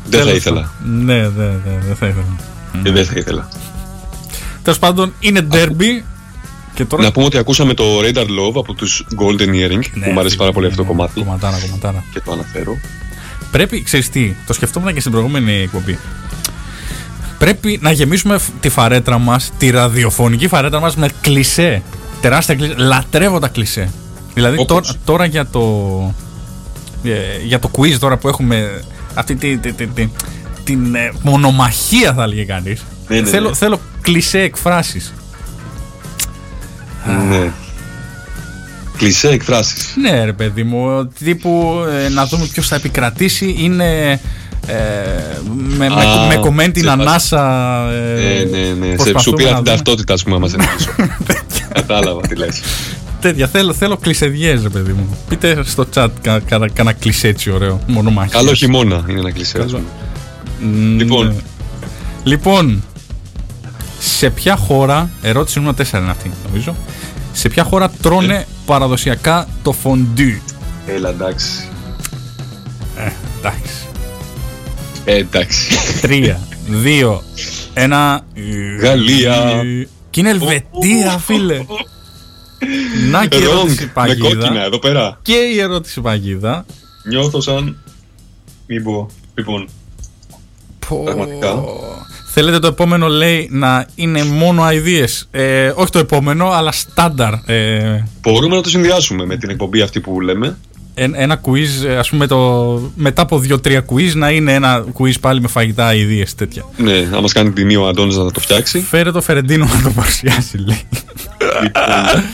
[0.10, 0.72] Τέλος ήθελα.
[0.80, 1.04] πάντων.
[1.06, 2.26] Ναι, δεν δε, δε θα ήθελα.
[2.86, 3.48] Ε, Δεν θα ήθελα.
[4.64, 6.04] Τέλος πάντων, είναι derby.
[6.84, 7.04] Και τώρα.
[7.04, 10.36] Να πούμε ότι ακούσαμε το Radar Love από τους Golden Earring Ναι, που μου αρέσει
[10.36, 12.04] πάρα πολύ αυτό το ναι, κομμάτι Κομματάρα, κομματάρα.
[12.14, 12.78] και το αναφέρω.
[13.52, 15.98] Πρέπει, ξέρεις τι, το σκεφτόμουν και στην προηγούμενη εκπομπή.
[17.38, 21.82] Πρέπει να γεμίσουμε φ- τη φαρέτρα μας, τη ραδιοφωνική φαρέτρα μας με κλισέ.
[22.22, 22.74] Τεράστια κλισέ.
[22.78, 23.92] Λατρεύω τα κλισέ.
[24.34, 25.62] Δηλαδή Όπως; τώρα, τώρα για το.
[27.04, 27.10] ε,
[27.46, 28.84] για το quiz τώρα που έχουμε
[29.14, 30.10] αυτή τη, τη- τη- τη-
[30.64, 32.84] την ε, μονομαχία θα έλεγε κανείς.
[33.08, 33.56] Ναι, ναι, θέλω, ναι.
[33.56, 35.14] θέλω κλισέ εκφράσεις.
[37.30, 37.52] Ναι.
[38.98, 39.94] Κλεισέ εκφράσεις.
[40.02, 41.76] Ναι, ρε παιδί μου, τύπου
[42.06, 44.20] ε, να δούμε ποιος θα επικρατήσει είναι.
[44.68, 44.74] Ε,
[45.78, 47.92] με, με, Α, με κομμένη την σε φάση- ανάσα.
[47.92, 48.86] Ε, Ε, ναι, ναι.
[48.90, 49.70] Σε προσπαθούμε σου πήρα να την δούμε.
[49.78, 50.90] ταυτότητα, ας πούμε, άμα σε εννοήσω.
[51.74, 52.62] Κατάλαβα τι λες.
[53.22, 55.18] Τέτοια, θέλω, θέλω κλεισεδιές, ρε παιδί μου.
[55.30, 57.82] Πείτε στο chat κα- κα- κανένα κλεισέ έτσι ωραίο.
[57.88, 58.32] Μονομαχία.
[58.40, 59.58] Καλό χειμώνα είναι ένα κλεισέ.
[59.62, 59.84] ας πούμε.
[60.60, 61.28] Μ, Λοιπόν.
[61.28, 61.34] ναι.
[62.24, 62.84] Λοιπόν,
[64.04, 66.76] σε ποια χώρα, ερώτηση νούμερο 4 είναι αυτή, νομίζω.
[67.34, 68.46] Σε ποια χώρα τρώνε Ε.
[68.66, 70.42] παραδοσιακά το φοντού.
[70.88, 71.68] Έλα, εντάξει.
[72.98, 73.10] Ε,
[73.40, 73.74] εντάξει.
[75.06, 75.78] Ε, εντάξει.
[76.02, 77.24] Τρία, δύο,
[77.74, 78.22] ένα.
[78.82, 79.62] Γαλλία.
[80.10, 81.66] Και είναι Ελβετία, φίλε.
[83.10, 83.50] Να και η Wrong.
[83.52, 84.28] ερώτηση Με παγίδα.
[84.28, 85.20] κόκκινα εδώ πέρα.
[85.22, 86.66] Και η ερώτηση παγίδα.
[87.08, 87.78] Νιώθω σαν.
[88.68, 89.08] Μην πω.
[89.36, 89.68] Λοιπόν,
[91.04, 91.54] Πραγματικά.
[92.34, 95.22] Θέλετε το επόμενο λέει να είναι μόνο ideas.
[95.32, 97.34] Ε, όχι το επόμενο, αλλά στάνταρ.
[97.46, 100.58] Ε, μπορούμε να το συνδυάσουμε με την εκπομπή αυτή που λέμε.
[100.94, 105.20] εν- ένα quiz, ε, ας πούμε, το, μετά από δύο-τρία quiz να είναι ένα quiz
[105.20, 106.64] πάλι με φαγητά ideas τέτοια.
[106.78, 108.80] Ναι, να μας κάνει την ο Αντώνης να το φτιάξει.
[108.80, 110.82] Φέρε το Φερεντίνο να το παρουσιάσει, λέει.
[111.62, 111.72] λοιπόν,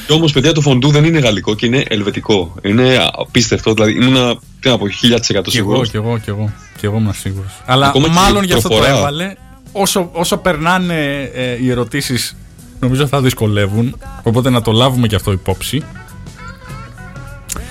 [0.07, 2.55] και όμως, παιδιά, το φοντού δεν είναι γαλλικό και είναι ελβετικό.
[2.61, 3.73] Είναι απίστευτο.
[3.73, 4.89] Δηλαδή, ήμουνα τι να πω, 1000%
[5.21, 5.89] Κι εγώ, σίγουρος.
[5.89, 6.51] κι εγώ, κι εγώ.
[6.77, 7.51] Κι εγώ ήμουν σίγουρος.
[7.65, 8.97] Αλλά Ακόμα και μάλλον η γι' αυτό το προφορά.
[8.97, 9.33] έβαλε.
[9.79, 12.35] Όσο, όσο περνάνε ε, οι ερωτήσεις,
[12.79, 13.97] νομίζω θα δυσκολεύουν.
[14.23, 15.83] Οπότε να το λάβουμε και αυτό υπόψη.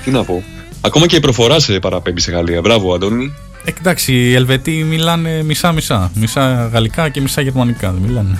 [0.03, 0.43] Τι να πω.
[0.81, 2.61] Ακόμα και η προφορά σε παραπέμπει σε Γαλλία.
[2.61, 3.33] Μπράβο, Αντώνη.
[3.65, 6.11] Ε, εντάξει, οι Ελβετοί μιλάνε μισά-μισά.
[6.13, 7.91] Μισά γαλλικά και μισά γερμανικά.
[7.91, 8.39] Δεν μιλάνε.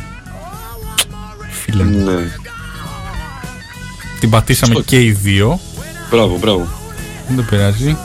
[1.49, 2.03] Φίλε μου.
[2.03, 2.31] Ναι.
[4.19, 4.89] Την πατήσαμε Σωστό.
[4.89, 5.59] και οι δύο.
[6.11, 6.67] Μπράβο, μπράβο.
[7.27, 7.97] Δεν πειράζει.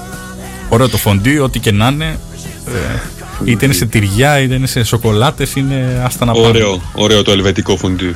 [0.69, 2.19] Ωραίο το φοντί, ό,τι και να είναι.
[2.67, 6.47] Ε, είτε είναι σε τυριά, είτε είναι σε σοκολάτες, είναι άστα να πάνε.
[6.47, 8.15] Ωραίο, ωραίο το ελβετικό φοντού.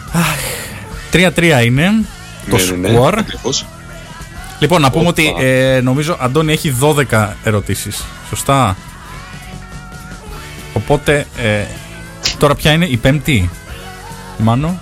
[1.12, 1.90] 3-3 είναι
[2.50, 3.18] το Ναι, ναι, ναι, σκορ.
[3.18, 3.66] ακριβώς.
[4.58, 5.10] Λοιπόν, να πούμε Οπα.
[5.10, 6.74] ότι ε, νομίζω Αντώνη έχει
[7.10, 8.04] 12 ερωτήσεις.
[8.28, 8.76] Σωστά.
[10.72, 11.64] Οπότε, ε,
[12.38, 13.50] τώρα ποια είναι η πέμπτη,
[14.38, 14.78] Μάνο;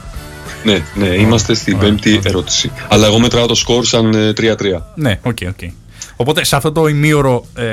[0.65, 2.23] Ναι, ναι, είμαστε στην Ωραία, πέμπτη ωραία.
[2.25, 2.71] ερώτηση.
[2.89, 4.55] Αλλά εγώ μετράω το σκορ σαν ε, 3-3.
[4.95, 5.71] Ναι, οκ, οκ.
[6.16, 7.65] Οπότε σε αυτό το ημίωρο ε,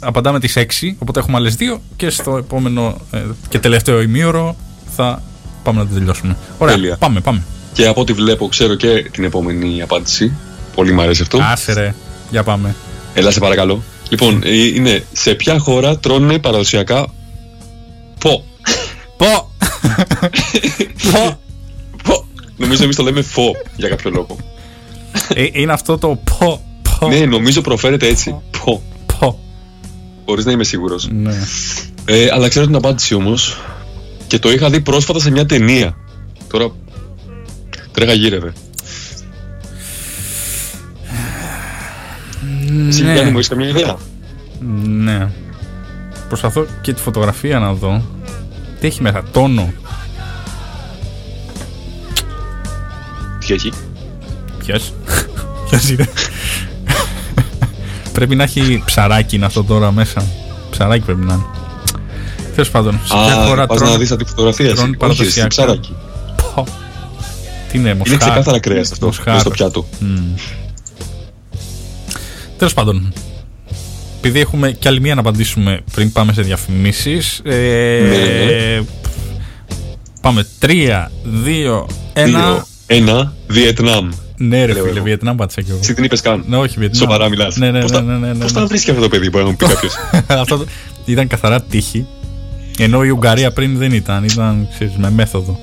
[0.00, 0.62] απαντάμε τις 6,
[0.98, 4.56] οπότε έχουμε άλλες δύο και στο επόμενο ε, και τελευταίο ημίωρο
[4.96, 5.22] θα
[5.62, 6.36] πάμε να το τελειώσουμε.
[6.58, 6.96] Ωραία, Τέλεια.
[6.96, 7.42] πάμε, πάμε.
[7.72, 10.32] Και από ό,τι βλέπω, ξέρω και την επόμενη απάντηση.
[10.74, 11.38] Πολύ μου αρέσει αυτό.
[11.42, 11.94] Άσε ρε,
[12.30, 12.74] για πάμε.
[13.14, 13.82] Έλα, σε παρακαλώ.
[14.08, 17.06] Λοιπόν, ε, είναι σε ποια χώρα τρώνε παραδοσιακά
[18.18, 18.44] πο;
[19.16, 19.26] Πω!
[21.12, 21.38] Πω!
[22.04, 22.26] Πο.
[22.56, 24.36] Νομίζω εμείς το λέμε φω για κάποιο λόγο.
[25.34, 26.08] Ε, είναι αυτό το
[26.38, 26.60] πω,
[26.98, 28.36] πω, Ναι, νομίζω προφέρεται έτσι.
[28.64, 28.82] Πο.
[30.30, 30.36] Πω.
[30.36, 31.08] Χωρί να είμαι σίγουρος.
[31.12, 31.34] Ναι.
[32.04, 33.60] Ε, αλλά ξέρω την απάντηση όμως.
[34.26, 35.96] Και το είχα δει πρόσφατα σε μια ταινία.
[36.48, 36.70] Τώρα.
[37.92, 38.52] Τρέχα γύρευε.
[42.88, 43.12] Εσύ Ναι.
[43.12, 43.96] Γιάννη μου, έχεις καμία ιδέα.
[44.84, 45.30] Ναι.
[46.28, 48.04] Προσπαθώ και τη φωτογραφία να δω.
[48.80, 49.72] Τι έχει μέσα, τόνο.
[53.46, 53.72] Τι έχει;
[54.58, 54.92] Ποιος
[55.68, 56.08] Ποιος είναι
[58.12, 60.22] Πρέπει να έχει ψαράκι είναι αυτό τώρα μέσα
[60.70, 61.44] Ψαράκι πρέπει να είναι
[62.54, 64.74] Τέλος πάντων Σε ποια χώρα Α, πας τρώνε να δεις από τη φωτογραφία.
[64.74, 64.82] τρώνε εσύ.
[64.82, 65.48] Όχι, εσύ, παραδοσιακά.
[65.48, 65.94] ψάρακι.
[66.54, 66.64] Πω.
[67.70, 69.06] Τι είναι Είναι μοσχάρ ξεκάθαρα κρέας αυτό.
[69.06, 69.32] Μοσχάρ.
[69.32, 69.86] μες στο πιάτο.
[72.56, 73.12] Τέλος πάντων
[74.22, 77.54] επειδή έχουμε κι άλλη μία να απαντήσουμε πριν πάμε σε διαφημίσεις ε,
[78.08, 78.84] Ναι.
[80.20, 81.86] Πάμε 3, 2, 1 Δύο,
[82.86, 84.08] Ένα, Βιετνάμ.
[84.42, 85.04] Ναι ρε Λέω φίλε εγώ.
[85.04, 86.44] Βιετνάμ πάτησα κι εγώ Εσύ την είπες καν.
[86.48, 87.56] Ναι όχι Βιετνάμ Σοβαρά μιλάς.
[87.56, 88.60] Ναι ναι Πώς ναι τα- ναι, ναι, ναι, Πώς ναι.
[88.60, 89.94] τα βρίσκει αυτό το παιδί, μπορεί να μου πει κάποιος;
[90.42, 90.66] Αυτό το-
[91.04, 92.06] ήταν καθαρά τύχη.
[92.78, 95.58] Ενώ η Ουγγαρία πριν δεν ήταν, ήταν ξέρεις, με μέθοδο.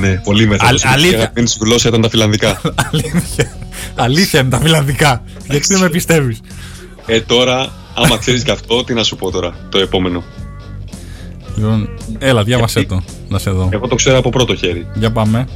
[0.00, 0.84] Ναι, πολύ μέθοδος.
[0.84, 1.12] Α- αλήθεια.
[1.12, 2.60] Η αγαπημένη σου γλώσσα ήταν τα φιλανδικά.
[2.92, 3.56] Αλήθεια.
[3.94, 5.22] Αλήθεια είναι τα φιλανδικά.
[5.50, 6.40] Γιατί δεν με πιστεύεις.
[7.06, 10.22] Ε, τώρα, άμα ξέρεις και αυτό, τι να σου πω τώρα, το επόμενο.
[11.56, 11.88] Λοιπόν,
[12.18, 13.02] έλα, διάβασέ το.
[13.28, 13.68] Να σε δω.
[13.72, 14.86] Εγώ το ξέρω από πρώτο χέρι.
[14.94, 15.48] Για πάμε.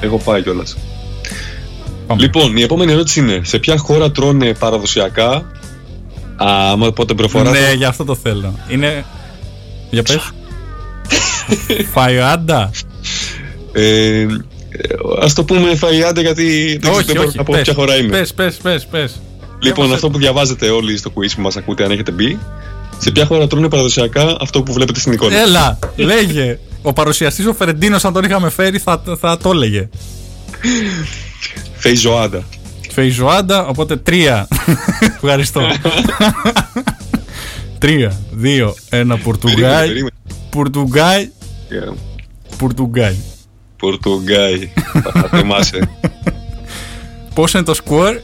[0.00, 0.76] Έχω πάει κιόλας.
[2.06, 2.22] Πάμε.
[2.22, 5.30] Λοιπόν, η επόμενη ερώτηση είναι: Σε ποια χώρα τρώνε παραδοσιακά;
[6.36, 7.50] Α, άμα πω την προφορά.
[7.50, 8.58] ναι, θα- για αυτό το θέλω.
[8.68, 9.04] Είναι.
[9.90, 10.30] Για πες.
[11.94, 12.70] Φαϊάντα.
[13.72, 14.26] Ε, ε,
[15.20, 17.36] ας το πούμε φαϊάντε γιατί δεν, όχι, δεν μπορώ όχι.
[17.36, 18.08] να πω πες, ποια χώρα είναι.
[18.08, 19.20] Πες, πες, πες, πες.
[19.60, 22.38] λοιπόν, Διάβασε αυτό που διαβάζετε όλοι στο quiz που μας ακούτε αν έχετε μπει.
[22.98, 26.58] Σε ποια χώρα τρώνε παραδοσιακά αυτό που βλέπετε στην εικόνα; Έλα, λέγε.
[26.82, 29.88] Ο παρουσιαστής ο Φερεντίνος αν τον είχαμε φέρει θα, θα το έλεγε.
[31.86, 32.42] Φεϊζοάντα.
[32.90, 34.48] Φεϊζοάντα, οπότε τρία.
[35.14, 35.60] Ευχαριστώ.
[37.78, 39.86] τρία, δύο, ένα Πορτουγκάι.
[39.86, 40.10] Περίμενε,
[40.50, 41.28] Πορτουγκάι,
[41.68, 41.96] περίμενε.
[42.58, 43.16] Πορτουγκάι.
[43.76, 44.68] Πορτουγκάι.
[45.12, 45.88] Θα θεμάσαι.
[47.34, 48.16] Πώς είναι το σκορ,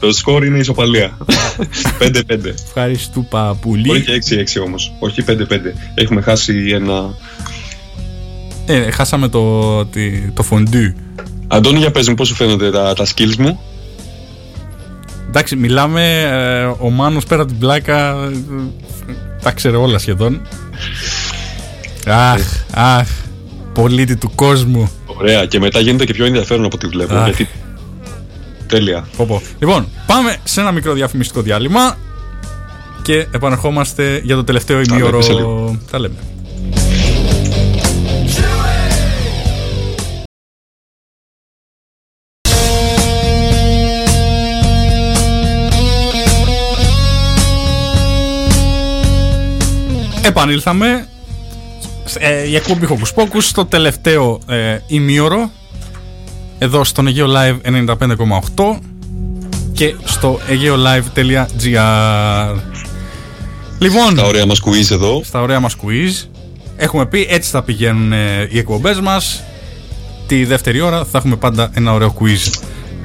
[0.00, 1.16] Το σκορ είναι ισοπαλία.
[2.00, 2.44] 5-5.
[2.64, 3.82] ευχαριστού πάρα πολύ.
[3.86, 4.92] Μπορεί και 6-6 όμως.
[4.98, 5.32] Όχι 5-5.
[5.94, 7.14] Έχουμε χάσει ένα.
[8.66, 10.94] Ε, χάσαμε το, τη- το φοντού.
[11.52, 13.60] Αντώνη, για πες μου πώς σου φαίνονται τα, τα skills μου;
[15.28, 18.30] Εντάξει, μιλάμε, ε, ο Μάνος πέρα από την πλάκα ε,
[19.42, 20.40] τα ξέρει όλα σχεδόν.
[22.06, 22.40] Αχ,
[22.74, 23.08] αχ,
[23.72, 24.90] πολίτη του κόσμου.
[25.06, 25.46] Ωραία.
[25.46, 27.14] Και μετά γίνεται και πιο ενδιαφέρον από ό,τι βλέπω.
[27.14, 27.24] Αχ.
[27.24, 27.48] Γιατί.
[28.66, 29.08] Τέλεια.
[29.16, 29.42] Πω, πω.
[29.58, 31.96] Λοιπόν, πάμε σε ένα μικρό διαφημιστικό διάλειμμα
[33.02, 35.10] και επανερχόμαστε για το τελευταίο Τα ημίωρο.
[35.10, 35.78] λέμε σε λίγο.
[35.90, 36.14] Τα λέμε.
[50.30, 51.06] Επανήλθαμε
[52.18, 55.50] ε, η εκπομπή Hocus Pocus στο τελευταίο ε, ημίωρο
[56.58, 58.78] εδώ στον Αιγαίο Live 95,8
[59.72, 62.56] και στο aegeolive.gr
[63.78, 65.20] Λοιπόν, Τα ωραία μας quiz εδώ.
[65.24, 66.26] στα ωραία μας quiz
[66.76, 69.42] έχουμε πει έτσι θα πηγαίνουν ε, οι εκπομπές μας
[70.26, 72.60] τη δεύτερη ώρα θα έχουμε πάντα ένα ωραίο quiz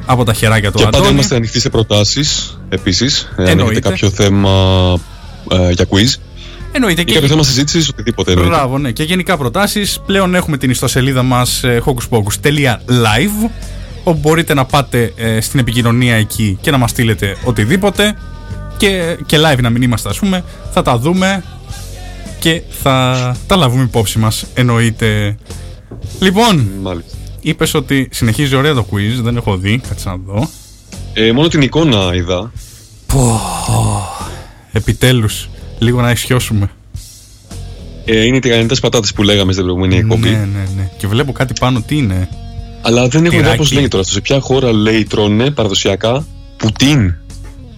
[0.05, 3.27] από τα χεράκια του Και πάντα Αντώνη είμαστε ανοιχτοί σε προτάσεις επίσης.
[3.37, 3.71] Αν Εννοείται.
[3.71, 4.51] έχετε κάποιο θέμα
[5.51, 6.13] ε, για quiz
[6.75, 8.51] εννοείται ή και κάποιο θέμα συζήτησης, οτιδήποτε εννοείται.
[8.55, 8.91] Μπράβο, ναι.
[8.91, 13.49] Και γενικά προτάσεις Πλέον έχουμε την ιστοσελίδα μας ε, hocuspocus.live
[14.03, 18.15] όπου μπορείτε να πάτε ε, στην επικοινωνία εκεί και να μας στείλετε οτιδήποτε
[18.77, 21.43] και, και live να μην είμαστε ας πούμε θα τα δούμε
[22.39, 25.37] και θα τα λάβουμε υπόψη μας εννοείται
[26.19, 27.17] λοιπόν Μάλιστα.
[27.41, 30.49] είπες ότι συνεχίζει ωραία το quiz δεν έχω δει κάτσε να δω
[31.13, 32.51] Ε, μόνο την εικόνα είδα.
[34.71, 35.49] επιτέλους
[35.79, 36.69] λίγο να ισιώσουμε
[38.05, 40.29] Ε, είναι οι τηγανιτές πατάτες που λέγαμε στην προηγούμενη εκπομπή.
[40.29, 42.29] ναι ναι ναι και βλέπω κάτι πάνω τι είναι
[42.81, 43.57] Αλλά δεν έχω ιδέα Τυράκι.
[43.57, 44.15] πώς λέγεται τώρα αυτό.
[44.15, 46.25] Σε ποια χώρα λέει τρώνε παραδοσιακά;
[46.57, 47.05] Πουτίν.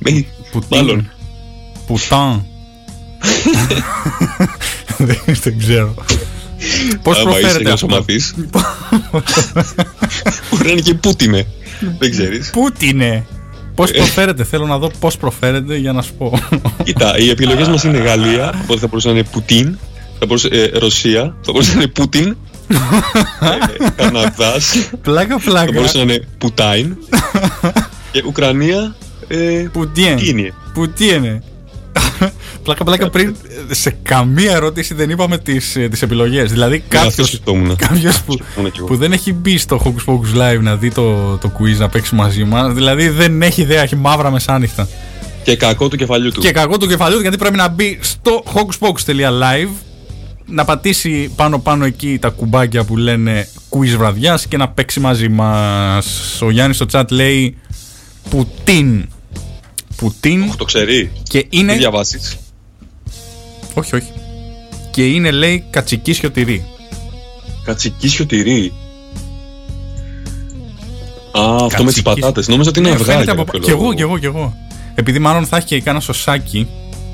[0.03, 0.11] Ε,
[0.51, 0.77] Πουτίν.
[0.77, 1.09] Μάλλον.
[1.87, 2.45] Πουτάν.
[4.97, 5.93] δεν, δεν ξέρω.
[7.01, 8.33] Πώς Άμα είσαι προφέρεται να αυτό; σου μάθεις.
[10.51, 11.45] Μπορεί να είναι και πούτινε.
[11.99, 12.49] Δεν ξέρεις.
[12.49, 13.25] Πούτινε.
[13.77, 13.93] Πώς Ε.
[13.97, 16.39] προφέρεται, θέλω να δω πώς προφέρεται για να σου πω.
[16.83, 19.77] Κοίτα, οι επιλογές μας είναι Γαλλία, οπότε θα μπορούσε να είναι Πουτίν.
[20.19, 22.35] Θα μπορούσε, ε, Ρωσία, θα μπορούσε να είναι Πούτιν.
[22.69, 25.71] ε, Καναδάς, πλάκα, θα πλάκα.
[25.71, 26.97] μπορούσε να είναι Πουτάιν.
[28.11, 28.95] και Ουκρανία,
[29.27, 29.37] ε,
[29.71, 30.15] Πουτιέν.
[30.17, 31.43] τι είναι; Πουτιένε.
[32.64, 33.35] Πλάκα, πλάκα πριν
[33.72, 36.52] σε καμία ερώτηση δεν είπαμε τις τις επιλογές.
[36.52, 37.76] Δηλαδή Ναι, αυτό κάποιο σκεφτόμουν.
[37.76, 38.88] κάποιος που, Σκεφτόμουν κι εγώ.
[38.88, 42.15] που δεν έχει μπει στο Hocus Pocus Live να δει το, το quiz να παίξει
[42.15, 44.88] μαζί μας Δηλαδή δεν έχει ιδέα, έχει μαύρα μεσάνυχτα.
[45.44, 46.41] Και κακό του κεφαλιού του.
[46.41, 49.69] Και κακό του κεφαλιού του γιατί πρέπει να μπει στο hocuspocus.live
[50.45, 55.30] να πατήσει πάνω πάνω εκεί τα κουμπάκια που λένε quiz βραδιάς και να παίξει μαζί
[55.30, 56.06] μας.
[56.41, 57.57] Ο Γιάννης στο chat λέει
[58.30, 59.06] Πουτίν.
[59.97, 61.11] Πουτίν Το ξέρει.
[61.23, 61.73] και Τι είναι.
[61.75, 62.37] διαβάσεις.
[63.73, 64.11] Όχι, όχι.
[64.91, 66.65] Και είναι, λέει, κατσικίσιο τυρί.
[67.65, 68.73] Κατσικίσιο τυρί.
[71.31, 72.03] Α, αυτό με τις Κατσικίσιο.
[72.03, 72.47] πατάτες.
[72.47, 73.05] Νόμιζα ότι είναι Ναι, αυγά.
[73.05, 73.93] φαίνεται για από- κάποιο Κι εγώ, λόγο.
[73.93, 74.55] κι εγώ, κι εγώ.
[74.95, 76.67] Επειδή μάλλον θα έχει και κάνα σωσάκι,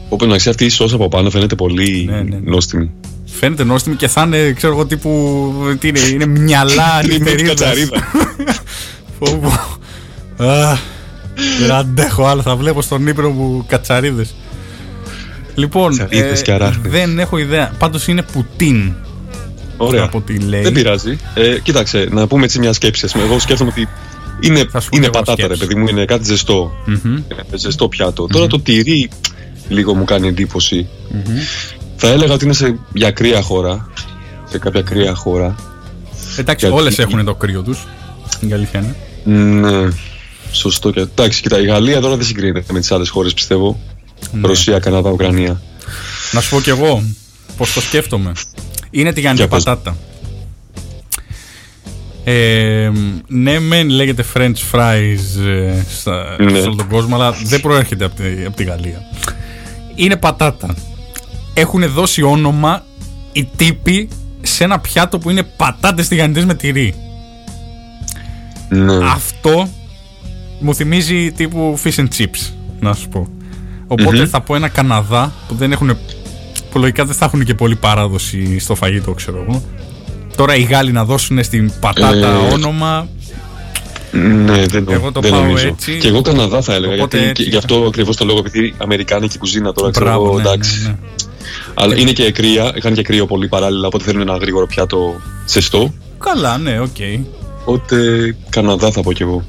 [0.10, 2.40] Όπου να ξέρει αυτή η σώσα από πάνω φαίνεται πολύ Ναι, ναι, ναι.
[2.52, 2.92] νόστιμη.
[3.26, 5.54] φαίνεται νόστιμη και θα είναι, ξέρω εγώ, τύπου.
[5.80, 7.54] Τι είναι, είναι μυαλά Είναι μια
[11.36, 11.58] νυχτερίδας.
[11.58, 11.60] κατσαρίδα.
[11.60, 11.64] Πω, πω.
[11.64, 14.34] Α, Δεν αντέχω άλλο, θα βλέπω στον ύπνο μου κατσαρίδες.
[15.56, 16.92] Λοιπόν, Κατσαρίδες και αράχνες.
[16.92, 17.72] δεν έχω ιδέα.
[17.78, 18.92] Πάντως είναι πουτίν.
[19.78, 20.04] Ωραία.
[20.04, 20.62] Από τι λέει.
[20.62, 21.18] Δεν πειράζει.
[21.34, 23.06] Ε, κοίταξε, να πούμε έτσι μια σκέψη.
[23.06, 23.24] ας πούμε.
[23.24, 23.88] Εγώ σκέφτομαι ότι
[24.40, 25.60] είναι, Θα σου πω είναι κι εγώ πατάτα, ρε σκέψη.
[25.68, 26.72] παιδί μου, είναι κάτι ζεστό.
[26.86, 27.16] Μμμ.
[27.52, 28.28] Ε, Ζεστό πιάτο.
[28.28, 29.10] Τώρα το τυρί
[29.70, 30.88] λίγο μου κάνει εντύπωση.
[31.96, 33.90] Θα έλεγα ότι είναι σε, για κρύα χώρα.
[34.50, 35.56] Σε κάποια κρύα χώρα.
[36.38, 37.88] Εντάξει, Γιατί- όλες έχουν το κρύο τους.
[38.40, 38.96] Η αλήθεια είναι.
[39.38, 39.88] Ναι.
[40.54, 41.00] Σωστό και.
[41.00, 43.80] Εντάξει, κοίτα, η Γαλλία τώρα δεν συγκρίνεται με τις άλλες χώρες, πιστεύω.
[44.32, 44.48] Ναι.
[44.48, 45.62] Ρωσία, Καναδά, Ουκρανία.
[46.32, 47.04] Να σου πω κι εγώ
[47.58, 48.32] πώς το σκέφτομαι.
[48.92, 49.64] Είναι τηγανιτή Για πες.
[49.64, 49.98] πατάτα.
[52.24, 52.92] Ε,
[53.28, 56.60] ναι, μεν λέγεται French fries ε, στα, Ναι.
[56.60, 59.02] σε όλο τον κόσμο, αλλά δεν προέρχεται από τη, από τη Γαλλία.
[59.96, 60.76] Είναι πατάτα.
[61.54, 62.86] Έχουν δώσει όνομα
[63.32, 64.10] οι τύποι
[64.42, 66.96] σε ένα πιάτο που είναι πατάτες τηγανιτές με τυρί.
[68.70, 68.98] Ναι.
[69.06, 69.70] Αυτό
[70.64, 73.28] μου θυμίζει τύπου fish and chips, να σου πω.
[73.88, 74.26] οπότε Μμμ.
[74.28, 75.98] θα πω ένα Καναδά που δεν έχουν.
[76.72, 79.64] που λογικά δεν θα έχουν και πολύ παράδοση στο φαγητό, ξέρω εγώ.
[80.36, 83.08] Τώρα οι Γάλλοι να δώσουν στην πατάτα Ε, όνομα.
[84.12, 85.68] Ναι, δεν, Εγώ το δεν πάω νομίζω.
[85.68, 85.98] έτσι.
[85.98, 86.94] Και εγώ Καναδά θα έλεγα.
[86.94, 87.44] Οπότε γιατί έτσι.
[87.44, 90.82] και γι' αυτό ακριβώς το λόγο, επειδή Αμερικάνικη κουζίνα τώρα ξέρω Μπράβο, εγώ, ναι, εντάξει.
[90.82, 90.96] ναι, ναι.
[91.74, 95.16] Αλλά είναι και κρύα, είχαν και κρύο πολύ παράλληλα, οπότε θέλουν ένα γρήγορο πιάτο
[95.48, 95.94] ζεστό.
[96.20, 96.98] Καλά, ναι, οκ.
[97.66, 97.96] Οπότε
[98.50, 99.44] Καναδά θα πω κι εγώ.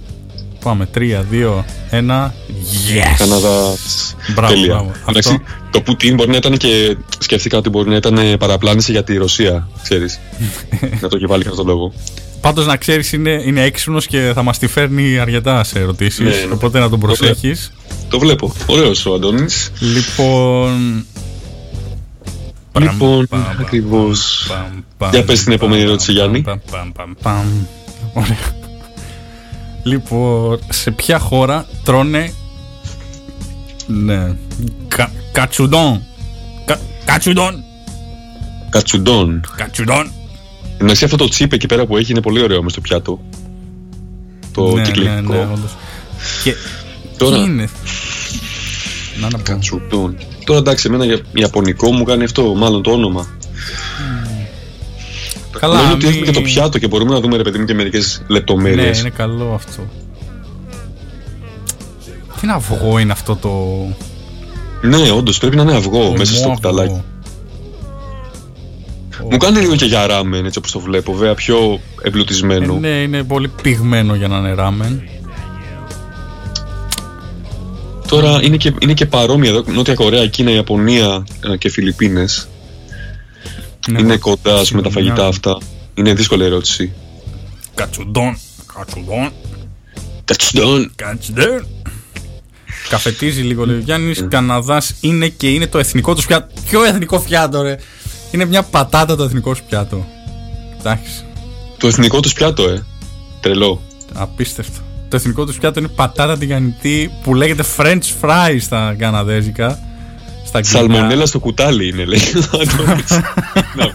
[0.64, 0.88] Πάμε.
[0.94, 2.30] 3, 2, 1.
[2.30, 3.14] Yes!
[3.18, 3.74] Καναδά.
[4.34, 4.74] Μπράβο, Τέλεια.
[4.74, 4.92] μπράβο.
[5.08, 6.96] Εντάξει, Αυτό- το Πουτίν μπορεί να ήταν και.
[7.18, 10.20] Σκέφτηκα ότι μπορεί να ήταν παραπλάνηση για τη Ρωσία, ξέρεις.
[11.00, 11.92] να το έχει βάλει και αυτό το λόγο.
[12.40, 16.18] Πάντως να ξέρεις, είναι, είναι έξυπνος και θα μας τη φέρνει αρκετά σε ερωτήσεις.
[16.20, 16.52] Ναι, ναι.
[16.52, 17.72] Οπότε να τον προσέχεις.
[18.08, 18.52] Το βλέπω.
[18.66, 19.70] Ωραίος ο Αντώνης.
[19.80, 21.06] Λοιπόν.
[22.80, 24.46] Λοιπόν, Παμ, παμ, ακριβώς.
[24.48, 26.42] παμ, παμ, Για πες την επόμενη παμ, ερώτηση, παμ, Γιάννη.
[26.42, 27.46] παμ, παμ, παμ, παμ.
[28.12, 28.62] Ωραία.
[29.84, 32.32] Λοιπόν, σε ποια χώρα τρώνε.
[33.86, 34.36] Ναι.
[34.88, 36.02] Κα, κατσουδόν;
[36.64, 37.64] Κα, κατσουδόν.
[38.70, 39.40] Κατσουντών.
[39.56, 40.10] Κατσουδόν.
[40.78, 43.20] Εντάξει, αυτό το τσίπ εκεί πέρα που έχει είναι πολύ ωραίο με στο πιάτο.
[44.52, 45.10] Το ναι, κυκλικό.
[45.10, 45.76] ναι, ναι, όντως.
[46.42, 46.54] Και
[47.16, 47.68] Τώρα- τι είναι;
[49.20, 49.42] Να να πω.
[49.42, 50.16] Κατσουντών.
[50.44, 53.26] Τώρα εντάξει, εμένα για Ιαπωνικό μου κάνει αυτό, μάλλον το όνομα.
[55.60, 57.64] Καλά, Νομίζω ότι μη- έχουμε και το πιάτο και μπορούμε να δούμε ρε παιδί μου
[57.64, 58.92] και μερικές Ναι, λεπτομέρειε.
[58.98, 59.82] είναι καλό αυτό.
[62.34, 63.50] Τι είναι αυγό είναι αυτό το.
[64.88, 66.54] Ναι, όντως πρέπει να είναι αυγό το μέσα στο αυγό.
[66.54, 67.02] κουταλάκι.
[69.22, 72.74] Ο- Μου κάνει λίγο και για ράμεν έτσι όπως το βλέπω, βέβαια πιο Ε, εμπλουτισμένο.
[72.80, 75.02] ναι, είναι πολύ πυγμένο για να είναι ράμεν.
[78.08, 82.48] Τώρα είναι και, είναι και παρόμοια εδώ, Νότια Κορέα, Κίνα, Ιαπωνία ε, και Φιλιππίνες.
[83.90, 84.90] Ναι, είναι εγώ- κοντά ας πούμε, τα Συμφωνώ.
[84.90, 85.58] φαγητά αυτά.
[85.94, 86.92] Είναι δύσκολη ερώτηση.
[87.74, 88.38] Κατσουντών.
[88.74, 89.30] Κατσουντών.
[90.24, 90.92] Κατσουντών.
[90.96, 91.66] Κατσουντών.
[92.88, 94.24] Καφετίζει λίγο, λέει ο Γιάννης.
[94.28, 96.54] Καναδάς είναι και είναι το εθνικό του πιάτο.
[96.68, 97.76] Ποιο εθνικό πιάτο, ρε;
[98.30, 100.06] Είναι μια πατάτα το εθνικό σου πιάτο.
[100.78, 101.24] Εντάξει.
[101.78, 102.84] Το εθνικό τους πιάτο, ε.
[103.40, 103.82] Τρελό.
[104.12, 104.80] Απίστευτο.
[105.08, 109.78] Το εθνικό τους πιάτο είναι πατάτα τηγανιτή που λέγεται French fries στα καναδέζικα.
[110.62, 110.94] Στα αγγλικά.
[110.94, 112.20] Σαλμονέλα στο κουτάλι είναι, λέει.
[112.52, 113.10] ο Αντώνης.
[113.74, 113.94] Να πω.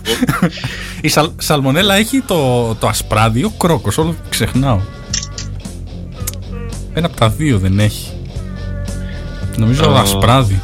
[1.01, 4.79] Η σαλ, σαλμονέλα έχει το, το ασπράδι, ο κρόκος, όλο ξεχνάω.
[6.93, 8.11] Ένα από τα δύο δεν έχει.
[9.57, 9.99] Νομίζω το Α.
[10.01, 10.61] ασπράδι.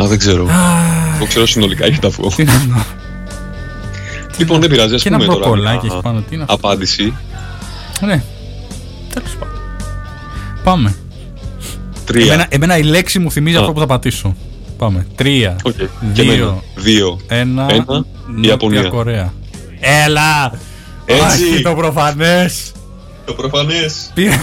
[0.00, 0.46] Α, δεν ξέρω.
[1.16, 2.28] Εγώ ξέρω συνολικά έχει τα αυγό.
[2.36, 2.84] Τι να δω.
[4.36, 5.40] Λοιπόν, δεν πειράζει, ας Και ένα πούμε τώρα.
[5.48, 6.20] μπροκολάκι μια έχει πάνω.
[6.20, 6.54] Τι είναι αυτό.
[6.54, 7.14] Απάντηση.
[8.00, 8.22] Ναι.
[9.14, 9.60] Τέλος πάντων.
[10.64, 10.94] Πάμε.
[12.12, 12.24] Τρία.
[12.32, 13.60] Εμένα, εμένα η λέξη μου θυμίζει Α.
[13.60, 14.36] αυτό που θα πατήσω.
[14.76, 15.06] Πάμε.
[15.14, 15.56] Τρία.
[15.64, 15.72] Οκ.
[16.12, 16.32] Και Δύο.
[16.32, 16.62] εμένα.
[16.76, 17.20] Δύο.
[17.28, 17.66] Ένα.
[17.70, 17.84] Ένα.
[18.26, 18.82] Νότια Ιαπωνία.
[18.88, 19.32] Κορέα.
[19.80, 20.52] Έλα!
[21.04, 21.22] Έτσι.
[21.52, 22.72] Όχι το προφανές.
[23.24, 24.10] Το προφανές.
[24.14, 24.34] Πήρε...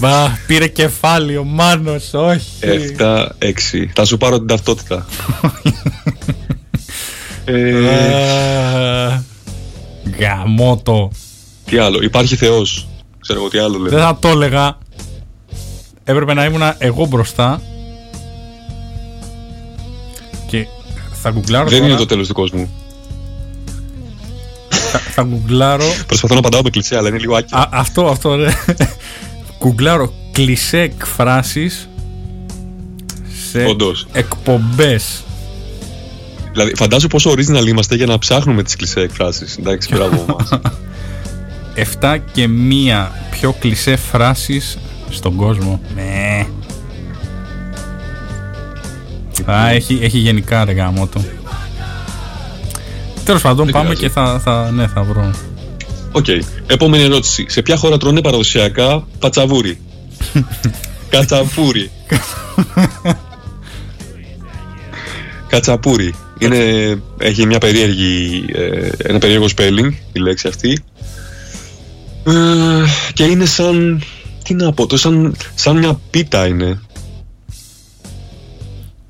[0.00, 2.46] Μπα, πήρε κεφάλι ο Μάνος, όχι.
[2.60, 3.90] Εφτά, έξι.
[3.94, 5.06] Θα σου πάρω την ταυτότητα.
[7.44, 9.22] ε, Α,
[10.18, 11.10] Γαμώτο.
[11.64, 11.98] τι άλλο.
[12.02, 12.88] Υπάρχει Θεός.
[13.20, 14.00] Ξέρω εγώ τι άλλο Δεν λέμε.
[14.02, 14.78] θα το έλεγα.
[16.04, 17.60] Έπρεπε να ήμουν εγώ μπροστά.
[20.46, 20.66] Και
[21.22, 21.90] θα γκουγκλάρω Δεν τώρα.
[21.90, 22.68] είναι το τέλος του κόσμου.
[24.68, 25.84] Θα, θα γκουγκλάρω.
[26.06, 27.60] Προσπαθώ να απαντάω με κλεισέ, αλλά είναι λίγο άκυρο.
[27.60, 28.48] Α, αυτό, αυτό, ρε.
[29.58, 31.88] Γκουγκλάρω κλισέ εκφράσεις
[33.50, 34.06] σε Όντως.
[34.12, 35.22] εκπομπές.
[36.52, 39.56] Δηλαδή, φαντάζομαι πόσο original είμαστε για να ψάχνουμε τις κλεισέ εκφράσεις.
[39.58, 40.48] Εντάξει, μπράβο μας.
[42.00, 44.78] 7 και μία πιο κλισέ φράσεις
[45.12, 45.80] στον κόσμο.
[45.94, 46.46] Ναι.
[49.52, 51.24] Α, έχει, έχει γενικά ρε γαμώτο.
[53.24, 54.02] Τέλος πάντων, Δεν πάμε πειράζει.
[54.06, 55.30] και θα, θα, ναι, θα βρω.
[56.12, 56.26] Οκ.
[56.66, 57.44] Επόμενη ερώτηση.
[57.48, 59.78] Σε ποια χώρα τρώνε παραδοσιακά πατσαβούρι;
[61.10, 61.90] Κατσαπούρι.
[65.48, 66.14] Κατσαπούρι.
[66.38, 66.56] Είναι,
[67.18, 70.82] έχει μια περίεργη, ε, ένα περίεργο spelling η λέξη αυτή.
[72.26, 72.32] Ε,
[73.12, 74.02] και είναι σαν,
[74.56, 76.80] τι να πω, το σαν, σαν μια πίτα είναι.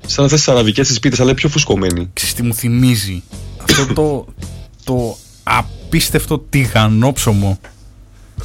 [0.05, 2.09] Σαν αυτές τις αραβικές τις πίτες, αλλά είναι πιο φουσκωμένη.
[2.13, 3.23] Ξέρεις τι μου θυμίζει;
[3.69, 4.25] Αυτό το,
[4.83, 7.59] το απίστευτο τηγανόψωμο.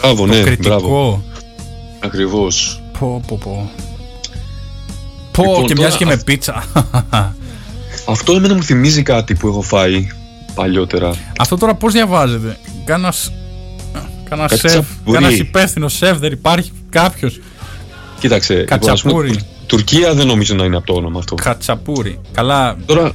[0.00, 0.54] Μπράβο, το ναι, μπράβο.
[0.56, 1.24] κριτικό.
[2.00, 2.82] Ακριβώς.
[2.98, 3.70] Πω, πω, πω.
[5.32, 6.64] Πω, Λοιπόν, και τώρα μοιάζει και με αυ- πίτσα.
[8.06, 10.06] Αυτό εμένα μου θυμίζει κάτι που έχω φάει
[10.54, 11.14] παλιότερα.
[11.38, 13.32] Αυτό τώρα πώς διαβάζεται; Κάνας...
[14.28, 15.18] Κάνα Κάτι σεφ, τσαπούρι.
[15.18, 17.40] κάνας υπεύθυνος σεφ, δεν υπάρχει κάποιος.
[18.20, 19.28] Κοίταξε, λοιπόν, ας πούμε, Κατσαπούρι.
[19.30, 21.34] Τουρ- Τουρκία δεν νομίζω να είναι από το όνομα αυτό.
[21.34, 22.18] Κατσαπούρι.
[22.32, 23.12] Καλά, Τώρα,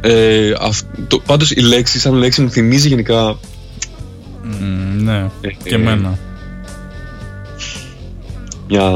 [0.00, 3.36] ε, αυ, το, πάντως η λέξη σαν λέξη μου θυμίζει γενικά
[4.42, 6.18] μ, ναι, Ε, και ε, εμένα.
[8.68, 8.90] μια,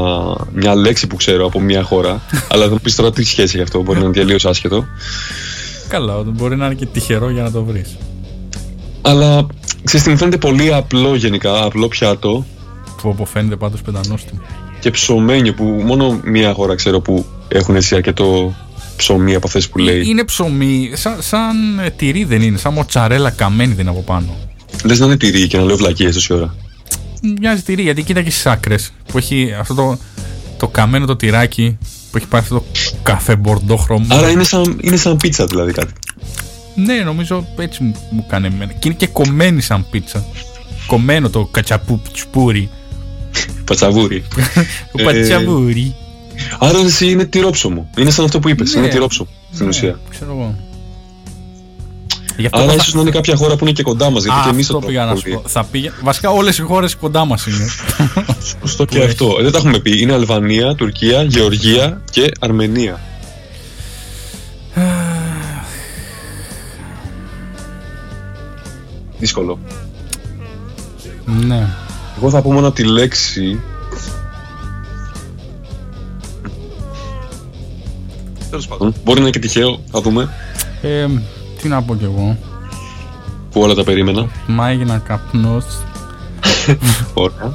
[0.53, 3.63] μια λέξη που ξέρω από μια χώρα, αλλά θα μου πεις τώρα τι σχέση έχει
[3.63, 4.85] αυτό, μπορεί να είναι τελείως άσχετο.
[5.87, 7.97] Καλά, μπορεί να είναι και τυχερό για να το βρεις.
[9.01, 9.47] Αλλά
[9.89, 12.45] ξέρεις τι μου φαίνεται πολύ απλό γενικά, απλό πιάτο
[13.01, 14.41] Που όπου φαίνεται πάντως πεντανόστιμο.
[14.79, 18.55] και ψωμένιο που μόνο μια χώρα ξέρω που έχουν έτσι αρκετό
[18.95, 20.03] ψωμί από αυτές που λέει.
[20.05, 24.37] Είναι ψωμί, σαν, σαν ε, τυρί δεν είναι, σαν μοτσαρέλα καμένη δεν είναι από πάνω.
[24.83, 26.55] Λες να είναι τυρί και να λέω βλακίες τόση ώρα.
[27.39, 29.97] Μοιάζει τυρί, γιατί κοίτα και στις άκρες που έχει αυτό το,
[30.57, 31.77] το καμένο το τυράκι
[32.11, 32.63] που έχει πάρει αυτό το
[33.03, 34.05] καφέ μπορντό χρώμα.
[34.09, 35.93] Άρα είναι σαν, είναι σαν πίτσα δηλαδή κάτι.
[36.75, 38.71] Ναι, νομίζω έτσι μου, μου κάνει εμένα.
[38.71, 40.25] Και είναι και κομμένη σαν πίτσα.
[40.87, 42.69] Κομμένο το κατσαπού τσπούρι.
[43.65, 44.23] Πατσαβούρι.
[44.91, 45.95] Το Ε, πατσαβούρι.
[46.59, 47.89] Άρα εσύ είναι τυρόψωμο.
[47.97, 48.79] Είναι σαν αυτό που είπες, Ναι.
[48.79, 49.99] είναι τυρόψωμο στην Ναι, ουσία.
[50.09, 50.55] Ξέρω εγώ.
[52.37, 54.39] Γι' αυτό Άρα θα- ίσως να είναι κάποια χώρα που είναι και κοντά μας, γιατί
[54.39, 55.43] Α, και εμείς αυτό το πήγα να σου πω.
[55.45, 55.91] Θα πήγε...
[56.03, 57.67] Βασικά όλες οι χώρες κοντά μας είναι.
[58.61, 59.35] Σωστό και Που αυτό.
[59.39, 60.01] Ε, Δεν τα έχουμε πει.
[60.01, 62.99] Είναι Αλβανία, Τουρκία, Γεωργία και Αρμενία.
[69.19, 69.59] Δύσκολο.
[71.25, 71.67] ναι.
[72.17, 73.59] Εγώ θα πω μόνο τη λέξη.
[78.49, 78.93] Τέλος πάντων.
[79.03, 80.29] Μπορεί να είναι και τυχαίο, θα δούμε.
[80.81, 81.05] Ε,
[81.61, 82.37] τι να πω κι εγώ.
[83.51, 84.27] Που όλα τα περίμενα.
[84.47, 85.65] Μα έγινα καπνός.
[87.13, 87.53] Ωραία.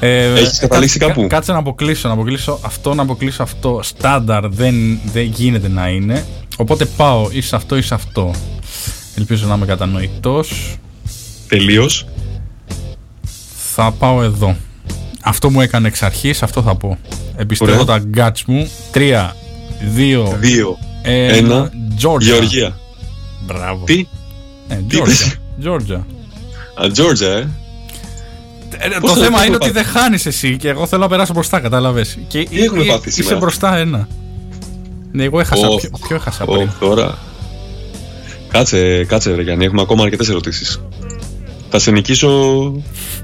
[0.00, 3.80] Ε, Έχεις καταλήξει κα- κάπου; Κάτσε να αποκλείσω, να αποκλείσω αυτό, να αποκλείσω αυτό.
[3.82, 4.74] Στάνταρ δεν,
[5.12, 6.24] δεν γίνεται να είναι.
[6.56, 8.30] Οπότε πάω ή σε αυτό ή σε αυτό.
[9.18, 10.76] Ελπίζω να είμαι κατανοητός.
[11.48, 12.06] Τελείως.
[13.74, 14.56] Θα πάω εδώ.
[15.22, 16.98] Αυτό μου έκανε εξ αρχής, αυτό θα πω.
[17.36, 17.84] Εμπιστεύω Ωραία.
[17.84, 18.70] τα γκάτς μου.
[18.92, 19.36] Τρία,
[19.94, 20.78] δύο, Δύο.
[21.02, 21.36] ένα.
[21.36, 21.70] Ένα.
[22.02, 22.20] Georgia.
[22.20, 22.78] Γεωργία.
[23.46, 23.84] Μπράβο.
[23.84, 24.06] Τι;
[24.68, 24.94] Ε, Τι Georgia.
[24.96, 26.00] είπες; Georgia.
[26.84, 27.48] Α, Τζόρτζα, ε.
[28.78, 31.02] Ε, Πώς το θα- θέμα πώς είναι θα ότι δεν χάνεις εσύ και εγώ θέλω
[31.02, 32.18] να περάσω μπροστά, κατάλαβες.
[32.28, 34.08] Και Τι έχουμε ε, πάθει Είσαι σήμερα; μπροστά ένα.
[35.12, 35.68] Ναι, εγώ έχασα.
[35.68, 36.70] Ω, Ποιο, ποιο έχασα ω, πριν.
[36.80, 37.18] Τώρα.
[38.56, 40.80] Κάτσε, κάτσε, ρε Γιάννη, έχουμε ακόμα αρκετές ερωτήσεις.
[41.70, 42.28] Θα σε νικήσω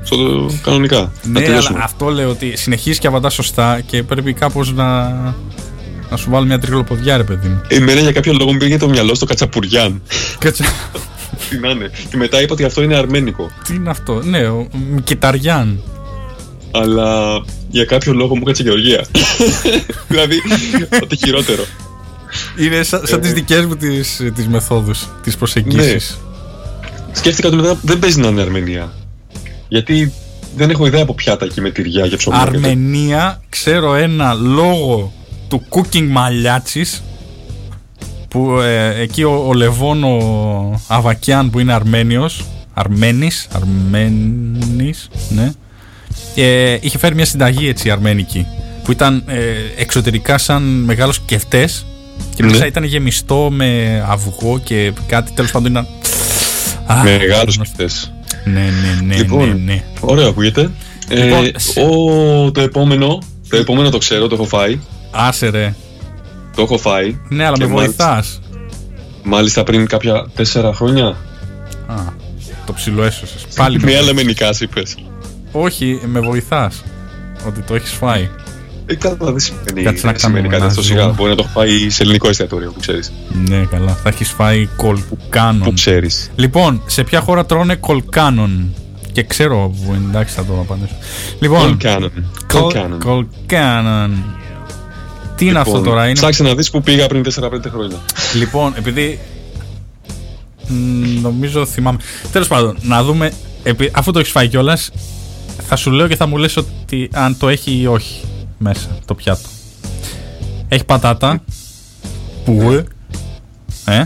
[0.02, 0.96] στο κανονικά.
[0.96, 1.78] να Ναι, αλλά τελειώσουμε.
[1.82, 5.09] αυτό λέω ότι συνεχίζεις και απαντάς σωστά και πρέπει κάπως να,
[6.10, 7.60] να σου βάλω μια τριγλοποδιά, ρε παιδί μου.
[7.68, 10.02] Εμένα για κάποιο λόγο μου πήγε το μυαλό στο κατσαπουριάν.
[10.38, 10.64] Κάτσε.
[11.50, 11.90] Τι να είναι.
[12.10, 13.50] Και μετά είπα ότι αυτό είναι αρμένικο.
[13.66, 15.82] Τι είναι αυτό; Ναι, ο Μικηταριάν.
[16.70, 19.06] Αλλά για κάποιο λόγο μου κάτσε Γεωργία.
[20.09, 20.36] δηλαδή,
[21.02, 21.62] ό,τι χειρότερο.
[22.59, 23.22] Είναι σαν, σαν Ε.
[23.22, 26.18] τι δικές μου τις, τις μεθόδους, τις προσεγγίσεις.
[27.12, 28.92] Σκέφτηκα ότι μετά δεν παίζει να είναι Αρμενία.
[29.68, 30.12] Γιατί
[30.56, 32.36] δεν έχω ιδέα από πιάτα εκεί με τυριά και ψωμί.
[32.40, 35.12] Αρμενία, ξέρω ένα λόγο
[35.48, 37.02] του cooking μαλλιάτσης
[38.28, 42.44] που ε, εκεί ο, ο Λεβόν ο Αβακιάν που είναι Αρμένιος
[42.74, 45.52] Αρμένης, Αρμένης, ναι
[46.34, 48.46] ε, είχε φέρει μια συνταγή έτσι αρμένικη
[48.84, 49.40] που ήταν ε,
[49.76, 51.86] εξωτερικά σαν μεγάλος κεφτές
[52.34, 52.51] και Ναι.
[52.51, 55.86] μέσα ήταν γεμιστό με αυγό και κάτι τέλος πάντων ήταν
[56.86, 57.62] Α, Μεγάλους γνωστό.
[57.84, 58.12] αυτές.
[58.44, 59.48] Ναι, ναι, ναι, Λοιπόν.
[59.48, 59.82] ναι, ναι.
[60.01, 60.70] Ωραίο ακούγεται.
[61.09, 63.18] Λοιπόν, ε, σε- ο, το επόμενο,
[63.48, 64.78] το επόμενο το ξέρω, το έχω φάει.
[65.10, 65.74] Άσε ρε.
[66.56, 67.16] Το έχω φάει.
[67.28, 68.40] Ναι, αλλά Και με μάλιστα- βοηθάς.
[69.22, 71.06] Μάλιστα πριν κάποια τέσσερα χρόνια.
[71.86, 71.94] Α,
[72.66, 73.47] το ψιλοέσωσες.
[73.56, 74.14] Πάλι με Μία βοηθάς.
[74.14, 74.94] λεμενικά είπες.
[75.52, 76.82] Όχι, με βοηθάς.
[77.47, 78.28] ότι το έχεις φάει.
[78.86, 81.10] Ε, καλά, δεν σημαίνει, Κάτσε να δεν σημαίνει κάνουμε κάτι αυτό ένα σιγά.
[81.10, 81.14] zoom.
[81.16, 83.12] Μπορεί να το έχω φάει σε ελληνικό εστιατόριο, που ξέρεις.
[83.48, 83.92] Ναι, καλά.
[83.94, 85.74] Θα έχεις φάει Που κολκάνων.
[85.74, 86.30] ξέρεις.
[86.34, 88.74] Λοιπόν, σε ποια χώρα τρώνε κολκάνων.
[89.12, 90.94] Και ξέρω που εντάξει θα το απαντήσω.
[91.40, 92.10] Λοιπόν, Κολκάνον.
[92.46, 92.98] κολ- Κολκάνον.
[93.00, 94.24] κολκάνων.
[95.36, 96.12] Τι είναι αυτό τώρα, είναι.
[96.14, 97.96] Λοιπόν, Ψάξε να δεις που πήγα πριν 4-5 χρόνια.
[98.34, 99.18] Λοιπόν, επειδή.
[100.68, 101.98] μ, Νομίζω θυμάμαι.
[102.32, 103.32] Τέλος πάντων, να δούμε.
[103.62, 104.90] επει- Αφού το έχεις φάει κιόλας,
[105.68, 108.20] θα σου λέω και θα μου λες ότι αν το έχει ή όχι
[108.62, 109.48] μέσα το πιάτο.
[110.68, 111.43] Έχει πατάτα.
[112.44, 112.84] Που.
[113.84, 114.05] Ε.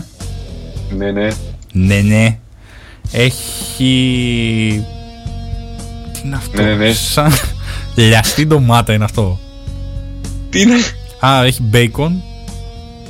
[0.97, 1.27] Ναι, ναι.
[1.71, 2.37] Ναι, ναι.
[3.11, 4.85] Έχει.
[6.13, 6.93] Τι είναι αυτό; Ναι, ναι.
[6.93, 7.31] Σαν.
[7.95, 9.39] Λιαστή ντομάτα είναι αυτό.
[10.49, 10.75] Τι είναι;
[11.19, 12.21] Α, έχει μπέικον.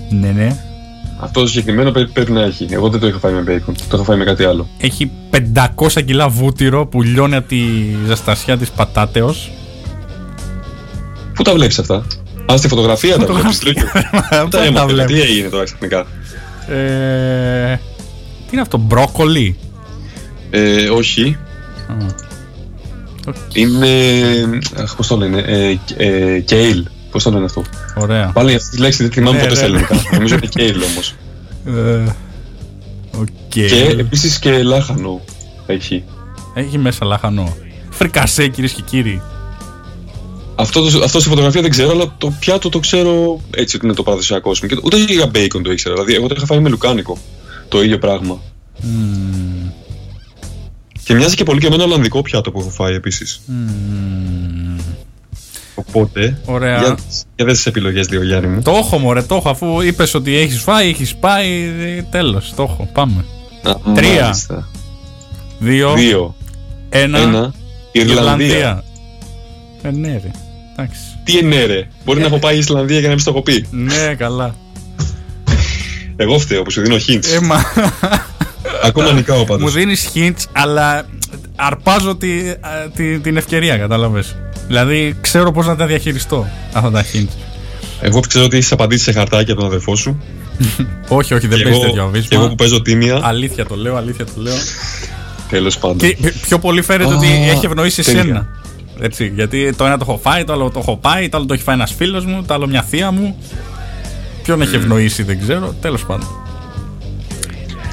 [0.09, 0.57] Ναι, ναι.
[1.19, 2.67] Αυτό το συγκεκριμένο πρέπει, πρέπει να έχει.
[2.69, 3.73] Εγώ δεν το είχα φάει με bacon.
[3.89, 4.67] Το είχα φάει με κάτι άλλο.
[4.77, 5.11] Έχει
[5.53, 7.59] 500 κιλά βούτυρο που λιώνει από τη
[8.05, 9.51] ζεστασιά της πατάτεως.
[11.37, 12.05] Πού τα βλέπεις αυτά;
[12.51, 13.57] Α, στη φωτογραφία τα βλέπεις.
[13.57, 14.03] Φωτογραφία.
[14.29, 14.85] Τα τα έμαθα.
[14.85, 15.07] βλέπω.
[15.11, 16.05] Τι έγινε τώρα ξαφνικά;
[16.67, 19.57] Ε, Τι είναι αυτό, μπρόκολι;
[20.49, 21.37] Ε, όχι.
[21.87, 21.93] Α.
[23.27, 23.87] Οκ, Είναι.
[24.75, 25.39] Αχ, πώς το λένε.
[25.39, 26.83] Ε, ε, kale.
[27.11, 27.63] Πώς το λένε αυτό;
[27.95, 28.29] Ωραία.
[28.33, 29.67] Πάλι αυτή τη λέξη δεν θυμάμαι Ναι, ποτέ ναι, σε ναι.
[29.67, 29.95] ελληνικά.
[30.11, 31.15] Νομίζω ότι kale όμως.
[31.65, 32.03] Ε,
[33.19, 33.27] Οκ.
[33.49, 35.21] Και επίσης και λάχανο
[35.65, 36.03] έχει.
[36.53, 37.55] Έχει μέσα λάχανο.
[37.89, 39.21] Φρικασέ κυρίες και κύριοι.
[40.59, 43.95] Αυτό, το, αυτός στη φωτογραφία δεν ξέρω, αλλά το πιάτο το ξέρω έτσι ότι είναι
[43.95, 44.67] το παραδοσιακό μου.
[44.67, 45.93] Και ούτε για bacon το ήξερα.
[45.93, 47.17] Δηλαδή, εγώ το είχα φάει με λουκάνικο.
[47.67, 48.41] Το ίδιο πράγμα.
[48.81, 49.69] Μμμ,
[51.03, 53.41] Και μοιάζει και πολύ και με ένα Ολλανδικό πιάτο που έχω φάει επίσης.
[53.45, 54.77] μμμ.
[55.75, 56.41] Οπότε.
[56.45, 56.77] Ωραία.
[56.79, 56.97] Για,
[57.35, 58.61] για δες τις επιλογές, δύο Γιάννη μου.
[58.61, 62.63] Το έχω μωρέ, το έχω αφού είπες ότι έχεις φάει, έχεις πάει, ε, τέλος, το
[62.63, 63.25] έχω, πάμε.
[63.63, 64.21] Α, Τρία.
[64.23, 64.67] μάλιστα.
[65.59, 66.35] Δύο, Δύο.
[66.89, 67.53] ένα, Ένα.
[67.91, 68.83] Ιρλανδία.
[69.81, 70.31] Ε, ναι ρε, εντάξει.
[71.23, 73.67] Τι είναι ρε; Μπορεί να έχω πάει η Ισλανδία για να μην στο έχω πει.
[73.71, 74.55] Ναι, καλά.
[76.15, 77.25] Εγώ φταίω που σου δίνω hints.
[77.33, 77.63] Ε, μα,
[78.83, 79.73] Ακόμα νικάω μου πάντως.
[79.73, 81.05] δίνεις hints, αλλά
[81.55, 84.35] αρπάζω τη, α, τη- την ευκαιρία, κατάλαβες.
[84.67, 87.35] Δηλαδή, ξέρω πώς να τα διαχειριστώ αυτά τα hints.
[88.01, 90.23] Εγώ ξέρω ότι έχεις απαντήσει σε χαρτάκια από τον αδερφό σου.
[91.07, 92.47] όχι, όχι, δεν Και παίζει εγώ- τέτοιο Και εγώ αβίσμα.
[92.49, 93.19] που παίζω τίμια.
[93.23, 94.55] Αλήθεια το λέω, αλήθεια το λέω.
[95.49, 95.97] Τέλος πάντων.
[95.97, 98.19] Και πι- πιο πολύ φαίνεται ότι Α, έχει ευνοήσει τέλεια.
[98.21, 98.47] εσένα.
[98.99, 101.53] Έτσι, γιατί το ένα το έχω φάει, το άλλο το έχω πάει, το άλλο το
[101.53, 103.37] έχει φάει ένας φίλος μου, το άλλο μια θεία μου.
[104.43, 106.27] Ποιον έχει ευνοήσει δεν ξέρω, τέλος πάντων.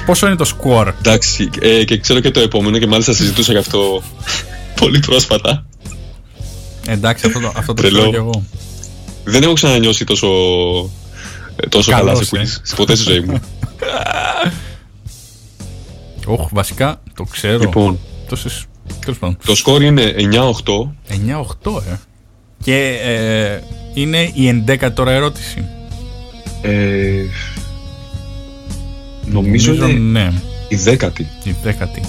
[0.05, 3.57] Πόσο είναι το score, Εντάξει, ε, και ξέρω και το επόμενο και μάλιστα συζητούσα γι'
[3.57, 4.01] αυτό
[4.81, 5.65] πολύ πρόσφατα.
[6.87, 7.97] Εντάξει, αυτό το, αυτό το Τρελό.
[7.97, 8.43] ξέρω κι εγώ.
[9.23, 10.27] Δεν έχω ξανανιώσει τόσο,
[11.55, 12.41] ε, τόσο Καλός, καλά σε ε.
[12.41, 13.39] quiz σε ποτέ στη ζωή μου.
[16.25, 17.59] Όχι, βασικά το ξέρω.
[17.59, 17.99] λοιπόν,
[18.29, 18.74] Τόσες, τέλος πάντων.
[19.45, 20.23] Το σκορ είναι 9-8.
[21.63, 21.95] 9-8, ε.
[22.63, 23.59] Και ε,
[23.93, 25.65] είναι η 11η τώρα ερώτηση.
[26.61, 27.23] Ε,
[29.25, 30.33] νομίζω είναι ναι.
[30.67, 31.27] η δέκατη.
[31.43, 32.01] Η δέκατη.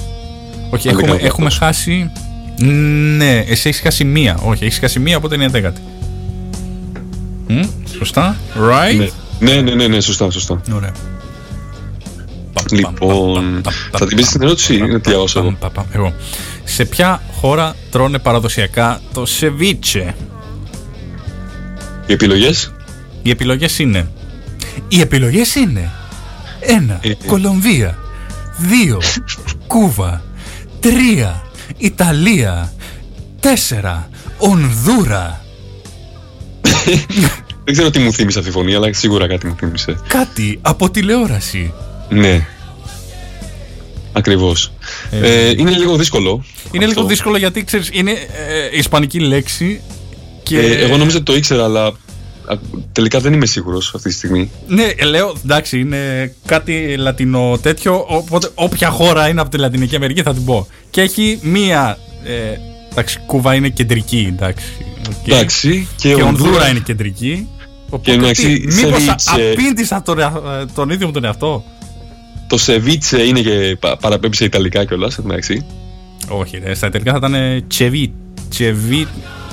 [0.70, 1.58] Όχι, Αν δεν έχουμε, κάνω έχουμε λάθος.
[1.58, 2.10] χάσει.
[3.16, 4.38] Ναι, εσύ έχεις χάσει μία.
[4.44, 5.80] Όχι, έχεις χάσει μία, οπότε είναι η δέκατη.
[7.48, 7.62] Μμ,
[7.98, 8.36] σωστά.
[8.54, 9.08] Right.
[9.38, 9.52] Ναι.
[9.52, 10.60] ναι, ναι, ναι, ναι, σωστά, σωστά.
[10.74, 10.92] Ωραία.
[12.70, 16.12] Λοιπόν, θα την πεις την ερώτηση ή να τη διαβάσω εγώ; Πα, πα, Εγώ.
[16.68, 20.14] Σε ποια χώρα τρώνε παραδοσιακά το σεβίτσε;
[22.06, 22.72] Οι επιλογές;
[23.22, 24.08] Οι επιλογές είναι.
[24.88, 25.90] Οι επιλογές είναι.
[26.60, 26.98] Ένα.
[27.02, 27.14] Ε, ε.
[27.26, 27.98] Κολομβία.
[28.56, 29.00] Δύο.
[29.66, 30.22] Κούβα.
[30.80, 31.42] Τρία.
[31.76, 32.72] Ιταλία.
[33.40, 34.08] Τέσσερα.
[34.38, 35.40] Ονδούρα.
[37.64, 39.96] Δεν ξέρω τι μου θύμισε αυτή η φωνή, αλλά σίγουρα κάτι μου θύμισε.
[40.08, 41.72] Κάτι από τηλεόραση.
[42.08, 42.46] Ναι.
[44.12, 44.72] Ακριβώς.
[45.10, 46.44] Ε, Ε, είναι λίγο δύσκολο.
[46.72, 46.96] Είναι αυτό.
[46.98, 49.80] λίγο δύσκολο γιατί ξέρεις, είναι ε, ισπανική λέξη
[50.42, 50.58] και.
[50.58, 51.92] Ε, εγώ νόμιζα ότι το ήξερα, αλλά α,
[52.92, 54.50] τελικά δεν είμαι σίγουρος αυτή τη στιγμή.
[54.66, 58.04] Ναι, ε, λέω εντάξει, είναι κάτι λατίνο τέτοιο.
[58.08, 60.66] Οπότε όποια χώρα είναι από τη Λατινική Αμερική θα την πω.
[60.90, 61.98] Και έχει μία.
[62.24, 62.32] Ε,
[62.90, 64.66] εντάξει, Κούβα είναι κεντρική, εντάξει.
[65.20, 65.26] οκ.
[65.28, 67.48] Εντάξει, και, Και Ονδούρα- Ονδούρα είναι κεντρική.
[67.90, 69.30] Οπότε εντάξει, τι, μήπως σεβίτσε.
[69.52, 71.64] απήντησα τον, εα- τον ίδιο μου τον εαυτό.
[72.48, 75.66] Το σεβίτσε είναι και πα- παραπέμπει σε Ιταλικά κιόλας, εντάξει.
[76.28, 78.12] Όχι, ρε, στα Ιταλικά θα ήταν τσεβί.
[78.48, 79.06] Τσεβί.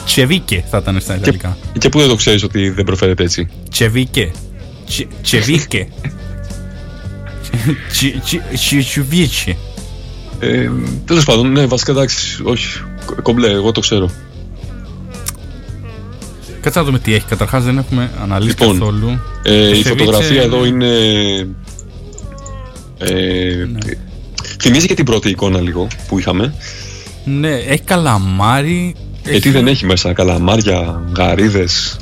[0.05, 1.57] Τσεβίκε θα ήταν στα Ιταλικά.
[1.77, 4.31] Και πού δεν το ξέρεις ότι δεν προφέρεται έτσι; Τσεβίκε.
[4.85, 5.87] Τσι- Τσεβίκε.
[7.91, 9.57] Τσι- τσι- τσι- Τσιουβίτσι.
[10.39, 10.69] Ε,
[11.05, 12.67] Τέλος πάντων, ναι, βασικά εντάξει, όχι.
[13.05, 14.09] κο- Κομπλέ, εγώ το ξέρω.
[16.61, 17.25] Κάτσε να δούμε τι έχει.
[17.25, 19.19] Καταρχάς δεν έχουμε αναλύσει Λοιπόν, καθόλου.
[19.43, 20.87] Ε, Το η σεβίτσε φωτογραφία είναι- εδώ είναι.
[23.03, 23.79] Ε, Ναι.
[24.61, 26.53] Θυμίζει και την πρώτη εικόνα λίγο που είχαμε;
[27.25, 28.95] Ναι, έχει καλαμάρι,
[29.29, 31.97] Γιατί δεν έχει μέσα καλαμάρια, γαρίδες,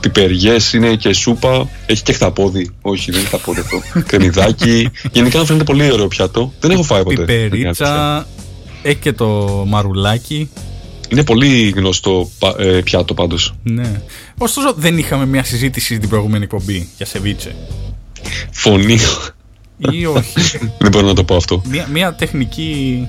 [0.00, 2.70] πιπεριές, είναι και σούπα, έχει και χταπόδι.
[2.82, 3.80] Όχι, δεν είναι χταπόδι αυτό.
[4.08, 4.90] Κρεμμυδάκι.
[5.12, 6.52] Γενικά μου φαίνεται πολύ ωραίο πιάτο.
[6.60, 7.14] Δεν έχω φάει ποτέ.
[7.24, 8.26] Πιπερίτσα.
[8.82, 9.26] Έχει και το
[9.68, 10.50] μαρουλάκι.
[11.08, 13.54] Είναι πολύ γνωστό πα- ε, πιάτο πάντως.
[13.62, 14.00] Ναι.
[14.38, 17.54] Ωστόσο, δεν είχαμε μια συζήτηση στην προηγούμενη εκπομπή για σεβίτσε.
[18.50, 18.98] Φωνή.
[19.90, 20.58] Ή όχι.
[20.78, 21.62] δεν μπορώ να το πω αυτό.
[21.68, 23.08] μια, μια τεχνική.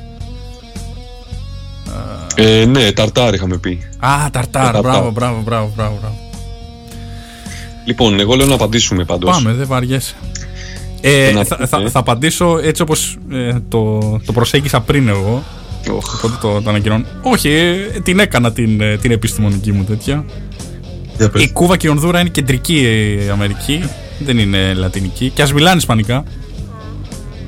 [2.35, 3.80] Ε, ναι, ταρτάρ είχαμε πει.
[3.99, 4.64] Α, ταρτάρ.
[4.64, 4.81] ταρτάρ.
[4.81, 5.98] Μπράβο, μπράβο, μπράβο, μπράβο.
[5.99, 6.15] μπράβο.
[7.85, 9.31] Λοιπόν, εγώ λέω να απαντήσουμε πάντως.
[9.35, 10.15] Πάμε, δεν βαριέσαι.
[11.02, 11.68] Ε, Να θα, πούμε.
[11.68, 15.43] θα, θα απαντήσω έτσι όπως ε, το, το προσέγγισα πριν εγώ.
[15.95, 17.06] Οχ, Οπότε το, το ανακοινώνω.
[17.22, 20.26] Όχι, ε, την έκανα την, ε, την επιστημονική μου τέτοια.
[21.18, 21.43] για πες.
[21.43, 22.85] Η Κούβα και η Ονδούρα είναι κεντρική
[23.27, 23.84] ε, Αμερική.
[24.19, 25.30] Δεν είναι λατινική.
[25.35, 26.23] Και ας μιλάνε Ισπανικά.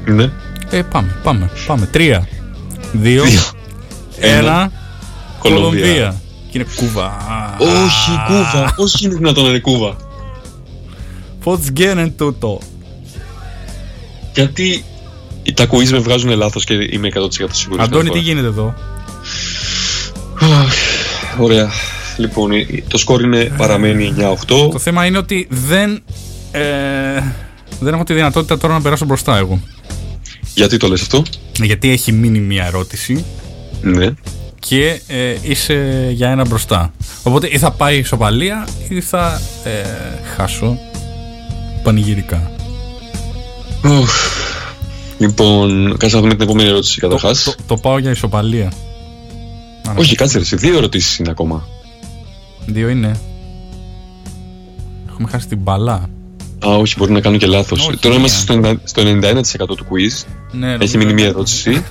[0.05, 0.31] Ναι.
[0.69, 1.49] Ε, πάμε, πάμε.
[1.67, 1.85] πάμε.
[1.85, 2.27] Τρία,
[2.91, 3.39] δύο, Δύο.
[4.19, 4.37] ένα.
[4.37, 4.71] Ένα.
[5.39, 5.59] Κολομβία.
[5.85, 6.21] Κολομβία.
[6.51, 7.15] Και είναι Κούβα.
[7.59, 8.73] Όχι, Κούβα.
[8.75, 9.95] Πώς είναι δυνατόν να είναι Κούβα;
[11.43, 12.59] Πώ γίνεται τούτο.
[14.33, 14.83] Γιατί
[15.53, 17.85] τα quiz με βγάζουν λάθος και είμαι 100% σίγουρος.
[17.85, 18.73] Αντώνη, κάθε τι γίνεται εδώ;
[20.35, 20.59] φορά.
[20.59, 20.73] Αχ,
[21.39, 21.69] Ωραία.
[22.17, 24.69] Λοιπόν, η- το σκορ είναι παραμένει 9-8.
[24.71, 26.03] Το θέμα είναι ότι δεν.
[26.51, 26.61] Ε,
[27.83, 29.59] δεν έχω τη δυνατότητα τώρα να περάσω μπροστά εγώ.
[30.55, 31.23] Γιατί το λες αυτό;
[31.63, 33.25] Γιατί έχει μείνει μια ερώτηση
[33.81, 34.07] Ναι.
[34.59, 36.93] και ε, είσαι για ένα μπροστά.
[37.23, 39.71] Οπότε ή θα πάει ισοπαλία ή θα ε,
[40.35, 40.77] χάσω
[41.83, 42.51] πανηγυρικά.
[43.85, 44.11] Οχ.
[45.17, 47.43] Λοιπόν, κάτσε να δούμε την επόμενη ερώτηση Το, καταρχάς.
[47.43, 48.71] το, το πάω για ισοπαλία.
[49.87, 51.67] Άρα, Όχι, κάτσε ρε, εσύ, δύο ερωτήσεις είναι ακόμα.
[52.65, 53.19] Δύο είναι.
[55.09, 56.09] Έχουμε χάσει την μπαλά.
[56.67, 57.87] Α, όχι, μπορεί να κάνω και λάθος.
[57.87, 58.17] Όχι, Τώρα μία.
[58.17, 60.25] είμαστε στο 90 στο 91% του quiz.
[60.51, 61.83] Ναι, Έχει νομίζω- μείνει μία ερώτηση.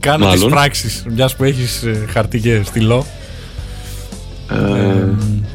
[0.00, 0.50] Κάνω τις μάλλον.
[0.50, 3.06] πράξεις μιας που έχεις ε, χαρτί και στυλό.
[4.50, 4.56] ε,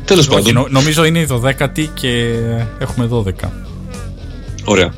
[0.06, 0.54] Τέλος Όχι, πάντων.
[0.54, 2.34] νο- νομίζω είναι η 12η και
[2.80, 3.52] έχουμε 12.
[4.64, 4.94] Ωραία.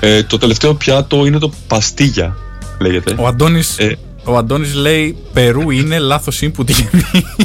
[0.00, 2.36] Ε, το τελευταίο πιάτο είναι το παστίγια,
[2.80, 3.14] λέγεται.
[3.18, 3.96] Ο Αντώνης, Ε.
[4.24, 7.02] ο Αντώνης λέει Περού είναι λάθος input είχε πει.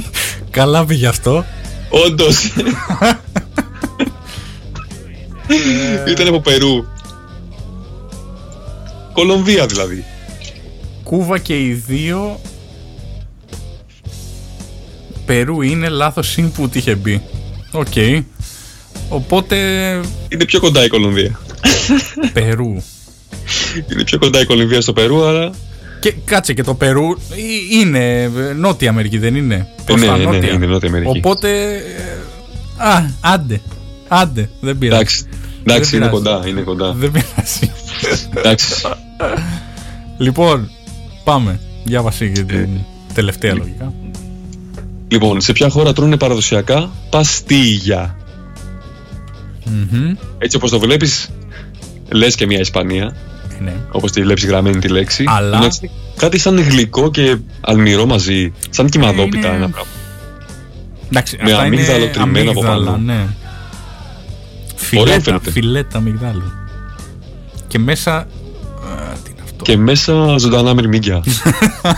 [0.49, 1.45] Καλά πήγε αυτό.
[1.89, 2.51] Όντως.
[6.07, 6.85] Ήταν από Περού.
[9.13, 10.03] Κολομβία δηλαδή.
[11.03, 12.39] Κούβα και οι δύο
[15.25, 17.21] Περού είναι λάθος input είχε μπει.
[17.71, 17.93] Οκ.
[19.09, 19.57] Οπότε
[20.29, 21.39] Είναι πιο κοντά η Κολομβία.
[22.33, 22.83] Περού.
[23.91, 25.51] Είναι πιο κοντά η Κολομβία στο Περού, άρα.
[25.99, 27.17] Και κάτσε και το Περού ε,
[27.71, 30.51] είναι ε, Νότια Αμερική δεν είναι; Προς ναι, τα ναι, νότια.
[30.51, 31.17] είναι Νότια Αμερική.
[31.17, 31.73] Οπότε.
[31.73, 33.61] ε, Α, άντε.
[34.07, 34.49] Άντε.
[34.59, 35.01] Δεν πειράζει.
[35.01, 35.25] Εντάξει.
[35.65, 36.37] Εντάξει, Δεν είναι πειράζει.
[36.39, 36.93] κοντά, είναι κοντά.
[36.93, 37.71] Δεν πειράζει.
[38.35, 38.81] Εντάξει.
[40.17, 40.69] λοιπόν,
[41.23, 41.59] πάμε.
[41.83, 43.93] Διάβασε και την Ε, τελευταία λογικά.
[45.07, 48.17] Λοιπόν, σε ποια χώρα τρώνε παραδοσιακά παστίγια;
[49.65, 50.13] Μμμ.
[50.37, 51.29] Έτσι όπως το βλέπεις,
[52.11, 53.15] λες και μια Ισπανία,
[53.59, 53.73] Ε, Ναι.
[53.91, 55.23] όπως τη βλέπεις γραμμένη τη λέξη.
[55.27, 59.91] Αλλά- Είναι έτσι κάτι σαν γλυκό και αλμυρό μαζί, σαν κυμαδόπιτα Είναι- ένα πράγμα.
[61.09, 63.03] Εντάξει, Με αυτά αμύγδαλο είναι τριμμένο από αμύγδαλα, πάνω.
[63.03, 63.25] Ναι.
[64.99, 65.51] Ωραίο Φιλέτα, φαίνεται.
[65.51, 66.51] φιλέτα αμυγδάλου.
[67.67, 68.15] Και μέσα.
[68.15, 68.25] α,
[69.23, 71.23] τι είναι αυτό; Και μέσα ζωντανά μυρμήγκια.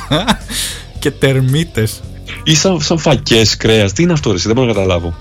[0.99, 2.01] Και τερμίτες.
[2.43, 3.91] Ή σαν, σαν φακές κρέας.
[3.93, 5.13] Τι είναι αυτό ρε, εσύ, δεν μπορώ να καταλάβω.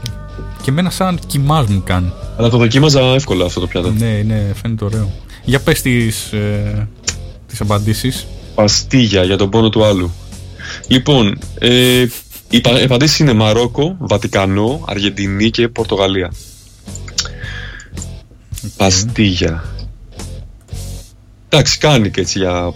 [0.62, 2.12] Και μένα σαν κοιμάς μου κάνει.
[2.38, 3.90] Αλλά το δοκίμαζα εύκολα αυτό το πιάτο.
[3.98, 5.10] Ναι, ναι, φαίνεται ωραίο.
[5.44, 6.88] Για πες τις, ε,
[7.46, 8.26] τις απαντήσεις.
[8.54, 10.12] Παστίγια για τον πόνο του άλλου.
[10.86, 12.06] Λοιπόν, ε,
[12.50, 16.32] οι πα- απαντήσεις είναι Μαρόκο, Βατικανό, Αργεντινή και Πορτογαλία.
[18.76, 19.64] Παστίγια.
[21.48, 22.72] Εντάξει, κάνει και έτσι για.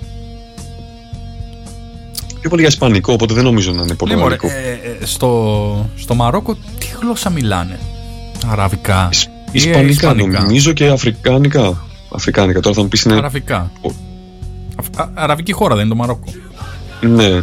[2.41, 4.47] Πιο πολύ για Ισπανικό, οπότε δεν νομίζω να είναι Ναι, μωρέ, Πορτογαλικό.
[4.47, 7.79] ε, ε, στο, στο Μαρόκο τι γλώσσα μιλάνε;
[8.47, 9.09] Αραβικά.
[9.13, 11.87] Ισ- ή, ε, Ισπανικά, Ισπανικά; νομίζω και Αφρικάνικα.
[12.15, 13.15] Αφρικάνικα, τώρα θα μου πεις είναι.
[13.15, 13.71] Αραβικά.
[13.81, 13.89] Ο-
[14.99, 16.33] Α- α- αραβική χώρα δεν είναι το Μαρόκο.
[17.01, 17.41] Ναι.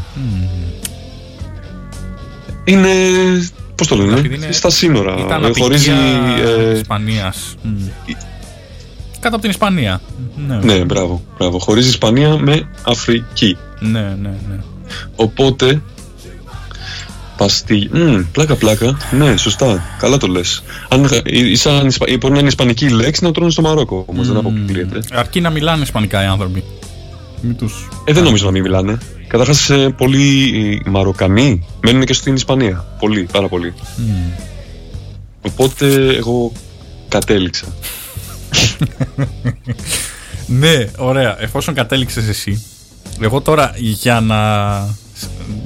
[2.63, 2.89] Είναι.
[3.75, 5.15] Πώς το λένε, Επειδή είναι- στα σύνορα.
[5.19, 5.89] Ήταν Ε, Χωρίζει.
[5.91, 7.55] απικία ε, Ισπανίας.
[7.61, 7.71] Μμ.
[9.25, 10.01] Κάτω από την Ισπανία.
[10.47, 11.59] Ναι, ναι, μπράβο, μπράβο.
[11.59, 13.57] Χωρίζει Ισπανία με Αφρική.
[13.79, 14.29] ναι, ναι.
[14.49, 14.59] ναι.
[15.15, 15.81] Οπότε.
[17.37, 17.89] Παστί.
[17.93, 18.97] Μμ, πλάκα, πλάκα.
[19.11, 19.83] Ναι, σωστά.
[19.99, 20.63] Καλά το λες.
[20.89, 24.27] Αν, ή- σαν, Ισπα- ή μπορεί να είναι ισπανική λέξη να τρώνε στο Μαρόκο όμως.
[24.27, 24.99] Δεν αποκλείεται.
[25.11, 26.63] Αρκεί να μιλάνε Ισπανικά οι άνθρωποι.
[27.41, 27.87] Μην τους...
[28.05, 28.97] Ε, δεν νομίζω να μην μιλάνε.
[29.27, 30.51] Καταρχάς, πολλοί
[30.85, 32.85] ε, Μαροκανοί μένουν και στην Ισπανία.
[32.99, 33.73] Πολλοί, πάρα πολλοί.
[33.97, 34.11] Μμ.
[35.41, 36.51] Οπότε εγώ
[37.09, 37.65] κατέληξα.
[40.47, 41.41] Ναι, ωραία.
[41.41, 42.63] Εφόσον κατέληξες εσύ,
[43.21, 44.39] εγώ τώρα για να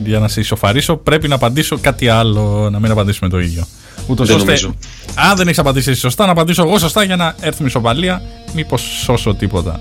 [0.03, 3.65] για να σε ισοφαρίσω, πρέπει να απαντήσω κάτι άλλο, να μην απαντήσουμε το ίδιο.
[4.07, 4.73] Ούτως Δεν ώστε, νομίζω.
[5.15, 8.21] αν δεν έχεις απαντήσει εσύ σωστά, να απαντήσω εγώ σωστά για να έρθουμε ισοπαλία.
[8.53, 9.79] Μήπως σώσω τίποτα.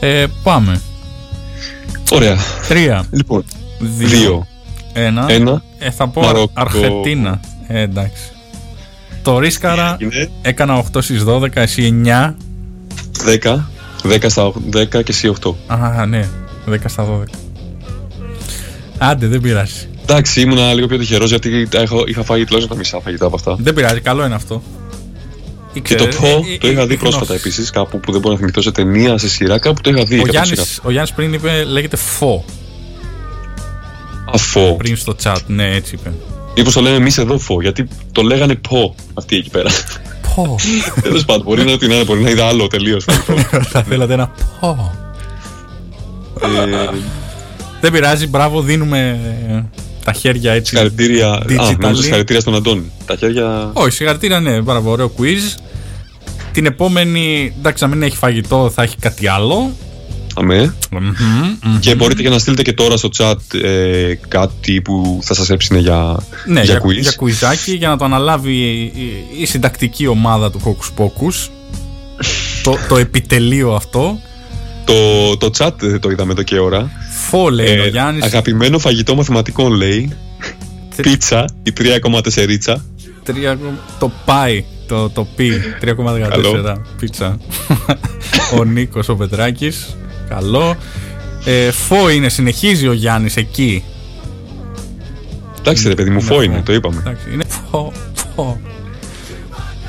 [0.00, 0.80] Ε, πάμε.
[2.12, 2.36] Ωραία.
[2.68, 3.44] Τρία, Λοιπόν,
[3.78, 4.46] δύο, δύο.
[4.92, 5.24] ένα.
[5.28, 5.62] Ένα.
[5.78, 6.50] Ε, θα πω Μαρόκο.
[6.54, 7.40] Αρχεντίνα.
[7.66, 8.22] Ε, εντάξει.
[9.26, 12.34] Το ρίσκαρα Είναι έκανα 8 στις 12, εσύ 9.
[13.42, 13.58] 10.
[14.02, 15.52] 10 στα 10 και εσύ 8.
[15.66, 16.28] Α, ναι,
[16.70, 17.24] 10 στα 12.
[18.98, 19.88] Άντε, δεν πειράζει.
[20.02, 23.34] Εντάξει, ήμουνα λίγο πιο τυχερός γιατί τα έχω, είχα φάει τουλάχιστον τα μισά φαγητά από
[23.36, 23.56] αυτά.
[23.58, 24.62] Δεν πειράζει, καλό είναι αυτό.
[25.82, 27.40] Και το Ήξερε, πω, ε, ε, το είχα ε, δει ε, πρόσφατα γνώση.
[27.46, 30.14] επίσης, κάπου που δεν μπορώ να θυμηθώ σε ταινία, σε σειρά, κάπου το είχα δει.
[30.14, 30.82] Ο κάπου Γιάννης, σειρά.
[30.82, 32.44] ο Γιάννης πριν είπε, λέγεται φω.
[34.32, 34.76] Αφό.
[34.76, 36.12] Πριν στο chat, ναι, έτσι είπε.
[36.56, 39.70] Μήπως το λέμε εμείς εδώ φω, γιατί το λέγανε πω αυτοί εκεί πέρα.
[40.34, 40.56] Πω.
[41.02, 43.04] Τέλος πάντων, μπορεί να την είναι, μπορεί να είδα άλλο τελείως.
[43.72, 44.30] Θα θέλατε ένα
[44.60, 44.92] πω.
[46.42, 46.88] ε,
[47.80, 49.18] Δεν πειράζει, μπράβο, δίνουμε
[49.48, 49.62] ε,
[50.04, 50.70] τα χέρια έτσι.
[50.70, 51.28] συγχαρητήρια.
[51.30, 51.76] Α, Digitally.
[51.78, 52.92] νόμιζα συγχαρητήρια στον Αντώνη.
[53.06, 53.70] Τα χέρια.
[53.72, 55.58] Όχι, συγχαρητήρια, ναι, μπράβο, ωραίο quiz.
[56.52, 59.72] Την επόμενη, εντάξει, να μην έχει φαγητό, θα έχει κάτι άλλο.
[60.38, 60.74] Αμέ.
[60.90, 61.00] Μμμ,
[61.64, 61.78] μμμ.
[61.78, 65.78] Και μπορείτε και να στείλετε και τώρα στο chat ε, κάτι που θα σας έψινε
[65.78, 67.00] για, Ναι, για για, quiz.
[67.00, 71.48] για κουιζάκι για να το αναλάβει η, η- η συντακτική ομάδα του Hocus Pocus.
[72.62, 74.18] το, το επιτελείο αυτό.
[74.84, 76.90] Το, το chat δεν το είδαμε εδώ και ώρα.
[77.28, 78.24] Φω λέει Ε, ο Γιάννης.
[78.24, 80.12] αγαπημένο φαγητό μαθηματικών λέει.
[81.02, 82.76] Πίτσα, η 3,4
[83.22, 83.58] Τρία-
[83.98, 85.50] το πάει, το, το πι,
[85.82, 86.82] 3,14 Καλό.
[87.00, 87.38] πίτσα.
[88.58, 89.96] ο Νίκος ο Πετράκης,
[90.28, 90.76] καλό.
[91.44, 93.84] Ε, φω είναι, συνεχίζει ο Γιάννης εκεί.
[95.58, 96.96] Εντάξει ρε παιδί μου, φω είναι, το είπαμε.
[97.00, 97.92] Εντάξει, είναι φω,
[98.34, 98.60] φω.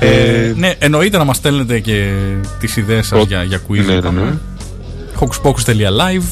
[0.00, 2.12] Ε, ναι, εννοείται να μας στέλνετε και
[2.60, 3.76] τις ιδέες σας Προ- για, για quiz.
[3.76, 4.20] Ναι, ναι, είπαμε.
[4.22, 4.32] ναι.
[5.18, 6.22] Hocuspocus.live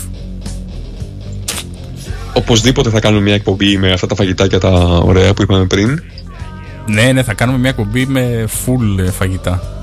[2.33, 4.69] Οπωσδήποτε θα κάνουμε μια εκπομπή με αυτά τα φαγητάκια τα
[5.05, 6.03] ωραία που είπαμε πριν.
[6.87, 9.76] Ναι, ναι, θα κάνουμε μια κομπή με full ε, φαγητά.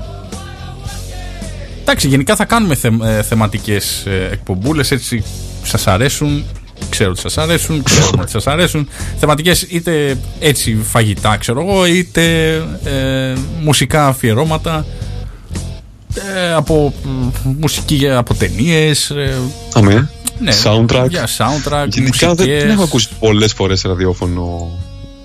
[1.86, 5.16] Εντάξει, γενικά θα κάνουμε θε, ε, θεματικές ε, εκπομπούλες έτσι
[5.60, 6.44] που σας αρέσουν.
[6.88, 8.88] Ξέρω ότι σας αρέσουν, ξέρουμε ότι σας αρέσουν.
[9.18, 12.54] Θεματικές είτε έτσι φαγητά, ξέρω εγώ, είτε
[12.84, 14.86] ε, μουσικά αφιερώματα.
[16.36, 19.10] Ε, από μ, μουσική από ταινίες.
[19.10, 19.34] Ε,
[19.72, 20.10] Αμέ.
[20.38, 21.06] ναι, Soundtrack.
[21.08, 22.62] Για soundtrack, Γενικά δεν, μουσικές.
[22.62, 24.70] δεν έχω ακούσει πολλές φορές ραδιόφωνο.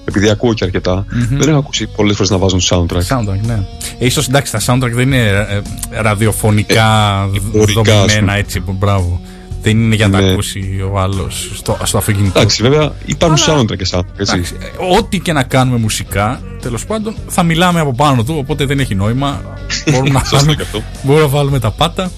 [0.10, 3.18] Επειδή ακούω και αρκετά, δεν έχω ακούσει πολλές φορές να βάζουν soundtrack.
[3.18, 3.60] Soundtrack, ναι.
[4.00, 5.62] Ε, ίσως εντάξει, τα soundtrack δεν είναι ε,
[6.02, 8.38] ραδιοφωνικά εμπορικά, ας δομημένα πούμε.
[8.38, 9.22] έτσι, που μπράβο.
[9.62, 10.32] Δεν είναι για να τα Ναι.
[10.32, 12.40] ακούσει ο άλλος στο, στο αυτοκίνητο.
[12.40, 14.34] Εντάξει, βέβαια υπάρχουν Αλλά- soundtrack και soundtrack, έτσι.
[14.36, 18.66] Εντάξει, ε, Ό,τι και να κάνουμε μουσικά, τέλος πάντων, θα μιλάμε από πάνω του, οπότε
[18.66, 19.42] δεν έχει νόημα.
[19.92, 20.82] Μπορούμε, να, Σωστό βάλουμε, και αυτό.
[21.04, 22.12] μπορούμε να βάλουμε τα πάτα.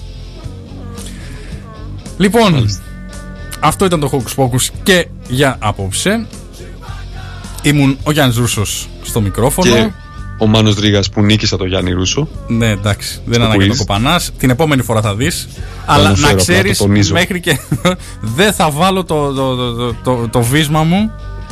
[2.16, 2.68] Λοιπόν,
[3.60, 6.26] αυτό ήταν το Hocus Pocus και για απόψε.
[7.62, 9.74] Ήμουν ο Γιάννης Ρούσος στο μικρόφωνο.
[9.74, 9.90] Και
[10.38, 12.28] ο Μάνος Δρίγας που νίκησε το Γιάννη Ρούσο.
[12.48, 13.20] Ναι, εντάξει.
[13.24, 13.76] Δεν Στο ανάγκη να quiz.
[13.76, 14.30] το κοπανάς.
[14.38, 15.48] Την επόμενη φορά θα δεις.
[15.86, 17.12] Αλλά αναφέρω, να απλά ξέρεις το τονίζω.
[17.14, 17.58] μέχρι και.
[18.36, 21.10] δεν θα βάλω το, το, το, το, το, το βίσμα μου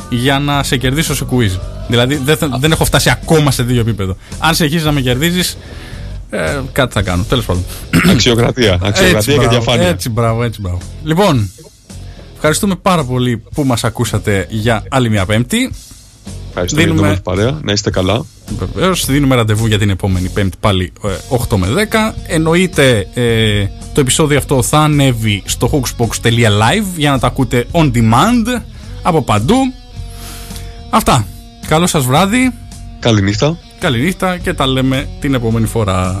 [0.09, 1.59] για να σε κερδίσω σε quiz.
[1.87, 4.15] Δηλαδή δεν, θα- δεν έχω φτάσει ακόμα σε δύο επίπεδο.
[4.39, 5.57] Αν συνεχίσει να με κερδίζεις,
[6.29, 7.23] ε, κάτι θα κάνω.
[7.29, 7.63] Τέλος πάντων.
[8.11, 8.79] Αξιοκρατία.
[8.83, 9.87] Αξιοκρατία και μπράβο, διαφάνεια.
[9.87, 10.77] Έτσι, μπράβο, έτσι, μπράβο.
[11.03, 11.51] Λοιπόν,
[12.35, 15.71] ευχαριστούμε πάρα πολύ που μας ακούσατε για άλλη μια Πέμπτη.
[16.53, 17.59] Ευχαριστούμε για δίνουμε- την όμορφη παρέα.
[17.63, 18.25] Να είστε καλά.
[18.57, 22.13] Βεβαίως, δίνουμε ραντεβού για την επόμενη Πέμπτη πάλι ε, 8 με 10.
[22.27, 28.61] Εννοείται ε, το επεισόδιο αυτό θα ανέβει στο hoaxbox.live για να το ακούτε on demand
[29.01, 29.55] από παντού.
[30.89, 31.25] Αυτά.
[31.67, 32.51] Καλό σας βράδυ,
[32.99, 33.57] Καληνύχτα.
[33.79, 36.15] καλή νύχτα και τα λέμε την επόμενη φορά.